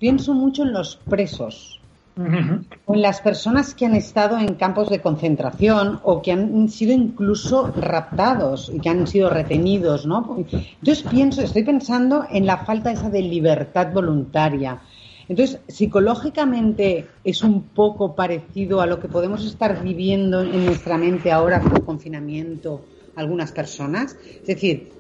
[0.01, 1.82] pienso mucho en los presos.
[2.17, 6.93] O en las personas que han estado en campos de concentración o que han sido
[6.93, 10.37] incluso raptados y que han sido retenidos, ¿no?
[10.37, 14.81] Entonces pienso, estoy pensando en la falta esa de libertad voluntaria.
[15.29, 21.33] Entonces, psicológicamente es un poco parecido a lo que podemos estar viviendo en nuestra mente
[21.33, 22.83] ahora con confinamiento
[23.17, 24.17] algunas personas.
[24.41, 24.91] Es decir,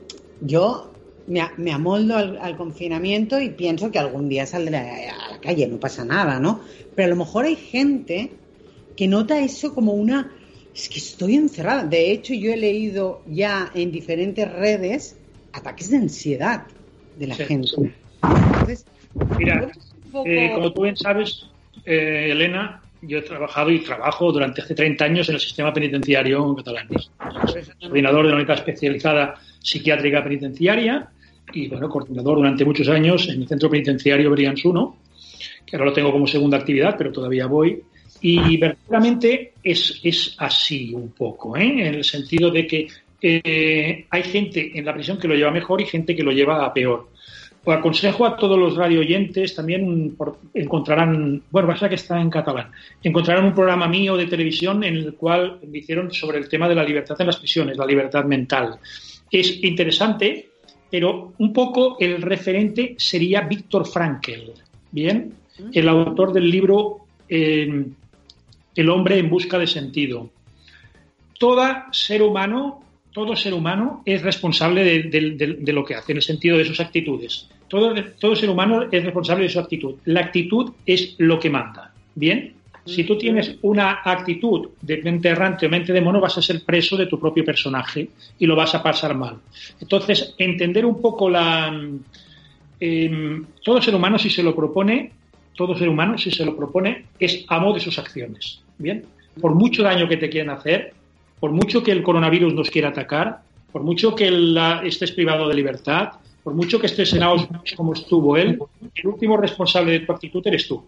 [0.40, 0.91] yo
[1.26, 5.66] me, me amoldo al, al, confinamiento y pienso que algún día saldré a la calle,
[5.68, 6.60] no pasa nada, ¿no?
[6.94, 8.30] Pero a lo mejor hay gente
[8.96, 10.32] que nota eso como una...
[10.74, 11.84] Es que estoy encerrada.
[11.84, 15.16] De hecho, yo he leído ya en diferentes redes
[15.52, 16.66] ataques de ansiedad
[17.18, 17.44] de la Sí.
[17.44, 17.70] gente.
[18.22, 18.86] Entonces,
[19.38, 19.70] Mira,
[20.10, 21.44] poco- eh, como tú bien sabes,
[21.84, 26.54] eh, Elena, yo he trabajado y trabajo durante hace 30 años en el sistema penitenciario
[26.56, 26.88] catalán.
[27.80, 31.08] Coordinador de la unidad especializada psiquiátrica penitenciaria
[31.52, 34.96] y, bueno, coordinador durante muchos años en el centro penitenciario Brians 1,
[35.66, 37.82] que ahora lo tengo como segunda actividad, pero todavía voy.
[38.20, 41.88] Y verdaderamente es, es así un poco, ¿eh?
[41.88, 42.86] en el sentido de que
[43.20, 46.64] eh, hay gente en la prisión que lo lleva mejor y gente que lo lleva
[46.64, 47.08] a peor.
[47.64, 50.16] Pues aconsejo a todos los radio oyentes, también
[50.52, 52.72] encontrarán, bueno, pasa que está en catalán,
[53.02, 56.74] encontrarán un programa mío de televisión en el cual me hicieron sobre el tema de
[56.74, 58.78] la libertad en las prisiones, la libertad mental.
[59.30, 60.50] Es interesante,
[60.90, 64.52] pero un poco el referente sería Víctor Frankel,
[64.90, 65.32] ¿bien?
[65.72, 67.86] El autor del libro eh,
[68.74, 70.30] El hombre en busca de sentido.
[71.38, 72.82] Todo ser humano,
[73.12, 77.48] todo ser humano es responsable de, lo que hace, en el sentido de sus actitudes.
[77.68, 79.96] Todo, todo ser humano es responsable de su actitud.
[80.06, 81.92] La actitud es lo que manda.
[82.14, 82.54] ¿Bien?
[82.84, 86.64] Si tú tienes una actitud de mente errante o mente de mono, vas a ser
[86.64, 88.08] preso de tu propio personaje
[88.38, 89.36] y lo vas a pasar mal.
[89.80, 91.72] Entonces, entender un poco la.
[92.80, 95.12] em, todo ser humano, si se lo propone,
[95.54, 98.60] todo ser humano, si se lo propone, es amo de sus acciones.
[98.78, 99.04] Bien,
[99.40, 100.92] por mucho daño que te quieran hacer,
[101.42, 103.40] por mucho que el coronavirus nos quiera atacar,
[103.72, 104.30] por mucho que
[104.84, 106.10] estés privado de libertad,
[106.44, 108.60] por mucho que estés en Auschwitz como estuvo él,
[108.94, 110.84] el último responsable de tu actitud eres tú.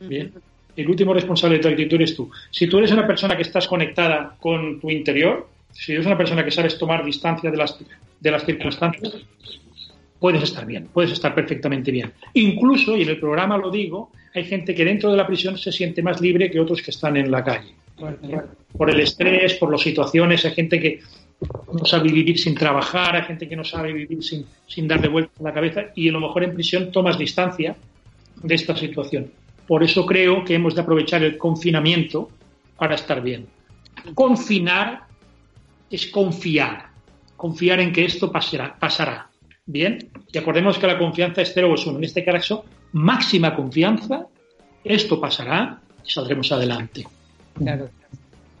[0.00, 0.32] Bien,
[0.74, 2.30] el último responsable de tu actitud eres tú.
[2.50, 6.46] Si tú eres una persona que estás conectada con tu interior, si eres una persona
[6.46, 7.78] que sabes tomar distancia de las,
[8.20, 9.18] de las circunstancias,
[10.18, 12.10] puedes estar bien, puedes estar perfectamente bien.
[12.32, 15.70] Incluso, y en el programa lo digo, hay gente que dentro de la prisión se
[15.70, 17.74] siente más libre que otros que están en la calle.
[18.76, 21.00] Por el estrés, por las situaciones, hay gente que
[21.72, 25.32] no sabe vivir sin trabajar, hay gente que no sabe vivir sin, sin darle vuelta
[25.40, 27.76] a la cabeza y a lo mejor en prisión tomas distancia
[28.42, 29.30] de esta situación.
[29.66, 32.28] Por eso creo que hemos de aprovechar el confinamiento
[32.76, 33.46] para estar bien.
[34.14, 35.02] Confinar
[35.90, 36.86] es confiar,
[37.36, 38.76] confiar en que esto pasará.
[38.78, 39.26] pasará.
[39.66, 41.98] Bien, y acordemos que la confianza es cero o es uno.
[41.98, 44.26] En este caso, máxima confianza,
[44.82, 47.06] esto pasará y saldremos adelante.
[47.54, 47.88] Claro,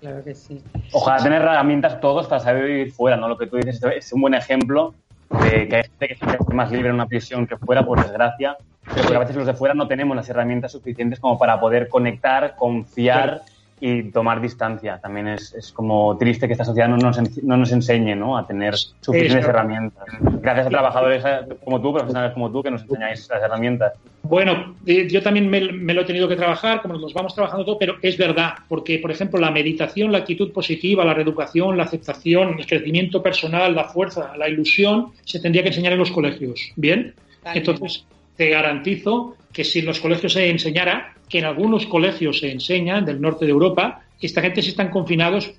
[0.00, 0.62] claro que sí.
[0.92, 3.28] Ojalá tener herramientas todos para saber vivir fuera, ¿no?
[3.28, 4.94] Lo que tú dices es un buen ejemplo
[5.30, 8.02] de que hay gente que se siente más libre en una prisión que fuera, por
[8.02, 11.60] desgracia, pero porque a veces los de fuera no tenemos las herramientas suficientes como para
[11.60, 13.42] poder conectar, confiar
[13.80, 14.98] y tomar distancia.
[14.98, 18.36] También es, es como triste que esta sociedad no nos, no nos enseñe ¿no?
[18.36, 19.50] a tener suficientes Eso.
[19.50, 20.04] herramientas.
[20.42, 23.94] Gracias a trabajadores eh, como tú, profesionales como tú, que nos enseñáis las herramientas.
[24.22, 27.64] Bueno, eh, yo también me, me lo he tenido que trabajar, como nos vamos trabajando
[27.64, 31.84] todo, pero es verdad, porque, por ejemplo, la meditación, la actitud positiva, la reeducación, la
[31.84, 36.72] aceptación, el crecimiento personal, la fuerza, la ilusión, se tendría que enseñar en los colegios.
[36.76, 37.14] ¿Bien?
[37.54, 38.04] Entonces,
[38.40, 43.02] te garantizo que si en los colegios se enseñara, que en algunos colegios se enseña,
[43.02, 45.52] del norte de Europa, esta gente si están confinados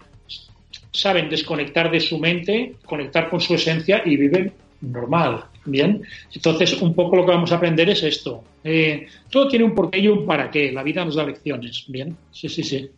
[0.91, 4.51] saben desconectar de su mente, conectar con su esencia y viven
[4.81, 5.43] normal.
[5.63, 6.01] Bien,
[6.33, 8.43] entonces un poco lo que vamos a aprender es esto.
[8.63, 10.71] Eh, todo tiene un porqué y un para qué.
[10.71, 11.85] La vida nos da lecciones.
[11.87, 12.89] Bien, sí, sí, sí.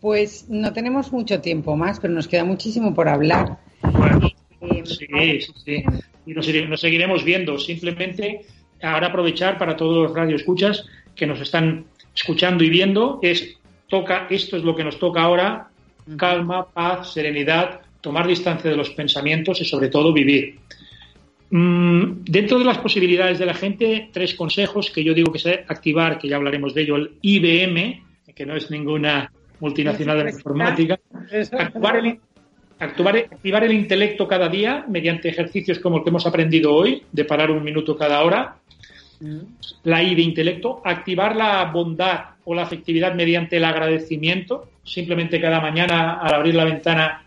[0.00, 3.58] Pues no tenemos mucho tiempo más, pero nos queda muchísimo por hablar.
[3.82, 4.28] Bueno,
[4.60, 5.06] Eh, sí,
[5.40, 5.84] sí, sí.
[6.26, 6.46] Y nos,
[6.80, 7.58] seguiremos viendo.
[7.58, 8.40] Simplemente
[8.82, 10.84] ahora aprovechar para todos los radioescuchas
[11.14, 11.84] que nos están
[12.14, 13.56] escuchando y viendo es
[13.88, 15.68] toca esto es lo que nos toca ahora
[16.16, 20.58] calma paz serenidad tomar distancia de los pensamientos y sobre todo vivir.
[21.50, 25.64] Mm, dentro de las posibilidades de la gente tres consejos que yo digo que se
[25.68, 28.02] activar que ya hablaremos de ello el IBM
[28.34, 29.30] que no es ninguna
[29.60, 30.98] multinacional de la informática.
[31.58, 32.18] Actuar el,
[32.78, 37.24] actuar, activar el intelecto cada día mediante ejercicios como el que hemos aprendido hoy, de
[37.24, 38.56] parar un minuto cada hora,
[39.84, 45.60] la I de intelecto, activar la bondad o la afectividad mediante el agradecimiento, simplemente cada
[45.60, 47.24] mañana al abrir la ventana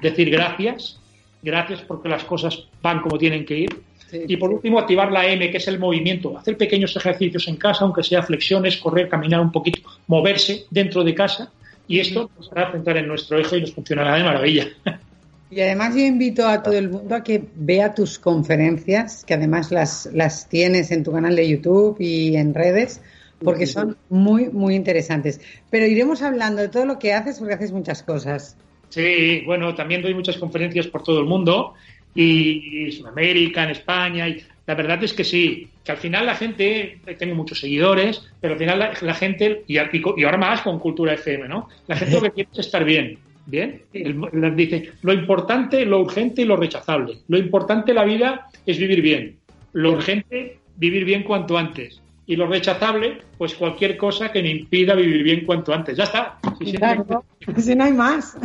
[0.00, 1.00] decir gracias,
[1.42, 3.82] gracias porque las cosas van como tienen que ir.
[4.10, 6.38] Sí, y por último, activar la M, que es el movimiento.
[6.38, 11.14] Hacer pequeños ejercicios en casa, aunque sea flexiones, correr, caminar un poquito, moverse dentro de
[11.14, 11.52] casa.
[11.88, 14.68] Y esto nos hará centrar en nuestro eje y nos funcionará de maravilla.
[15.50, 19.70] Y además yo invito a todo el mundo a que vea tus conferencias, que además
[19.70, 23.00] las, las tienes en tu canal de YouTube y en redes,
[23.42, 25.40] porque son muy, muy interesantes.
[25.70, 28.58] Pero iremos hablando de todo lo que haces, porque haces muchas cosas.
[28.90, 31.72] Sí, bueno, también doy muchas conferencias por todo el mundo
[32.14, 34.28] y, y Sudamérica, en España.
[34.28, 38.22] Y la verdad es que sí, que al final la gente, eh, tengo muchos seguidores,
[38.40, 41.68] pero al final la, la gente, y, ahora más con Cultura FM, ¿no?
[41.88, 43.18] La gente lo que quiere es estar bien.
[43.46, 47.14] Bien, El- el- dice lo importante, lo urgente y lo rechazable.
[47.28, 49.36] Lo importante en la vida es vivir bien.
[49.72, 52.02] Lo urgente, vivir bien cuanto antes.
[52.26, 55.96] Y lo rechazable, pues cualquier cosa que me impida vivir bien cuanto antes.
[55.96, 56.38] Ya está.
[56.58, 57.24] Si siempre- Claro,
[57.56, 58.36] si no hay más.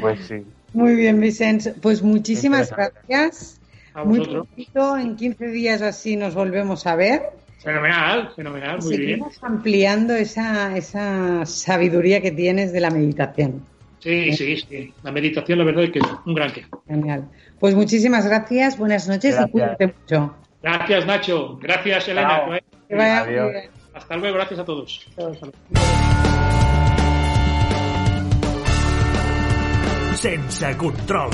[0.00, 0.36] Pues sí.
[0.72, 1.70] Muy bien, Vicens.
[1.82, 3.60] Pues muchísimas gracias.
[3.94, 7.22] A Muy prontito, en 15 días así nos volvemos a ver.
[7.62, 9.10] Fenomenal, fenomenal, muy bien.
[9.10, 13.64] Seguimos ampliando esa, esa sabiduría que tienes de la meditación.
[14.00, 14.92] Sí, sí, sí.
[15.04, 16.64] La meditación, la verdad es que es un gran que.
[16.88, 17.28] Genial.
[17.60, 19.48] Pues muchísimas gracias, buenas noches Gracias.
[19.48, 20.34] y cuídate mucho.
[20.62, 21.58] Gracias, Nacho.
[21.60, 22.28] Gracias, Elena.
[22.46, 22.58] Chao.
[22.88, 23.50] Que vaya- Adiós.
[23.52, 23.70] bien.
[23.94, 25.06] Hasta luego, gracias a todos.
[30.16, 31.30] Sense control.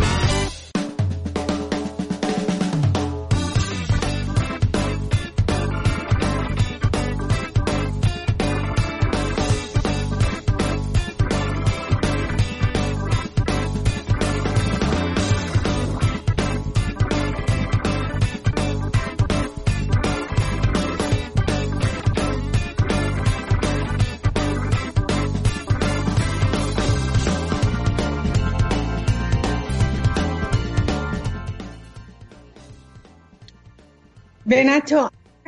[34.48, 35.00] Bé, Nacho,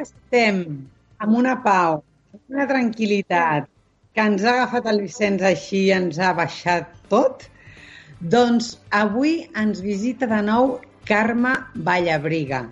[0.02, 0.59] estem
[1.24, 2.02] amb una pau,
[2.52, 3.68] una tranquil·litat,
[4.14, 7.47] que ens ha agafat el Vicenç així i ens ha baixat tot,
[8.35, 10.74] doncs avui ens visita de nou
[11.09, 11.55] Carme
[11.89, 12.64] Vallabriga.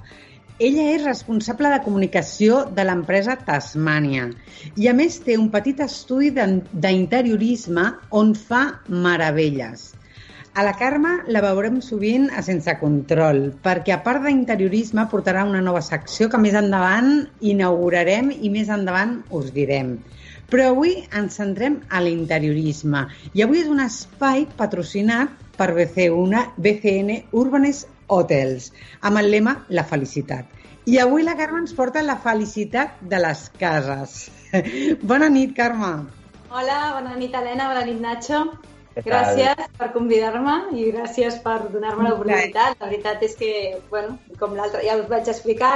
[0.58, 4.26] Ella és responsable de comunicació de l'empresa Tasmània
[4.76, 9.94] i a més té un petit estudi d'in- d'interiorisme on fa meravelles.
[10.58, 15.60] A la Carme la veurem sovint a Sense Control, perquè a part d'interiorisme portarà una
[15.62, 17.12] nova secció que més endavant
[17.52, 19.92] inaugurarem i més endavant us direm.
[20.50, 23.04] Però avui ens centrem a l'interiorisme
[23.38, 27.84] i avui és un espai patrocinat per BC1, BCN Urbanes
[28.16, 30.48] Hotels, amb el lema La felicitat.
[30.90, 34.24] I avui la Carme ens porta la felicitat de les cases.
[35.14, 35.92] Bona nit, Carme.
[36.50, 38.42] Hola, bona nit Helena, bona nit Nacho.
[39.04, 42.78] Gràcies per convidar-me i gràcies per donar-me l'oportunitat.
[42.80, 43.52] La veritat és que,
[43.90, 45.74] bueno, com l'altre ja us vaig explicar,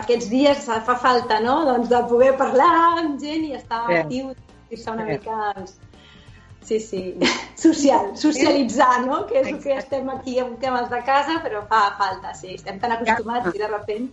[0.00, 2.70] aquests dies fa falta, no?, doncs de poder parlar
[3.00, 3.96] amb gent i estar Sí.
[4.02, 4.30] actiu,
[4.70, 5.10] dir-se una Sí.
[5.12, 5.74] mica, doncs,
[6.62, 7.02] sí, sí,
[7.66, 11.96] social, socialitzar, no?, que és el que estem aquí amb temes de casa, però fa
[11.98, 14.10] falta, sí, estem tan acostumats i de repent.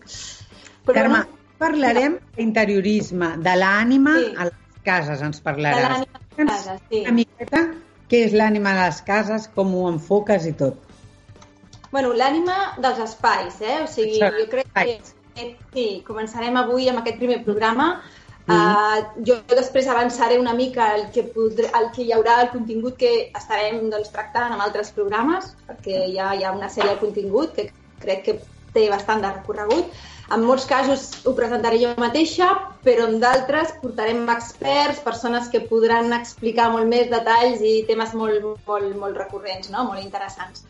[0.86, 4.34] Però, Carme, bueno, parlarem d'interiorisme, de l'ànima Sí.
[4.38, 4.54] a les
[4.84, 5.82] cases, ens de parlaràs.
[5.90, 7.02] l'ànima de casa, sí.
[7.02, 7.74] Una miqueta
[8.14, 10.78] què és l'ànima de les cases, com ho enfoques i tot.
[11.90, 13.80] Bueno, l'ànima dels espais, eh?
[13.82, 17.96] O sigui, jo crec que sí, començarem avui amb aquest primer programa.
[18.44, 18.54] Mm.
[18.54, 22.98] Uh, jo després avançaré una mica el que, podré, el que hi haurà, el contingut
[23.02, 27.56] que estarem doncs, tractant amb altres programes, perquè ja hi ha una sèrie de contingut
[27.58, 27.70] que
[28.04, 28.40] crec que
[28.76, 30.04] té bastant de recorregut.
[30.32, 32.48] En molts casos ho presentaré jo mateixa,
[32.86, 38.46] però en d'altres portarem experts, persones que podran explicar molt més detalls i temes molt,
[38.68, 39.84] molt, molt recurrents, no?
[39.90, 40.64] molt interessants.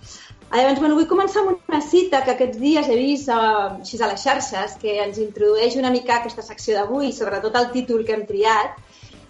[0.53, 4.09] Llavors, bueno, vull començar amb una cita que aquests dies he vist uh, així a
[4.09, 8.25] les xarxes, que ens introdueix una mica aquesta secció d'avui, sobretot el títol que hem
[8.29, 8.77] triat,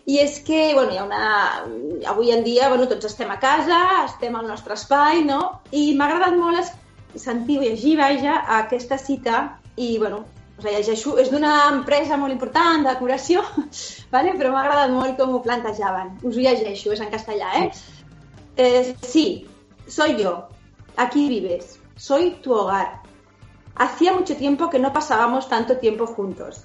[0.04, 1.28] i és que, bueno, hi ha una...
[2.12, 5.40] avui en dia, bueno, tots estem a casa, estem al nostre espai, no?
[5.72, 9.46] I m'ha agradat molt sentir o llegir, vaja, aquesta cita
[9.76, 10.24] i, bueno,
[10.58, 11.18] us la llegeixo.
[11.22, 13.44] És d'una empresa molt important de decoració,
[14.14, 14.36] vale?
[14.40, 16.18] però m'ha agradat molt com ho plantejaven.
[16.24, 17.70] Us ho llegeixo, és en castellà, eh?
[18.56, 19.48] Eh, sí,
[19.88, 20.36] soy yo.
[20.96, 21.80] Aquí vives.
[21.96, 23.02] Soy tu hogar.
[23.76, 26.62] Hacía mucho tiempo que no pasábamos tanto tiempo juntos.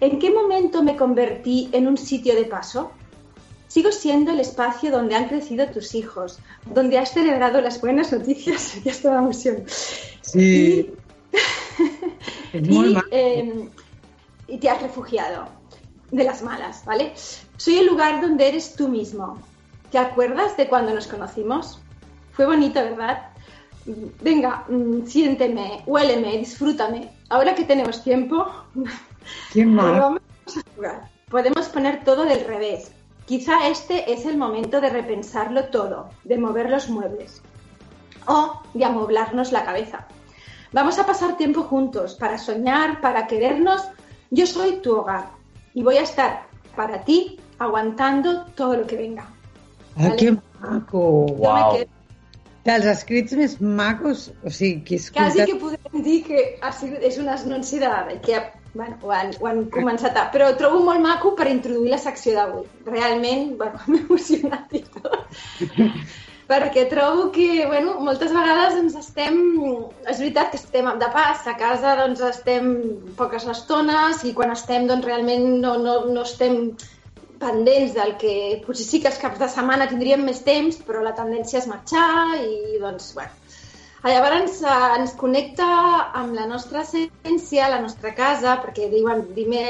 [0.00, 2.90] ¿En qué momento me convertí en un sitio de paso?
[3.68, 8.76] Sigo siendo el espacio donde han crecido tus hijos, donde has celebrado las buenas noticias.
[8.84, 9.64] Ya de emoción.
[10.22, 10.94] Sí.
[12.68, 13.04] molt y, mal.
[13.10, 13.68] eh,
[14.48, 15.48] y te has refugiado
[16.10, 17.12] de las malas, ¿vale?
[17.56, 19.38] Soy el lugar donde eres tú mismo.
[19.90, 21.80] ¿Te acuerdas de cuando nos conocimos?
[22.32, 23.30] Fue bonito, ¿verdad?
[24.20, 27.10] venga, mm, siénteme, huéleme, disfrútame.
[27.28, 28.46] Ahora que tenemos tiempo,
[29.54, 31.10] vamos a jugar.
[31.30, 32.92] Podemos poner todo del revés.
[33.26, 37.42] Quizá este es el momento de repensarlo todo, de mover los muebles
[38.26, 40.06] o de amoblarnos la cabeza.
[40.76, 43.80] Vamos a pasar tiempo juntos para soñar, para querernos.
[44.30, 45.30] Yo soy tu hogar
[45.72, 46.42] y voy a estar
[46.76, 49.24] para ti aguantando todo lo que venga.
[49.96, 50.16] Ah, Vale.
[50.16, 51.26] que maco.
[51.30, 51.88] No quedo-
[52.66, 57.00] Dels escrits més macos, o sigui, que he Quasi que podem dir que ha sigut,
[57.00, 57.88] és un anunci de
[58.20, 58.42] que
[58.74, 60.26] bueno, ho, han, ho han començat a...
[60.34, 62.66] Però ho trobo molt maco per introduir la secció d'avui.
[62.84, 65.24] Realment, bueno, m'he emocionat i tot.
[66.46, 69.38] Perquè trobo que, bueno, moltes vegades ens estem...
[70.06, 72.68] És veritat que estem de pas, a casa doncs estem
[73.18, 76.76] poques estones i quan estem doncs realment no, no, no estem
[77.40, 81.16] pendents del que potser sí que els caps de setmana tindríem més temps, però la
[81.18, 83.45] tendència és marxar i doncs, bueno,
[84.06, 85.66] Llavors eh, ens connecta
[86.20, 89.62] amb la nostra essència, la nostra casa, perquè diuen, dime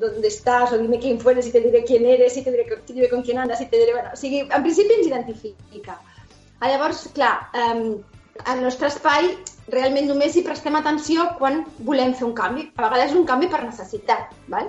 [0.00, 2.92] dónde estás o dime quién fueres y te diré quién eres y te diré, te
[2.92, 3.92] diré con quién andas i te diré...
[3.92, 6.00] Bueno, o sigui, en principi ens identifica.
[6.60, 7.96] Ah, Llavors, clar, eh,
[8.52, 9.30] el nostre espai
[9.72, 12.68] realment només hi prestem atenció quan volem fer un canvi.
[12.76, 14.68] A vegades és un canvi per necessitat, val?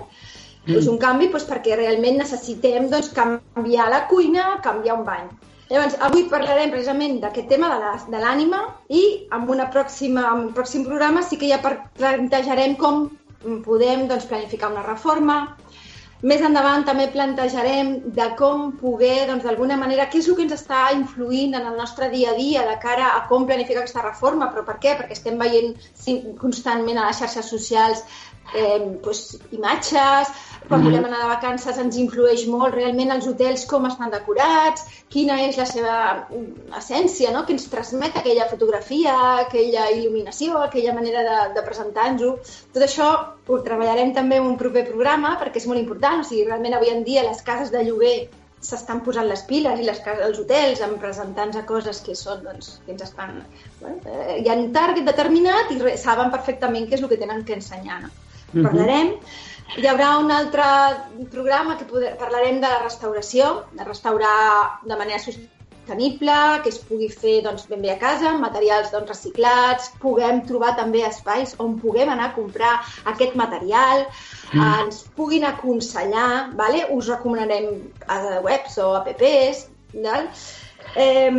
[0.66, 0.78] Mm.
[0.80, 5.28] És un canvi doncs, perquè realment necessitem doncs, canviar la cuina, canviar un bany.
[5.70, 8.60] Llavors, avui parlarem precisament d'aquest tema de l'ànima
[8.94, 9.02] i
[9.34, 13.08] en, una pròxima, en un pròxim programa sí que ja plantejarem com
[13.66, 15.40] podem doncs, planificar una reforma.
[16.26, 20.56] Més endavant també plantejarem de com poder, doncs, d'alguna manera, què és el que ens
[20.56, 24.48] està influint en el nostre dia a dia de cara a com planificar aquesta reforma,
[24.54, 24.96] però per què?
[25.02, 25.76] Perquè estem veient
[26.42, 28.06] constantment a les xarxes socials
[28.54, 29.26] eh, doncs,
[29.58, 30.34] imatges,
[30.68, 30.88] quan Mhm.
[30.90, 35.58] volem anar de vacances ens influeix molt realment els hotels com estan decorats, quina és
[35.58, 37.46] la seva mm, essència, no?
[37.46, 39.16] que ens transmet aquella fotografia,
[39.46, 42.38] aquella il·luminació, aquella manera de, de presentar-nos-ho.
[42.74, 43.12] Tot això
[43.48, 46.90] ho treballarem també en un proper programa perquè és molt important, o sigui, realment avui
[46.90, 48.18] en dia les cases de lloguer
[48.66, 52.44] s'estan posant les piles i les cases, els hotels en presentar-nos a coses que són,
[52.44, 53.44] doncs, que ens estan...
[53.82, 57.22] Bueno, eh, hi ha un target determinat i re, saben perfectament què és el que
[57.22, 58.02] tenen que ensenyar.
[58.08, 58.10] No?
[58.54, 58.64] Mhm.
[58.66, 59.12] Parlarem.
[59.74, 60.66] Hi haurà un altre
[61.34, 67.10] programa que poder, parlarem de la restauració, de restaurar de manera sostenible, que es pugui
[67.10, 71.76] fer doncs, ben bé a casa, amb materials doncs, reciclats, puguem trobar també espais on
[71.82, 72.76] puguem anar a comprar
[73.14, 74.06] aquest material,
[74.54, 74.86] Mm.
[74.86, 76.86] ens puguin aconsellar, vale?
[76.92, 79.66] us recomanarem a webs o apps.
[79.96, 80.30] Val?
[80.96, 81.32] Eh,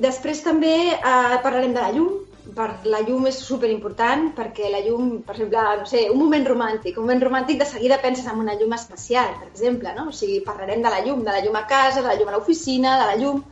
[0.00, 2.23] després també eh, parlarem de la llum,
[2.56, 6.46] per la llum és super important perquè la llum, per exemple, no sé, un moment
[6.48, 10.08] romàntic, un moment romàntic de seguida penses en una llum especial, per exemple, no?
[10.10, 12.36] O sigui, parlarem de la llum, de la llum a casa, de la llum a
[12.36, 13.42] l'oficina, de la llum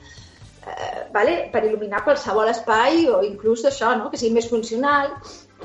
[0.67, 1.37] eh, vale?
[1.53, 4.11] per il·luminar qualsevol espai o inclús això, no?
[4.11, 5.13] que sigui més funcional.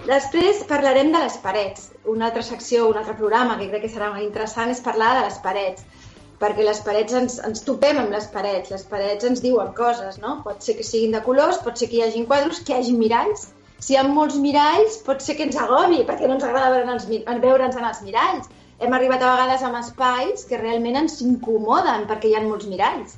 [0.07, 1.91] Després parlarem de les parets.
[2.05, 5.25] Una altra secció, un altre programa que crec que serà molt interessant és parlar de
[5.29, 5.96] les parets
[6.41, 10.41] perquè les parets ens, ens topem amb les parets, les parets ens diuen coses, no?
[10.45, 12.93] Pot ser que siguin de colors, pot ser que hi hagi quadros, que hi hagi
[12.97, 13.47] miralls.
[13.79, 17.07] Si hi ha molts miralls, pot ser que ens agobi, perquè no ens agrada veure'ns
[17.09, 18.49] veure'ns en els miralls.
[18.79, 23.17] Hem arribat a vegades amb espais que realment ens incomoden perquè hi ha molts miralls.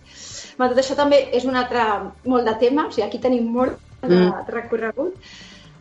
[0.57, 1.83] Però tot això també és un altre
[2.25, 4.45] molt de tema, o sigui, aquí tenim molt de Mm.
[4.47, 5.15] recorregut.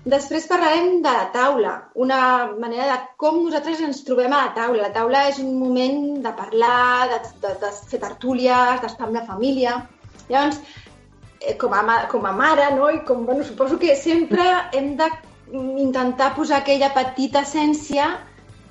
[0.09, 1.73] Després parlarem de la taula,
[2.05, 2.19] una
[2.61, 4.87] manera de com nosaltres ens trobem a la taula.
[4.87, 9.27] La taula és un moment de parlar, de, de, de fer tertúlies, d'estar amb la
[9.27, 9.75] família.
[10.31, 10.63] Llavors,
[11.41, 11.83] eh, com a,
[12.13, 12.89] com a mare, no?
[12.95, 15.11] I com, bueno, suposo que sempre hem de
[15.85, 18.09] intentar posar aquella petita essència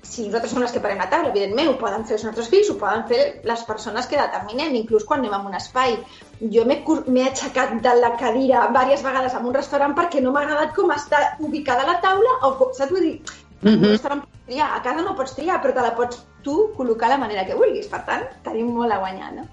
[0.08, 2.70] si nosaltres som les que parem la taula, evidentment, ho poden fer els nostres fills,
[2.72, 5.98] ho poden fer les persones que determinem, inclús quan anem a un espai.
[6.40, 10.76] Jo m'he aixecat de la cadira diverses vegades en un restaurant perquè no m'ha agradat
[10.76, 12.92] com està ubicada la taula, o com, saps?
[12.92, 13.22] Vull dir,
[13.64, 13.90] en un Mhm.
[13.90, 17.18] restaurant pots triar, a casa no pots triar, però te la pots tu col·locar la
[17.18, 17.88] manera que vulguis.
[17.88, 19.48] Per tant, tenim molt a guanyar, no?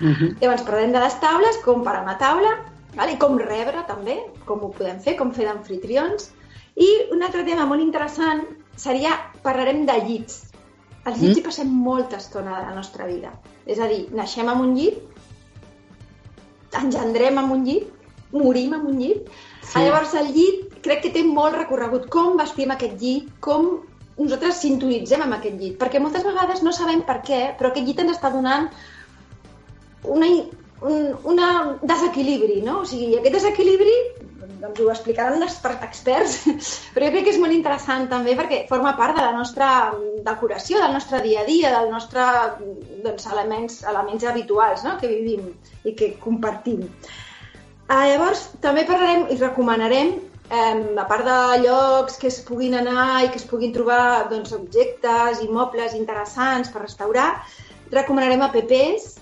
[0.00, 0.38] Mhm.
[0.40, 2.58] Llavors parlarem de les taules, com parar una taula,
[2.94, 3.12] vale?
[3.12, 6.30] i com rebre també, com ho podem fer, com fer d'anfitrions.
[6.76, 8.46] I un altre tema molt interessant
[8.76, 9.10] seria,
[9.42, 10.52] parlarem de llits.
[11.04, 11.38] Els llits Mm.
[11.38, 13.32] hi passem molta estona de la nostra vida.
[13.66, 15.02] És a dir, naixem amb un llit,
[16.80, 17.88] engendrem amb un llit,
[18.32, 19.28] morim amb un llit.
[19.62, 19.72] Sí.
[19.72, 19.82] Sí.
[19.84, 22.08] Llavors el llit crec que té molt recorregut.
[22.12, 23.68] Com vestim aquest llit, com
[24.18, 25.78] nosaltres sintonitzem amb aquest llit.
[25.80, 28.68] Perquè moltes vegades no sabem per què, però aquest llit ens està donant
[30.16, 30.28] una,
[30.82, 31.48] un una
[31.82, 32.80] desequilibri, no?
[32.82, 33.96] O sigui, aquest desequilibri
[34.62, 36.38] doncs ho explicaran els per- experts,
[36.94, 39.68] però jo crec que és molt interessant també perquè forma part de la nostra
[40.26, 42.26] decoració, del nostre dia a dia, del nostre
[43.04, 44.96] doncs, elements, elements habituals no?
[45.00, 45.48] que vivim
[45.84, 46.84] i que compartim.
[47.88, 50.14] Ah, llavors, també parlarem i recomanarem,
[50.48, 54.54] eh, a part de llocs que es puguin anar i que es puguin trobar doncs,
[54.56, 57.28] objectes i mobles interessants per restaurar,
[57.92, 59.18] recomanarem apps,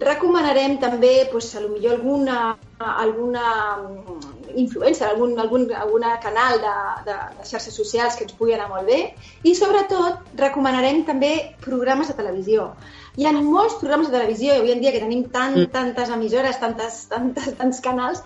[0.00, 2.38] recomanarem també, doncs, a lo millor alguna,
[2.78, 3.46] alguna
[3.76, 6.74] mm, influencer, algun, algun alguna canal de,
[7.06, 9.00] de, de xarxes socials que ens pugui anar molt bé
[9.46, 11.32] i sobretot recomanarem també
[11.64, 12.70] programes de televisió.
[13.18, 16.60] Hi ha molts programes de televisió i avui en dia que tenim tant, tantes emissores,
[16.62, 18.22] tantes, tantes, tants canals,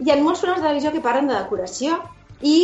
[0.00, 2.02] hi ha molts programes de televisió que parlen de decoració
[2.44, 2.56] i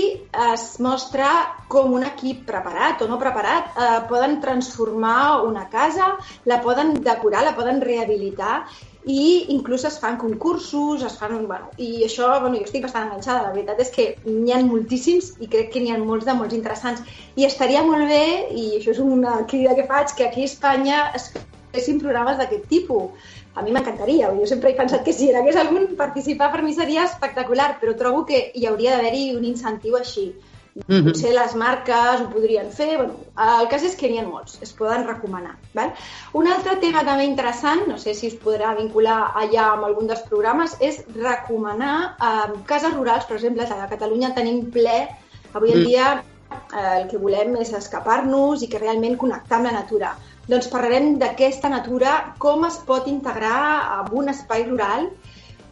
[0.52, 1.28] es mostra
[1.72, 7.44] com un equip preparat o no preparat eh, poden transformar una casa, la poden decorar,
[7.46, 8.64] la poden rehabilitar
[9.06, 11.46] i inclús es fan concursos, es fan...
[11.46, 15.32] Bueno, I això, bueno, jo estic bastant enganxada, la veritat és que n'hi ha moltíssims
[15.40, 17.00] i crec que n'hi ha molts de molts interessants.
[17.36, 21.00] I estaria molt bé, i això és una crida que faig, que aquí a Espanya
[21.16, 21.30] es
[21.72, 23.32] fessin programes d'aquest tipus.
[23.54, 26.74] A mi m'encantaria, jo sempre he pensat que si hi hagués algun participar per mi
[26.76, 30.30] seria espectacular, però trobo que hi hauria d'haver-hi un incentiu així.
[30.74, 31.04] Mm -hmm.
[31.04, 33.14] Potser les marques ho podrien fer, bueno,
[33.60, 35.56] el cas és que n'hi ha molts, es poden recomanar.
[35.74, 35.92] Val?
[36.32, 40.22] Un altre tema també interessant, no sé si us podrà vincular allà amb algun dels
[40.22, 45.08] programes, és recomanar eh, cases rurals, per exemple, a Catalunya tenim ple,
[45.52, 46.22] avui en dia
[46.74, 50.16] eh, el que volem és escapar-nos i que realment connectar amb la natura
[50.50, 55.06] doncs parlarem d'aquesta natura, com es pot integrar en un espai rural,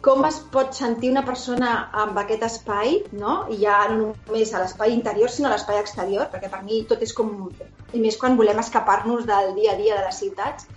[0.05, 1.71] com es pot sentir una persona
[2.03, 3.41] amb aquest espai, no?
[3.51, 7.03] I ja no només a l'espai interior, sinó a l'espai exterior, perquè per mi tot
[7.05, 7.49] és com...
[7.93, 10.67] I més quan volem escapar-nos del dia a dia de les ciutats.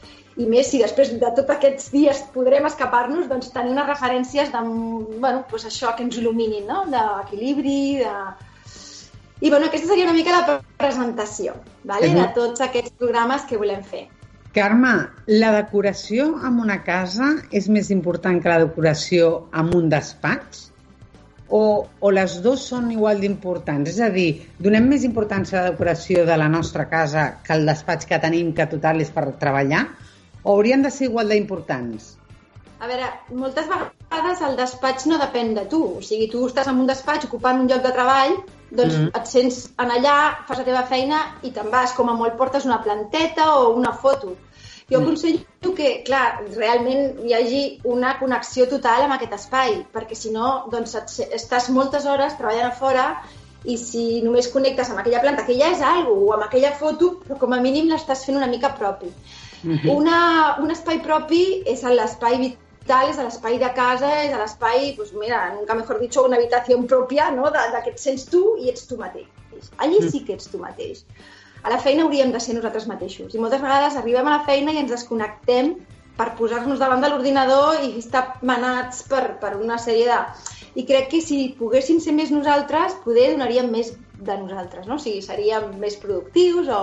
[0.40, 4.62] I més si després de tots aquests dies podrem escapar-nos, doncs tenir unes referències de,
[4.64, 6.86] bueno, doncs això que ens il·luminin, no?
[6.94, 8.14] D'equilibri, de,
[9.42, 12.12] i bueno, aquesta seria una mica la presentació vale?
[12.14, 14.04] de tots aquests programes que volem fer.
[14.52, 14.90] Carme,
[15.32, 20.66] la decoració en una casa és més important que la decoració en un despatx?
[21.48, 23.94] O, o les dues són igual d'importants?
[23.94, 24.26] És a dir,
[24.60, 28.52] donem més importància a la decoració de la nostra casa que el despatx que tenim,
[28.52, 29.86] que total és per treballar?
[30.44, 32.12] O haurien de ser igual d'importants?
[32.82, 35.80] A veure, moltes vegades el despatx no depèn de tu.
[35.96, 38.36] O sigui, tu estàs en un despatx ocupant un lloc de treball
[38.72, 39.10] doncs mm.
[39.18, 40.16] et sents en allà,
[40.48, 41.92] fas la teva feina i te'n vas.
[41.96, 44.36] Com a molt portes una planteta o una foto.
[44.90, 45.04] Jo mm.
[45.04, 50.56] aconsello que, clar, realment hi hagi una connexió total amb aquest espai, perquè si no,
[50.72, 53.06] doncs et, estàs moltes hores treballant a fora
[53.64, 57.14] i si només connectes amb aquella planta, que ja és algo, o amb aquella foto,
[57.22, 59.12] però com a mínim l'estàs fent una mica propi.
[59.62, 59.96] Mm -hmm.
[59.96, 62.56] una, un espai propi és l'espai
[62.88, 66.38] tal, és a l'espai de casa, és a l'espai, pues mira, nunca mejor dicho, una
[66.40, 69.28] habitació pròpia, no?, de, de que et sents tu i ets tu mateix.
[69.78, 71.04] Allí sí que ets tu mateix.
[71.62, 73.34] A la feina hauríem de ser nosaltres mateixos.
[73.34, 75.76] I moltes vegades arribem a la feina i ens desconnectem
[76.18, 80.18] per posar-nos davant de l'ordinador i estar manats per, per una sèrie de...
[80.80, 83.92] I crec que si poguéssim ser més nosaltres, poder donaríem més
[84.26, 84.96] de nosaltres, no?
[84.96, 86.80] O sigui, seríem més productius o...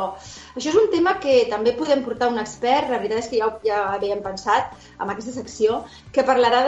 [0.55, 3.49] Això és un tema que també podem portar un expert, la veritat és que ja,
[3.65, 5.83] ja havíem pensat amb aquesta secció,
[6.15, 6.61] que parlarà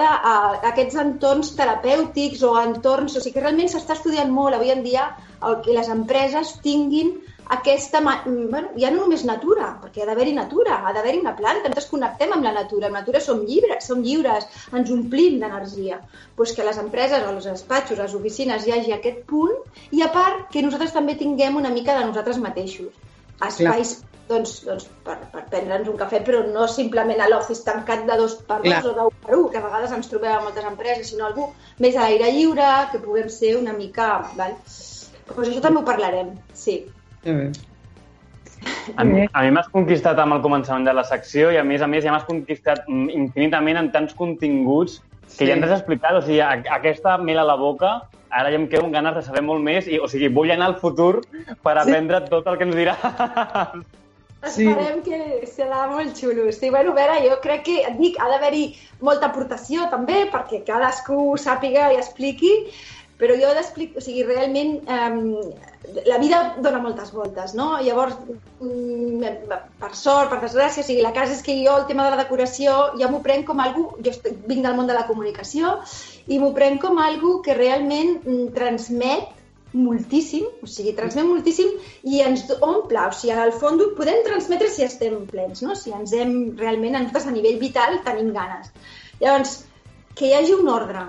[0.63, 3.17] d'aquests entorns terapèutics o entorns...
[3.17, 5.09] O sigui, que realment s'està estudiant molt avui en dia
[5.47, 7.15] el que les empreses tinguin
[7.55, 8.01] aquesta...
[8.25, 12.35] Bueno, ja no només natura, perquè ha d'haver-hi natura, ha d'haver-hi una planta, ens connectem
[12.35, 16.01] amb la natura, en natura som lliures, som lliures, ens omplim d'energia.
[16.35, 19.57] Pues que les empreses, o els despatxos, les oficines, hi hagi aquest punt,
[19.91, 22.93] i a part que nosaltres també tinguem una mica de nosaltres mateixos.
[23.41, 28.05] Espais Clar doncs, doncs per, per prendre'ns un cafè, però no simplement a l'office tancat
[28.07, 30.69] de dos per dos o d'un per un, que a vegades ens trobem a moltes
[30.71, 31.49] empreses, sinó algú
[31.83, 34.13] més a l'aire lliure, que puguem ser una mica...
[34.39, 34.55] Val?
[35.31, 36.81] Pues això també ho parlarem, sí.
[38.97, 41.81] A mi, a mi m'has conquistat amb el començament de la secció i a més
[41.81, 44.99] a més ja m'has conquistat infinitament en tants continguts
[45.31, 45.47] que sí.
[45.47, 46.17] ja ens has explicat.
[46.17, 47.93] O sigui, a, aquesta mel a la boca,
[48.29, 50.71] ara ja em quedo amb ganes de saber molt més i, o sigui, vull anar
[50.71, 51.23] al futur
[51.63, 52.29] per aprendre sí.
[52.33, 52.97] tot el que ens dirà.
[54.49, 54.65] Sí.
[54.65, 56.47] Esperem que serà molt xulo.
[56.49, 58.71] Sí, bueno, a veure, jo crec que, et dic, ha d'haver-hi
[59.05, 62.49] molta aportació també perquè cadascú sàpiga i expliqui,
[63.21, 67.75] però jo d'explicar, o sigui, realment eh, la vida dona moltes voltes, no?
[67.85, 68.15] Llavors,
[68.59, 72.15] mm, per sort, per desgràcia, o sigui, la casa és que jo el tema de
[72.15, 75.77] la decoració ja m'ho prenc com algú, jo vinc del món de la comunicació,
[76.25, 79.37] i m'ho prenc com algú que realment mm, transmet
[79.77, 81.69] moltíssim, o sigui, transmet moltíssim
[82.03, 85.77] i ens omple, o sigui, al fons podem transmetre si estem plens, no?
[85.77, 88.73] Si ens hem realment, a nosaltres a nivell vital tenim ganes.
[89.21, 89.59] Llavors,
[90.17, 91.05] que hi hagi un ordre,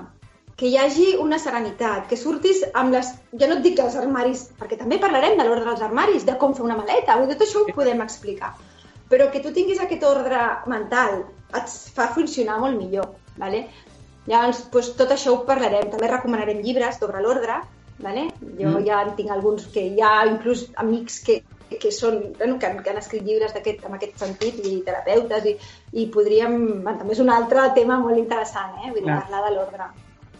[0.57, 3.15] que hi hagi una serenitat, que surtis amb les...
[3.41, 6.55] Ja no et dic els armaris, perquè també parlarem de l'ordre dels armaris, de com
[6.55, 8.53] fer una maleta, tot això ho podem explicar.
[9.12, 10.43] Però que tu tinguis aquest ordre
[10.73, 11.24] mental
[11.59, 13.11] et fa funcionar molt millor.
[13.37, 13.66] ¿vale?
[14.27, 15.91] Llavors, doncs, tot això ho parlarem.
[15.93, 17.62] També recomanarem llibres sobre l'ordre.
[18.03, 18.29] Vale?
[18.59, 18.85] Jo Mm.
[18.87, 22.83] ja en tinc alguns que hi ha inclús amics que, que, són, bueno, que, han,
[22.83, 25.57] que han escrit llibres aquest, en aquest sentit i terapeutes i,
[25.93, 26.83] i podríem...
[26.83, 28.91] Bueno, també és un altre tema molt interessant, eh?
[28.91, 29.91] Vull dir, parlar de l'ordre.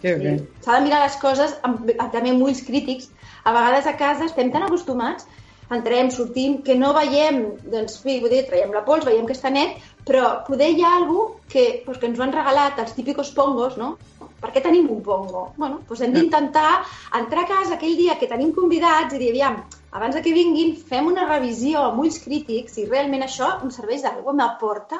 [0.03, 0.17] Bé.
[0.19, 0.33] Sí.
[0.65, 3.09] S'ha de mirar les coses amb, també amb ulls crítics.
[3.43, 5.27] A vegades a casa estem tan acostumats,
[5.73, 7.39] entrem, sortim, que no veiem,
[7.71, 10.91] doncs, sí, vull dir, traiem la pols, veiem que està net, però poder hi ha
[10.97, 13.95] algú que, doncs, que ens ho han regalat, els típicos pongos, no?
[14.43, 15.45] Per què tenim un pongo?
[15.55, 16.83] Bueno, doncs hem d'intentar
[17.19, 19.61] entrar a casa aquell dia que tenim convidats i dir, aviam,
[19.95, 24.21] abans que vinguin, fem una revisió amb ulls crítics i realment això em serveix d'alguna
[24.23, 24.99] cosa, m'aporta,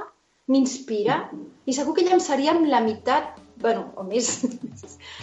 [0.52, 1.18] m'inspira
[1.66, 4.28] i segur que llançaríem la meitat bueno, o més,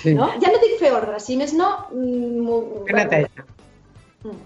[0.03, 0.15] Sí.
[0.15, 0.29] no?
[0.41, 1.69] Ja no dic fer ordre, si més no...
[1.93, 3.47] mm, Fer neteja.
[4.25, 4.39] Mm.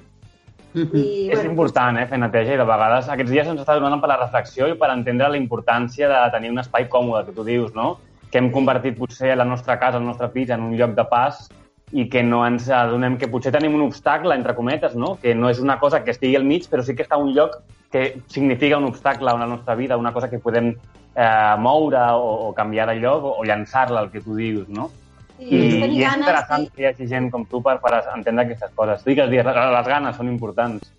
[0.74, 0.96] Mhm.
[0.98, 4.08] I, És important, eh, fer neteja i de vegades aquests dies ens està donant per
[4.10, 7.72] la reflexió i per entendre la importància de tenir un espai còmode, que tu dius,
[7.74, 8.00] no?
[8.32, 11.46] Que hem convertit potser la nostra casa, el nostre pis, en un lloc de pas
[11.92, 15.14] i que no ens adonem que potser tenim un obstacle, entre cometes, no?
[15.22, 17.30] Que no és una cosa que estigui al mig, però sí que està a un
[17.36, 17.60] lloc
[17.92, 20.74] que significa un obstacle en la nostra vida, una cosa que podem
[21.14, 24.90] eh, moure o, o canviar de lloc o, o llançar-la, el que tu dius, no?
[25.38, 25.62] I, I,
[25.98, 26.74] i és interessant sí.
[26.74, 29.02] que hi hagi gent com tu per, per entendre aquestes coses.
[29.06, 30.92] Digues, digues, les ganes són importants.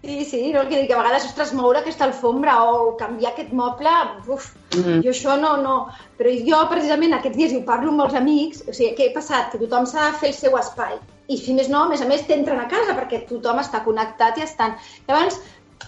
[0.00, 0.62] Sí, sí, no?
[0.68, 3.90] Que, que a vegades, ostres, moure aquesta alfombra o canviar aquest moble,
[4.30, 5.02] uf, Mhm.
[5.02, 5.88] jo això no, no.
[6.18, 9.14] Però jo, precisament, aquests dies, i ho parlo amb molts amics, o sigui, què ha
[9.14, 9.50] passat?
[9.52, 10.98] Que tothom s'ha de fer el seu espai.
[11.28, 14.38] I si més no, a més a més, t'entren a casa perquè tothom està connectat
[14.38, 14.76] i estan...
[15.08, 15.40] Llavors,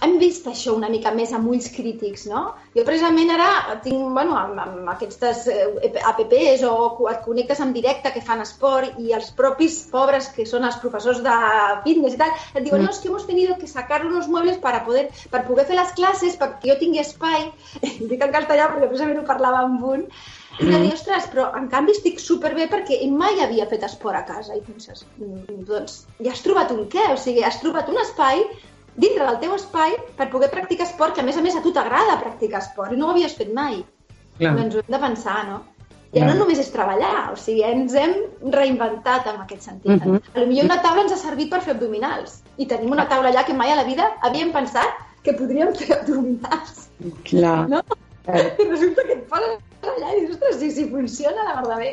[0.05, 2.43] hem vist això una mica més amb ulls crítics, no?
[2.77, 8.12] Jo precisament ara tinc, bueno, amb, amb aquestes eh, apps o et connectes en directe
[8.15, 11.37] que fan esport i els propis pobres que són els professors de
[11.85, 12.85] fitness i tal, et diuen, Mm.
[12.85, 15.93] no, es que hemos tenido que sacar unos muebles para poder, per poder fer les
[15.93, 17.51] classes, perquè jo tingui espai,
[18.11, 20.07] dic en castellà perquè precisament ho parlava amb un,
[20.61, 24.25] i de dir, ostres, però en canvi estic superbé perquè mai havia fet esport a
[24.25, 24.57] casa.
[24.57, 27.12] I penses, "Mm, doncs ja has trobat un què?
[27.12, 28.45] O sigui, has trobat un espai
[28.97, 31.73] dintre del teu espai per poder practicar esport, que a més a més a tu
[31.73, 33.83] t'agrada practicar esport i no ho havies fet mai.
[34.39, 34.57] Clar.
[34.57, 35.61] Doncs ho hem de pensar, no?
[36.11, 36.31] Ja Clar.
[36.33, 38.17] no només és treballar, o sigui, ens hem
[38.51, 40.05] reinventat en aquest sentit.
[40.05, 40.19] Mhm.
[40.35, 43.31] A lo millor una taula ens ha servit per fer abdominals i tenim una taula
[43.31, 44.91] allà que mai a la vida havíem pensat
[45.23, 46.89] que podríem fer abdominals.
[47.25, 47.69] Clar.
[47.69, 47.83] No?
[48.27, 51.79] Eh, I resulta que et poses allà i dius, ostres, si, si funciona, la verdad
[51.79, 51.93] bé.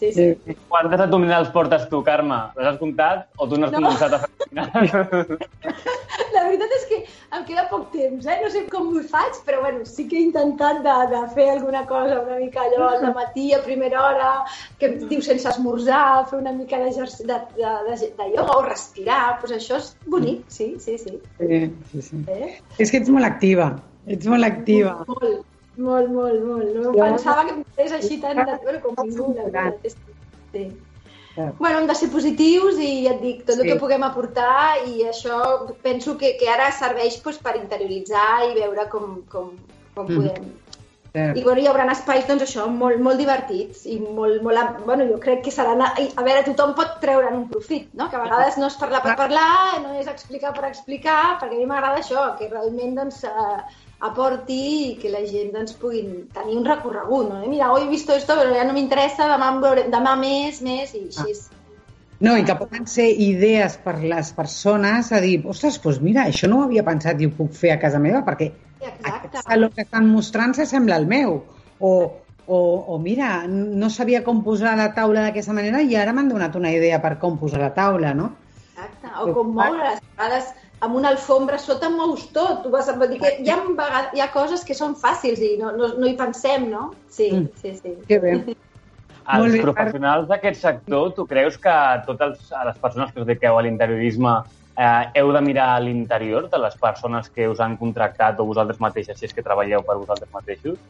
[0.00, 0.26] Sí, sí.
[0.46, 0.54] sí.
[0.70, 2.38] Quantes abdominals portes tu, Carme?
[2.56, 3.82] Les has comptat o tu no has No.
[3.84, 4.28] començat a fer?
[6.34, 6.98] La veritat és que
[7.36, 8.36] em queda poc temps, eh?
[8.42, 11.82] No sé com ho faig, però bueno, sí que he intentat de, de fer alguna
[11.90, 14.30] cosa una mica allò al matí a primera hora,
[14.80, 16.90] que em diu sense esmorzar, fer una mica de,
[17.28, 21.18] de, de, de ioga o respirar, doncs això és bonic, sí, sí, sí.
[21.38, 21.60] Sí,
[21.92, 22.24] sí, sí.
[22.38, 22.50] Eh?
[22.78, 23.72] És que ets molt activa.
[24.10, 24.96] Ets molt activa.
[25.04, 25.46] Molt, molt,
[25.80, 26.70] molt, molt.
[26.76, 28.58] No Jo- pensava que fes així tan de...
[28.62, 28.94] Bueno, com
[29.82, 30.16] és que-
[30.52, 30.64] Sí.
[31.58, 33.68] Bueno, hem de ser positius i ja et dic, tot el Sí.
[33.68, 35.36] que puguem aportar i això
[35.82, 39.52] penso que, que ara serveix doncs, per interioritzar i veure com, com,
[39.94, 40.16] com Mhm.
[40.16, 40.50] podem.
[41.12, 41.36] Cert.
[41.36, 44.84] I bueno, hi haurà espais, doncs això, molt, molt divertits i molt, molt...
[44.84, 45.80] Bueno, jo crec que seran...
[45.82, 48.08] A, a veure, tothom pot treure'n un profit, no?
[48.10, 51.58] Que a vegades no és parlar per parlar, no és explicar per explicar, perquè a
[51.58, 53.58] mi m'agrada això, que realment, doncs, eh,
[54.00, 54.60] aporti
[54.90, 57.40] i que la gent, doncs, puguin tenir un recorregut, no?
[57.46, 60.94] Mira, hoy he visto esto, però ja no m'interessa, demà, en veurem, demà més, més,
[60.96, 61.36] i així.
[62.20, 66.48] No, i que poden ser idees per les persones a dir, ostres, doncs mira, això
[66.52, 68.50] no ho havia pensat i ho puc fer a casa meva perquè
[68.80, 69.12] Exacte.
[69.12, 71.38] aquest saló que estan mostrant s'assembla al meu.
[71.80, 71.92] O,
[72.44, 72.58] o,
[72.92, 76.72] o mira, no sabia com posar la taula d'aquesta manera i ara m'han donat una
[76.76, 78.34] idea per com posar la taula, no?
[78.74, 79.14] Exacte.
[79.24, 80.00] O com moure's.
[80.16, 82.62] A vegades amb una alfombra sota mous tot.
[82.64, 85.56] Tu vas a dir que hi ha, vegades, hi ha coses que són fàcils i
[85.60, 86.90] no, no, no hi pensem, no?
[87.08, 87.48] Sí, Mm.
[87.60, 87.96] sí, sí.
[88.08, 88.38] Que bé.
[89.30, 91.74] Els bé, professionals d'aquest sector, tu creus que
[92.06, 94.32] totes les persones que us dediqueu a l'interiorisme
[94.80, 98.80] eh, heu de mirar a l'interior de les persones que us han contractat o vosaltres
[98.80, 100.80] mateixes, si és que treballeu per vosaltres mateixos?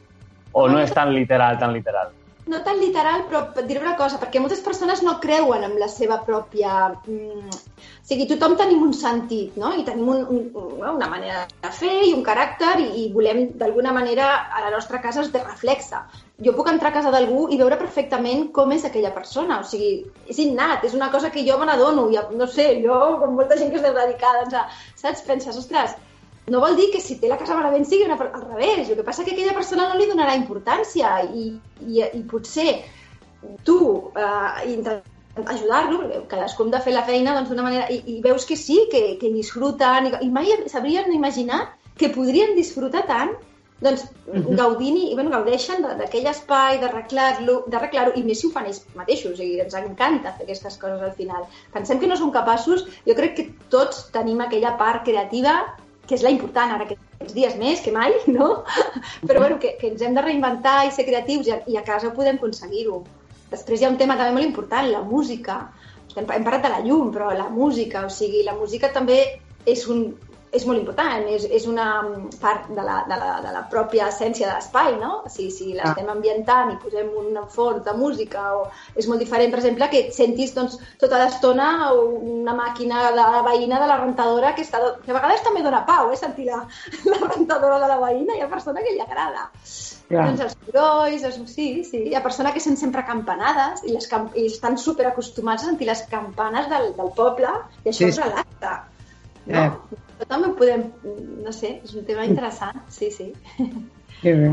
[0.52, 2.14] O no és tan literal, tan literal?
[2.50, 5.86] No tan literal, però et diré una cosa, perquè moltes persones no creuen en la
[5.92, 6.88] seva pròpia...
[7.06, 7.52] Mm,
[8.00, 9.70] o sigui, tothom tenim un sentit, no?
[9.78, 13.44] I tenim un, un, un, una manera de fer i un caràcter i, i volem,
[13.60, 16.02] d'alguna manera, a la nostra casa es de reflexa.
[16.42, 19.60] Jo puc entrar a casa d'algú i veure perfectament com és aquella persona.
[19.62, 19.92] O sigui,
[20.26, 22.08] és innat, és una cosa que jo me n'adono.
[22.34, 25.22] No sé, jo, com molta gent que es deu dedicar, doncs, saps?
[25.30, 25.94] Penses, ostres,
[26.50, 28.88] no vol dir que si té la casa malament sigui una, al revés.
[28.90, 31.52] El que passa que aquella persona no li donarà importància i,
[31.86, 32.80] i, i potser
[33.64, 33.78] tu
[34.18, 35.00] eh,
[35.46, 38.82] ajudar-lo, cadascú hem de fer la feina doncs, d'una manera, i, i veus que sí,
[38.92, 43.32] que, que disfruten, i, i mai s'haurien imaginat que podrien disfrutar tant
[43.80, 44.02] doncs
[44.58, 48.82] gaudint i bueno, gaudeixen de- d'aquell espai, d'arreglar-lo, d'arreglar-ho, i més si ho fan ells
[48.98, 51.46] mateixos, o sigui, ens encanta fer aquestes coses al final.
[51.72, 55.54] Pensem que no som capaços, jo crec que tots tenim aquella part creativa
[56.10, 58.48] que és la important ara aquests dies més que mai, no?
[59.22, 61.84] Però bueno, que, que ens hem de reinventar i ser creatius i a, i a
[61.86, 63.04] casa podem aconseguir-ho.
[63.52, 65.60] Després hi ha un tema també molt important, la música.
[66.16, 69.20] Hem, hem parlat de la llum, però la música, o sigui, la música també
[69.70, 70.08] és un,
[70.50, 71.86] és molt important, és, és una
[72.42, 75.20] part de la, de, la, de la pròpia essència de l'espai, no?
[75.30, 78.64] Si, si l'estem ambientant i posem un fons de música, o
[78.98, 83.44] és molt diferent, per exemple, que et sentis doncs, tota l'estona una màquina de la
[83.46, 86.64] veïna de la rentadora que, està, que a vegades també dona pau, eh, sentir la,
[87.12, 89.46] la rentadora de la veïna, hi ha persona que li agrada.
[90.10, 90.26] Clar.
[90.26, 94.10] Doncs els sorolls, els, sí, sí, hi ha persona que sent sempre campanades i, les
[94.10, 97.52] camp i estan super acostumats a sentir les campanes del, del poble
[97.84, 98.24] i això Sí, els sí.
[98.26, 98.78] relaxa.
[99.46, 99.66] No?
[99.68, 100.08] Eh.
[100.20, 100.82] Però també podem,
[101.40, 103.30] no sé, és un tema interessant, sí, sí.
[104.20, 104.50] Que bé.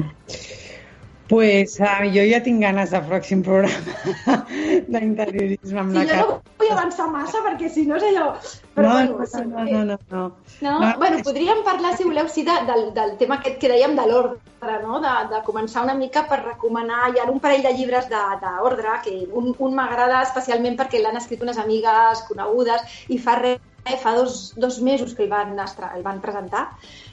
[1.28, 4.38] Pues uh, jo ja tinc ganes de pròxim programa
[4.94, 6.22] d'interiorisme amb Sí, la jo cara.
[6.30, 8.30] no vull avançar massa perquè si no és allò...
[8.78, 10.24] Però, No, bueno, no, sí, no, no, no, no.
[10.62, 10.74] No?
[10.80, 14.06] No, bueno, podríem parlar, si voleu, sí, de, del, del tema aquest que dèiem de
[14.08, 15.02] l'ordre, no?
[15.04, 18.96] de, de començar una mica per recomanar, hi ha un parell de llibres de- d'ordre,
[19.04, 23.60] que un, un m'agrada especialment perquè l'han escrit unes amigues conegudes i fa res,
[23.96, 26.68] fa dos, dos mesos que el van, el van presentar,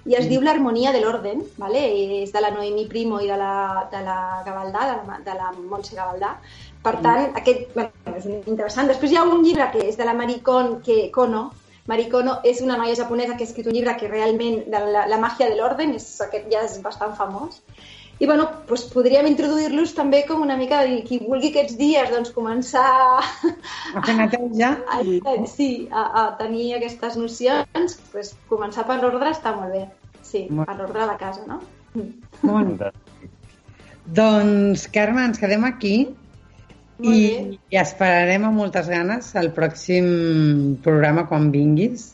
[0.04, 1.80] i es diu L'harmonia de l'orden, vale?
[2.24, 5.52] és de la Noemi Primo i de la, de la Gavaldà, de la, de la
[5.56, 6.34] Montse Gavaldà.
[6.84, 8.90] Per tant, aquest bueno, és interessant.
[8.90, 11.50] Després hi ha un llibre que és de la Maricon que Kono,
[11.86, 15.18] Marikono és una noia japonesa que ha escrit un llibre que realment, de la, la
[15.20, 17.60] màgia de l'orden, és, aquest ja és bastant famós.
[18.22, 22.84] I bueno, doncs podríem introduir-los també com una mica qui vulgui aquests dies doncs, començar
[23.18, 24.70] A fer neteja.
[24.94, 29.86] a, a, sí, a, a tenir aquestes nocions, doncs, començar per l'ordre està molt bé.
[30.22, 31.58] Sí, Molt- per l'ordre de la casa, no?
[32.46, 32.92] Molt bé.
[34.14, 35.94] Doncs, Carme, ens quedem aquí
[37.02, 37.18] i,
[37.72, 40.06] i esperarem amb moltes ganes el pròxim
[40.84, 42.12] programa quan vinguis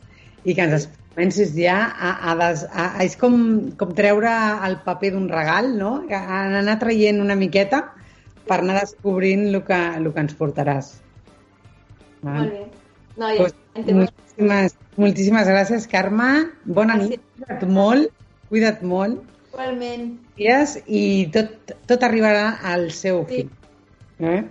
[0.48, 3.36] i que ens comencis ja a, a, des, a, a és com,
[3.80, 4.30] com treure
[4.66, 5.96] el paper d'un regal, no?
[6.10, 7.82] A anar traient una miqueta
[8.48, 10.92] per anar descobrint el que, el que ens portaràs.
[12.22, 12.44] Val?
[12.44, 12.66] Molt bé.
[13.20, 13.54] No, ja, Pues,
[13.94, 16.30] moltíssimes, moltíssimes gràcies, Carme.
[16.64, 17.20] Bona nit.
[17.38, 18.10] Cuida't molt,
[18.50, 19.20] cuida't molt.
[19.52, 20.08] Igualment.
[20.38, 21.02] Gràcies i
[21.34, 23.42] tot, tot arribarà al seu Sí.
[23.42, 23.50] fill.
[24.30, 24.42] Eh?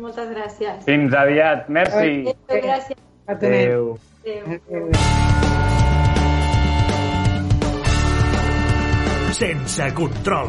[0.00, 0.84] Moltes gràcies.
[0.84, 1.68] Fins aviat.
[1.68, 2.34] Merci.
[2.34, 3.02] Adéu, gràcies.
[3.26, 3.98] Adéu.
[4.24, 5.76] Adéu.
[9.38, 10.48] Sense control.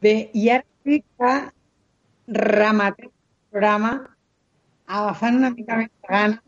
[0.00, 1.32] Bé, i ara sí que
[2.30, 3.16] rematem el
[3.50, 4.15] programa
[4.86, 6.42] agafant una mica més de gana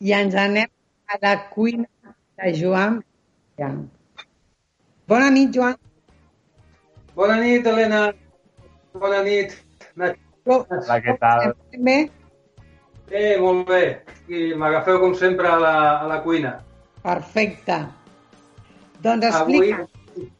[0.00, 0.70] i ens anem
[1.08, 1.86] a la cuina
[2.40, 3.00] de Joan.
[5.08, 5.76] Bona nit, Joan.
[7.14, 8.08] Bona nit, Helena.
[8.98, 9.54] Bona nit.
[10.44, 11.52] Hola, què tal?
[11.78, 11.98] Bé?
[13.10, 13.82] Eh, molt bé.
[14.28, 16.56] I m'agafeu, com sempre, a la, a la cuina.
[17.04, 17.78] Perfecte.
[19.04, 20.30] Doncs Avui, explica.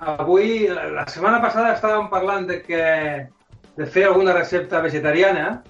[0.00, 2.84] avui, la, la setmana passada estàvem parlant de que
[3.76, 5.60] de fer alguna recepta vegetariana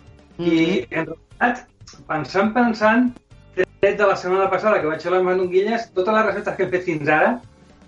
[0.47, 1.67] i, en realitat,
[2.09, 3.11] pensant, pensant,
[3.81, 6.73] tret de la setmana passada que vaig a les Manonguilles, totes les receptes que hem
[6.75, 7.35] fet fins ara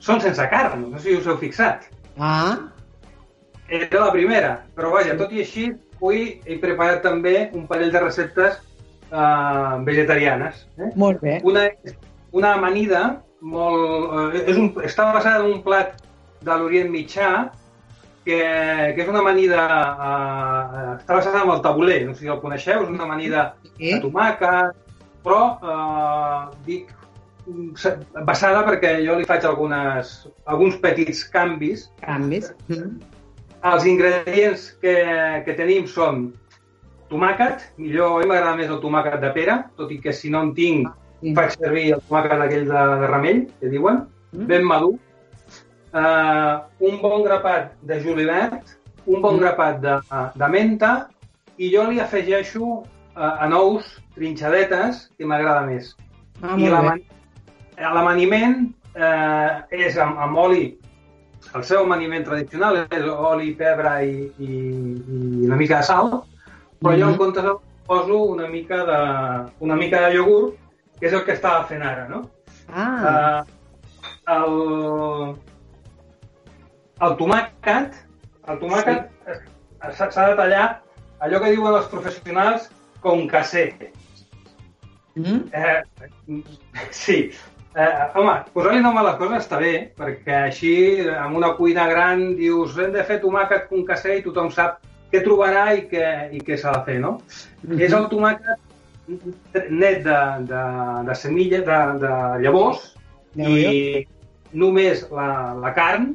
[0.03, 0.87] són sense carn.
[0.91, 1.89] No sé si us heu fixat.
[2.19, 2.59] Ah,
[3.73, 8.03] Era la primera, però vaja, tot i així, avui he preparat també un parell de
[8.03, 8.59] receptes
[9.09, 10.67] uh, vegetarianes.
[10.77, 10.91] Eh?
[10.99, 11.39] molt bé.
[11.49, 11.69] Una,
[12.37, 13.03] una amanida
[13.41, 14.35] molt...
[14.35, 15.95] Eh, és un, està basada en un plat
[16.43, 17.31] de l'Orient Mitjà
[18.25, 18.39] que,
[18.95, 19.63] que és una amanida...
[19.67, 23.93] Eh, està basada en el tabuler, no sé si el coneixeu, és una amanida Sí.
[23.95, 24.77] de tomàquet,
[25.25, 26.93] però eh, dic
[27.79, 27.97] se-
[28.27, 30.13] basada perquè jo li faig algunes,
[30.47, 32.53] alguns petits canvis Canvis.
[32.69, 33.01] Mm.
[33.73, 34.95] els ingredients que,
[35.47, 36.33] que tenim són
[37.11, 40.43] tomàquet, millor, a mi m'agrada més el tomàquet de pera, tot i que si no
[40.43, 40.89] en tinc,
[41.23, 41.35] Sí.
[41.37, 44.47] faig servir el tomàquet aquell de, de ramell, que diuen, Mm.
[44.49, 44.95] ben madur,
[45.95, 49.41] uh, un bon grapat de julivert, un bon Mm.
[49.41, 49.97] grapat de,
[50.39, 51.09] de menta,
[51.59, 52.85] i jo li afegeixo uh,
[53.17, 55.95] a nous trinxadetes, que m'agrada més.
[56.43, 56.69] Ah, I
[57.81, 60.79] l'amaniment eh, és amb, amb oli,
[61.55, 66.11] el seu amaniment tradicional és oli, pebre i, i, i una mica de sal,
[66.83, 67.19] però jo en Mhm.
[67.19, 67.55] comptes de
[67.87, 68.99] poso una mica de,
[69.61, 70.55] una mica de iogurt,
[71.01, 72.29] que és el que estava fent ara, no?
[72.73, 75.37] Ah, Uh, el,
[77.07, 77.99] el tomàquet,
[78.53, 79.39] el tomàquet sí.
[79.99, 80.67] s'ha de tallar
[81.23, 82.69] allò que diuen els professionals
[83.03, 83.71] com casser.
[85.15, 85.41] mm?
[85.53, 86.41] Eh,
[86.91, 87.19] sí.
[87.73, 90.73] Eh, home, posar-li nom a les coses està bé, perquè així,
[91.09, 95.23] amb una cuina gran, dius, hem de fer tomàquet con casser i tothom sap què
[95.25, 96.05] trobarà i què,
[96.37, 97.19] i què s'ha de fer, no?
[97.63, 97.81] Mhm.
[97.81, 98.69] És el tomàquet
[99.71, 100.19] net de,
[100.49, 100.65] de,
[101.09, 102.13] de semilla, de, de
[102.45, 102.93] llavors,
[103.37, 104.05] Ja i
[104.53, 106.13] només la, la carn.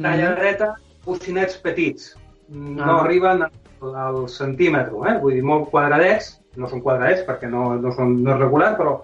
[0.00, 0.74] Talladeta,
[1.04, 2.16] bocinets petits.
[2.48, 3.00] No Ah.
[3.04, 5.18] arriben al, al centímetre, eh?
[5.20, 9.00] vull dir, molt quadradets, no són quadradets perquè no, no, són, no és regular, però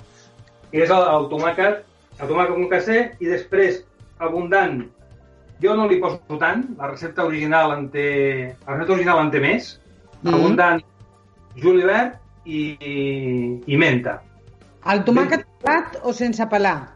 [0.73, 1.83] és el, el tomàquet,
[2.21, 3.83] el tomàquet con casser i després
[4.19, 4.83] abundant.
[5.63, 9.41] Jo no li poso tant, la recepta original en té, la recepta original en té
[9.41, 9.81] més,
[10.23, 10.35] Mhm.
[10.35, 10.81] abundant
[11.57, 14.21] julivert i, i, i menta.
[14.91, 16.89] El tomàquet pelat o sense pelar?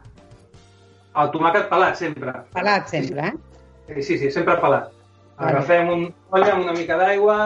[1.15, 2.31] El tomàquet pelat, sempre.
[2.53, 3.33] Pelat sempre, eh?
[3.87, 4.91] Sí, sí, sí, sempre pelat.
[5.37, 7.37] Agafem un olla amb una mica d'aigua,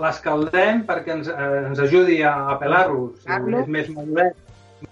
[0.00, 3.10] l'escaldem perquè ens, eh, ens ajudi a, a pelar-lo.
[3.20, 3.62] Si Pelar-lo.
[3.62, 4.36] és més maduret,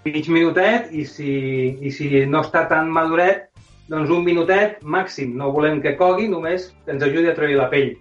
[0.07, 1.35] mig minutet, i si,
[1.81, 3.49] i si no està tan maduret,
[3.89, 5.35] doncs un minutet màxim.
[5.37, 7.95] No volem que cogui, només que ens ajudi a treure la pell.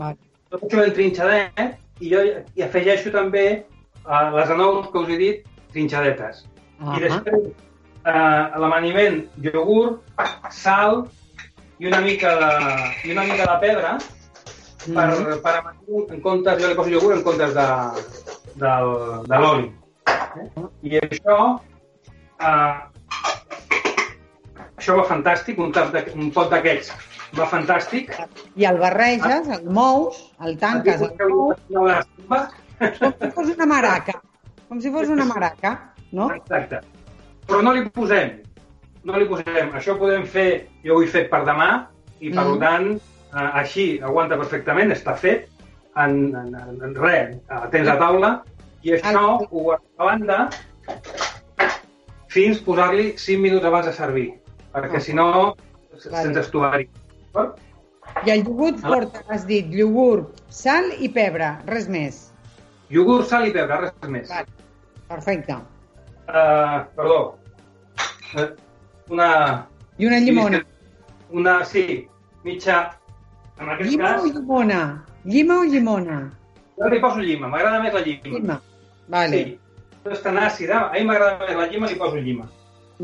[0.00, 0.18] Vale.
[0.50, 2.22] Tot això ben trinxadet, i jo
[2.56, 6.44] hi afegeixo també eh, les anous que us he dit, trinxadetes.
[6.80, 7.50] Ah I després,
[8.04, 10.00] eh, l'amaniment, iogurt,
[10.50, 11.04] sal
[11.80, 12.50] i una mica de,
[13.08, 15.40] i una mica de pedra per, Mhm.
[15.44, 17.66] per amanir en comptes, jo li poso iogurt en comptes de,
[18.60, 18.94] del,
[19.28, 19.68] de l'oli.
[20.06, 20.46] Eh?
[20.88, 21.36] I això,
[22.40, 22.76] eh,
[24.80, 26.92] això va fantàstic, un, tap de, un pot d'aquests
[27.38, 28.12] va fantàstic.
[28.56, 34.20] I el barreges, el mous, el tanques, el mous, com si fos una maraca.
[34.68, 35.74] Com si fos una maraca,
[36.12, 36.30] no?
[36.34, 36.80] Exacte.
[37.46, 38.36] Però no li posem,
[39.04, 39.70] no li posem.
[39.76, 41.86] Això ho podem fer, jo ho he fet per demà,
[42.20, 42.58] i per Mm.
[42.60, 42.90] tant,
[43.34, 45.48] eh, així aguanta perfectament, està fet,
[45.96, 48.42] en, en, en, en res, eh, tens a taula,
[48.82, 50.48] i això ho guardo a banda
[52.30, 54.28] fins posar-li 5 minuts abans de servir,
[54.72, 55.00] perquè Ah.
[55.00, 55.56] si no
[55.98, 56.50] se'ns.
[56.52, 57.58] D'acord?
[58.26, 62.32] I el iogurt porta, has dit, iogurt, sal i pebre, res més.
[62.90, 64.28] Iogurt, sal i pebre, res més.
[64.28, 64.46] Vale.
[65.08, 65.54] Perfecte.
[66.28, 67.36] Uh, perdó.
[68.38, 68.48] Eh,
[69.10, 69.66] Una...
[69.98, 70.62] I una llimona.
[71.30, 72.08] Una, sí,
[72.44, 72.96] mitja...
[73.60, 75.04] En aquest Llima cas, o llimona?
[75.24, 76.20] Llima o llimona?
[76.80, 78.30] jo li poso llima, m'agrada més la llima.
[78.32, 78.54] Llima.
[79.12, 79.36] Vale.
[79.36, 79.58] Sí.
[80.06, 82.46] No és tan àcida, a mi m'agrada més la llima, li poso llima.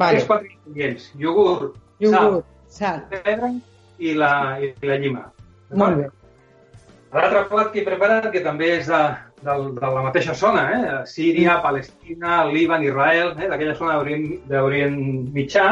[0.01, 0.15] Vale.
[0.17, 1.11] Tres, quatre ingredients.
[1.21, 3.03] Iogurt, Iogurt, sal.
[3.03, 3.51] sal, pebre
[4.01, 4.31] i la,
[4.65, 5.27] i la llima.
[5.77, 6.09] Molt bé.
[7.13, 9.03] L'altre plat que he preparat, que també és de,
[9.45, 10.97] de, de la mateixa zona, eh?
[11.09, 13.51] Síria, Palestina, Líban, Israel, eh?
[13.53, 15.67] d'aquella zona d'Orient- Mitjà,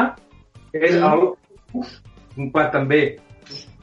[0.81, 1.03] és Mm.
[1.13, 1.19] el
[1.73, 2.01] hummus,
[2.37, 3.17] un plat també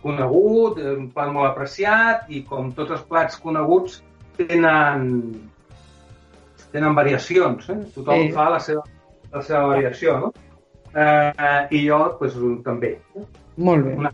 [0.02, 4.02] conegut, un plat molt apreciat, i com tots els plats coneguts,
[4.36, 5.50] tenen,
[6.72, 7.68] tenen variacions.
[7.70, 7.78] Eh?
[7.94, 8.32] Tothom Sí.
[8.32, 8.82] fa la seva,
[9.32, 10.32] la seva variació, no?
[10.94, 12.98] Eh, I jo, pues, també.
[13.56, 13.94] Molt bé.
[13.96, 14.12] Una,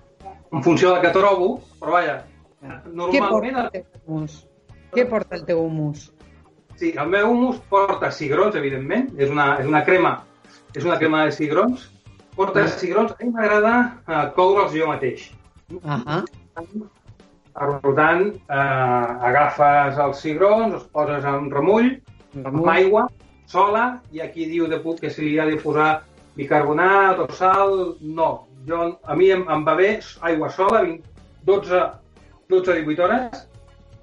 [0.52, 2.24] en funció del que trobo, però vaja,
[2.60, 3.30] Què normalment...
[3.30, 4.48] porta el teu hummus?
[4.92, 6.12] Què porta el teu hummus?
[6.76, 9.12] Sí, el meu hummus porta cigrons, evidentment.
[9.18, 10.24] És una, és una crema
[10.74, 11.90] és una crema de cigrons.
[12.38, 12.68] Porta Mm.
[12.78, 13.12] cigrons.
[13.12, 13.74] A mi m'agrada
[14.06, 15.24] eh, coure'ls jo mateix.
[15.84, 16.22] Ahà.
[17.58, 21.88] Per tant, eh, agafes els cigrons, els poses en remull,
[22.44, 23.08] amb aigua,
[23.50, 26.02] sola, i aquí diu de puc que si li ha de posar
[26.36, 28.46] bicarbonat o sal, no.
[28.68, 29.98] Jo, a mi em, em va bé
[30.28, 31.02] aigua sola, 20,
[31.44, 31.82] 12,
[32.48, 33.48] 12 18 hores,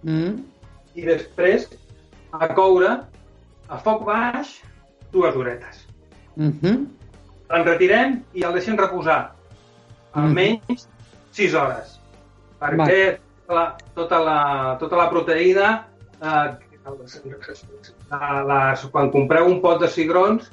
[0.03, 0.43] Mm.
[0.95, 1.69] i després
[2.33, 2.91] a coure
[3.69, 4.59] a foc baix
[5.11, 5.87] dues horetes.
[6.35, 6.87] Mhm.
[7.53, 9.31] El retirem i el deixem reposar
[10.17, 10.87] almenys
[11.35, 11.99] 6 hores.
[12.59, 13.17] Perquè
[13.51, 14.37] la, tota, la,
[14.79, 15.73] tota la proteïna,
[16.21, 16.55] eh,
[18.09, 20.49] la, les, quan compreu un pot de cigrons,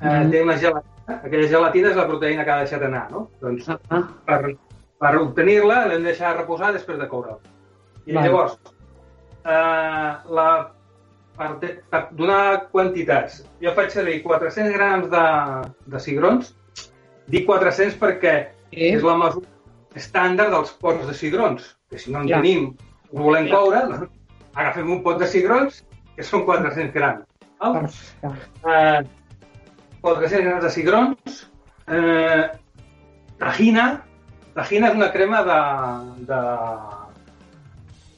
[0.00, 0.30] eh, Mm.
[0.30, 0.88] té una gelatina.
[1.22, 3.28] Aquella gelatina és la proteïna que ha deixat anar, no?
[3.40, 4.02] Doncs Ah.
[4.26, 4.54] per,
[4.98, 7.38] per obtenir-la l'hem de deixar reposar després de coure'l.
[8.06, 8.56] I llavors,
[9.44, 10.70] eh, la,
[11.36, 15.22] per, donar quantitats, jo faig servir 400 grams de,
[15.94, 16.54] de cigrons.
[17.32, 18.34] Dic 400 perquè
[18.72, 18.86] Sí.
[18.96, 19.46] és la mesura
[19.94, 21.66] estàndard dels pots de cigrons.
[21.90, 22.38] Que si no en Ja.
[22.40, 22.70] tenim,
[23.12, 24.08] ho volem coure, doncs
[24.54, 25.82] agafem un pot de cigrons,
[26.16, 27.26] que són 400 grams.
[27.60, 27.72] val?
[27.74, 28.30] Perfecte.
[28.66, 29.02] Eh,
[30.00, 31.50] 400 grams de cigrons,
[31.88, 32.48] eh,
[33.38, 34.02] tajina.
[34.54, 35.60] Tajina és una crema de...
[36.26, 36.40] de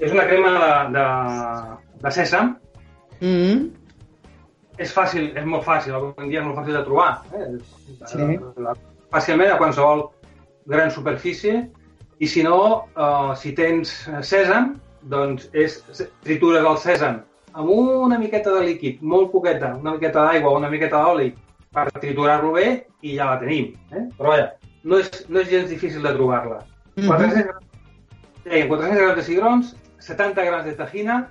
[0.05, 2.57] és una crema de, de, de sèsam.
[3.24, 3.59] Mm -hmm.
[4.78, 7.22] És fàcil, és molt fàcil, avui en dia és molt fàcil de trobar.
[7.32, 7.46] Eh?
[8.10, 8.38] Sí.
[8.56, 8.74] La,
[9.10, 10.10] fàcilment a qualsevol
[10.66, 11.70] gran superfície.
[12.18, 15.82] I si no, uh, si tens sèsam, doncs és
[16.22, 17.22] tritures el sèsam
[17.55, 21.30] amb una miqueta de líquid, molt poqueta, una miqueta d'aigua o una miqueta d'oli,
[21.74, 22.66] per triturar-lo bé
[23.02, 23.72] i ja la tenim.
[23.94, 24.05] Eh?
[24.18, 24.48] Però vaja,
[24.82, 26.64] no és, no és gens difícil de trobar-la.
[26.96, 27.09] Mm -hmm.
[27.09, 27.66] 400, grams,
[28.44, 31.28] eh, 400 grams de cigrons, 70 grams de tajina,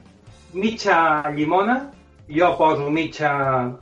[0.54, 1.92] mitja llimona,
[2.30, 3.34] jo poso mitja,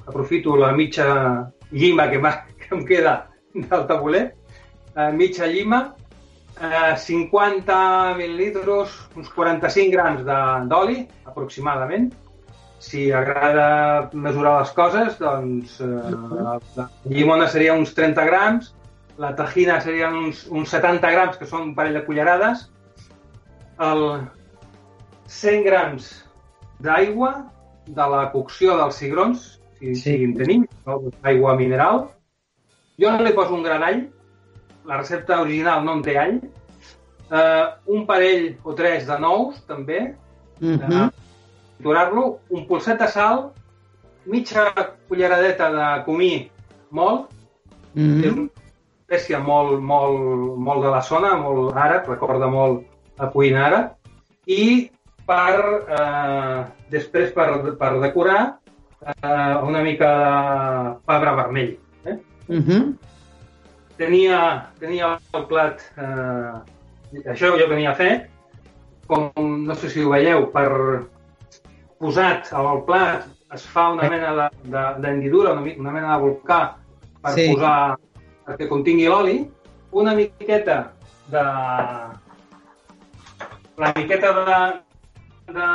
[0.08, 3.16] aprofito la mitja llima que, que em queda
[3.54, 4.36] del tabuler,
[4.96, 5.96] eh, mitja llima,
[6.60, 10.26] eh, 50 mil·lilitros, uns 45 grams
[10.70, 12.12] d'oli, aproximadament.
[12.82, 18.74] Si agrada mesurar les coses, doncs eh, la llimona seria uns 30 grams,
[19.22, 22.66] la tajina serien uns, uns 70 grams, que són un parell de cullerades,
[23.78, 24.06] el
[25.30, 26.10] 100 grams
[26.84, 27.32] d'aigua
[27.88, 29.46] de la cocció dels cigrons,
[29.80, 30.02] si, sí.
[30.02, 30.66] si en tenim,
[31.24, 32.08] aigua mineral.
[33.02, 34.04] Jo no li poso un gran all,
[34.86, 36.40] la recepta original no en té all.
[37.32, 40.16] Uh, un parell o tres de nous, també.
[40.60, 41.12] Mm -hmm.
[41.78, 43.52] Triturar-lo, un polset de sal,
[44.26, 44.74] mitja
[45.08, 46.52] culleradeta de comí
[46.92, 47.32] molt,
[47.94, 48.26] Mm -hmm.
[48.26, 48.50] és una
[49.02, 52.86] espècie molt, molt, molt de la zona, molt àrab, recorda molt
[53.18, 53.92] la cuina àrab,
[54.46, 54.90] i
[55.32, 56.58] per, eh,
[56.92, 57.48] després per,
[57.80, 58.42] per decorar
[59.06, 60.28] eh, una mica de
[61.08, 61.72] pebre vermell.
[62.06, 62.18] Eh?
[62.50, 62.92] Mm -hmm.
[63.98, 64.40] Tenia,
[64.80, 68.30] tenia el plat, eh, això jo tenia fet,
[69.08, 69.32] com,
[69.68, 71.06] no sé si ho veieu, per
[72.00, 76.76] posat al plat es fa una mena d'hendidura, una, una mena de volcà
[77.22, 77.54] per Sí.
[77.54, 77.98] posar,
[78.46, 79.52] perquè contingui l'oli,
[79.92, 80.94] una miqueta
[81.28, 81.44] de...
[83.78, 84.82] la miqueta de,
[85.56, 85.70] de...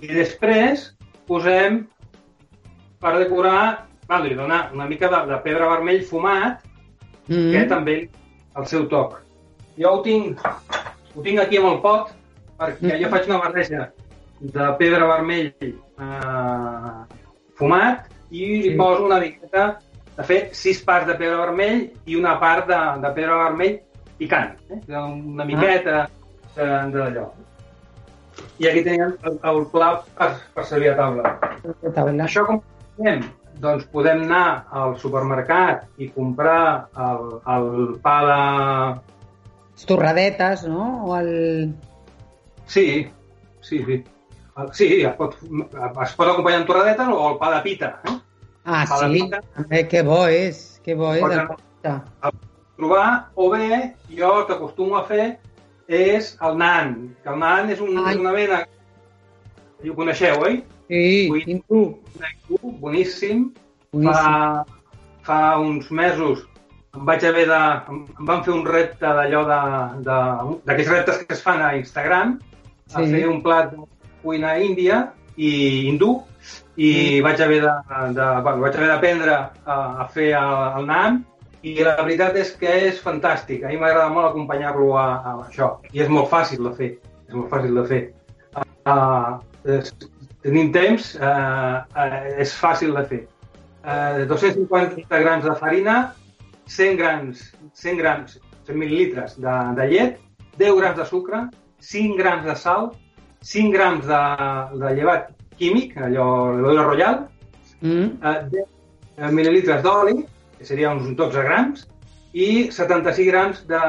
[0.00, 0.88] I després
[1.28, 1.84] posem,
[3.00, 6.66] per decorar, val, li donar una mica de, de pebre vermell fumat,
[7.30, 7.96] Mm que també
[8.58, 9.20] el seu toc.
[9.78, 10.40] Jo ho tinc,
[11.14, 12.08] ho tinc aquí amb el pot,
[12.58, 13.84] perquè jo faig una barreja
[14.40, 17.20] de pebre vermell eh,
[17.60, 19.68] fumat i li poso una miqueta,
[20.16, 23.78] de fet, sis parts de pebre vermell i una part de, de pebre vermell
[24.18, 24.80] picant, eh?
[24.96, 26.02] una miqueta
[26.56, 26.66] de,
[26.96, 27.28] d'allò.
[28.60, 31.30] I aquí teníem el, el pla per, per servir a taula.
[31.94, 32.24] taula.
[32.26, 32.58] Això com
[33.00, 33.22] fem?
[33.60, 37.66] Doncs podem anar al supermercat i comprar el, el
[38.04, 38.38] pa de...
[39.76, 40.86] Les torradetes, no?
[41.08, 41.72] O el...
[42.68, 43.08] Sí,
[43.64, 44.02] sí, sí.
[44.60, 47.94] El- Sí, es pot, es pot acompanyar amb torradeta o el pa de pita.
[48.04, 48.16] Eh?
[48.64, 49.22] Ah, Pa de sí.
[49.22, 49.40] pita.
[49.56, 50.58] També, que bo és.
[50.84, 51.22] Que bo és.
[51.24, 52.32] El anar- pasta.
[52.76, 53.06] Trobar,
[53.36, 55.38] o bé, jo el que acostumo a fer
[55.90, 56.92] és el nan,
[57.22, 58.14] que el nan és, un, Ai.
[58.14, 58.60] és una mena...
[59.80, 60.60] Ho coneixeu, oi?
[60.90, 61.02] Sí,
[61.32, 61.42] Ui.
[61.46, 61.80] hindú.
[62.80, 63.48] Boníssim.
[63.92, 64.12] Boníssim.
[64.12, 64.64] Fa,
[65.26, 66.46] fa uns mesos
[66.94, 67.58] em vaig haver de...
[67.94, 69.58] Em van fer un repte d'allò de...
[70.66, 72.38] d'aquells reptes que es fan a Instagram,
[72.94, 73.10] a Sí.
[73.12, 73.84] fer un plat de
[74.24, 76.16] cuina índia i hindú,
[76.76, 77.20] i Sí.
[77.22, 77.74] vaig haver de,
[78.16, 81.20] de, bueno, vaig haver d'aprendre a, a fer el, el naan,
[81.62, 83.64] i la veritat és que és fantàstic.
[83.64, 85.74] A mi m'agrada molt acompanyar-lo a, a això.
[85.92, 86.90] I és molt fàcil de fer.
[87.28, 88.00] És molt fàcil de fer.
[88.88, 89.40] Uh,
[89.76, 89.92] és,
[90.44, 93.20] tenim temps, uh, uh, és fàcil de fer.
[93.84, 95.98] Uh, 250 grams de farina,
[96.68, 98.38] 100 grams, 100 grams,
[98.68, 100.18] 100 mil·lilitres de, de llet,
[100.60, 101.44] 10 grams de sucre,
[101.84, 102.90] 5 grams de sal,
[103.42, 104.22] 5 grams de,
[104.80, 105.30] de llevat
[105.60, 107.26] químic, allò, l'oli royal,
[107.80, 108.18] Mm.
[108.20, 108.64] eh,
[109.16, 110.18] 10 mil·lilitres d'oli,
[110.60, 111.86] que seria uns 12 grams,
[112.36, 113.80] i 76 grams de,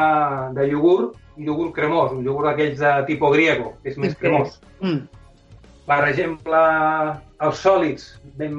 [0.56, 4.56] de iogurt, iogurt cremós, un iogurt d'aquells de tipus griego, que és més cremós.
[4.80, 5.04] Mm.
[5.90, 6.64] Barregem la,
[7.44, 8.08] els sòlids
[8.40, 8.56] ben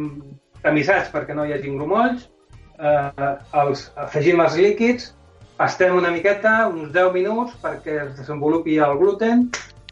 [0.63, 2.29] tamissats perquè no hi hagi grumolls,
[2.77, 3.33] eh,
[3.63, 5.09] els, afegim els líquids,
[5.57, 9.49] pastem una miqueta, uns 10 minuts perquè es desenvolupi el gluten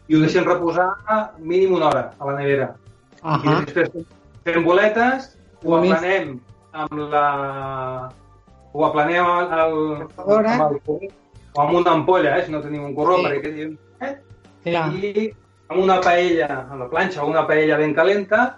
[0.07, 0.91] i ho deixem reposar
[1.39, 2.71] mínim una hora a la nevera.
[3.21, 3.41] Ahà.
[3.41, 4.07] I després
[4.45, 5.33] fem boletes,
[5.65, 6.37] ho aplanem
[6.73, 8.09] amb la...
[8.71, 10.53] ho aplanem al, Ahora.
[10.55, 11.09] amb el
[11.53, 13.25] o amb una ampolla, eh, si no tenim un corró, Sí.
[13.25, 14.13] perquè quedi eh?
[14.63, 14.85] Clar.
[14.95, 15.33] i
[15.67, 18.57] amb una paella, a la planxa, o una paella ben calenta,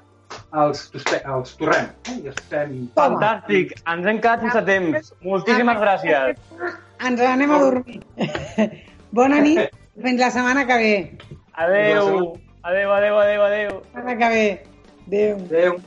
[0.53, 1.90] els, toste, els torrem.
[2.10, 2.15] Eh?
[2.23, 2.76] I estem...
[2.98, 5.14] Fantàstic, ens hem quedat sense temps.
[5.26, 6.38] Moltíssimes gràcies.
[7.03, 7.99] Ens anem a dormir.
[9.11, 9.73] Bona nit.
[10.02, 10.94] Fins la setmana que ve.
[11.53, 12.38] Adeu.
[12.64, 13.81] Adeu, adeu, adeu, adeu.
[13.94, 14.48] La setmana que ve.
[15.07, 15.35] Adéu.
[15.49, 15.77] Adéu.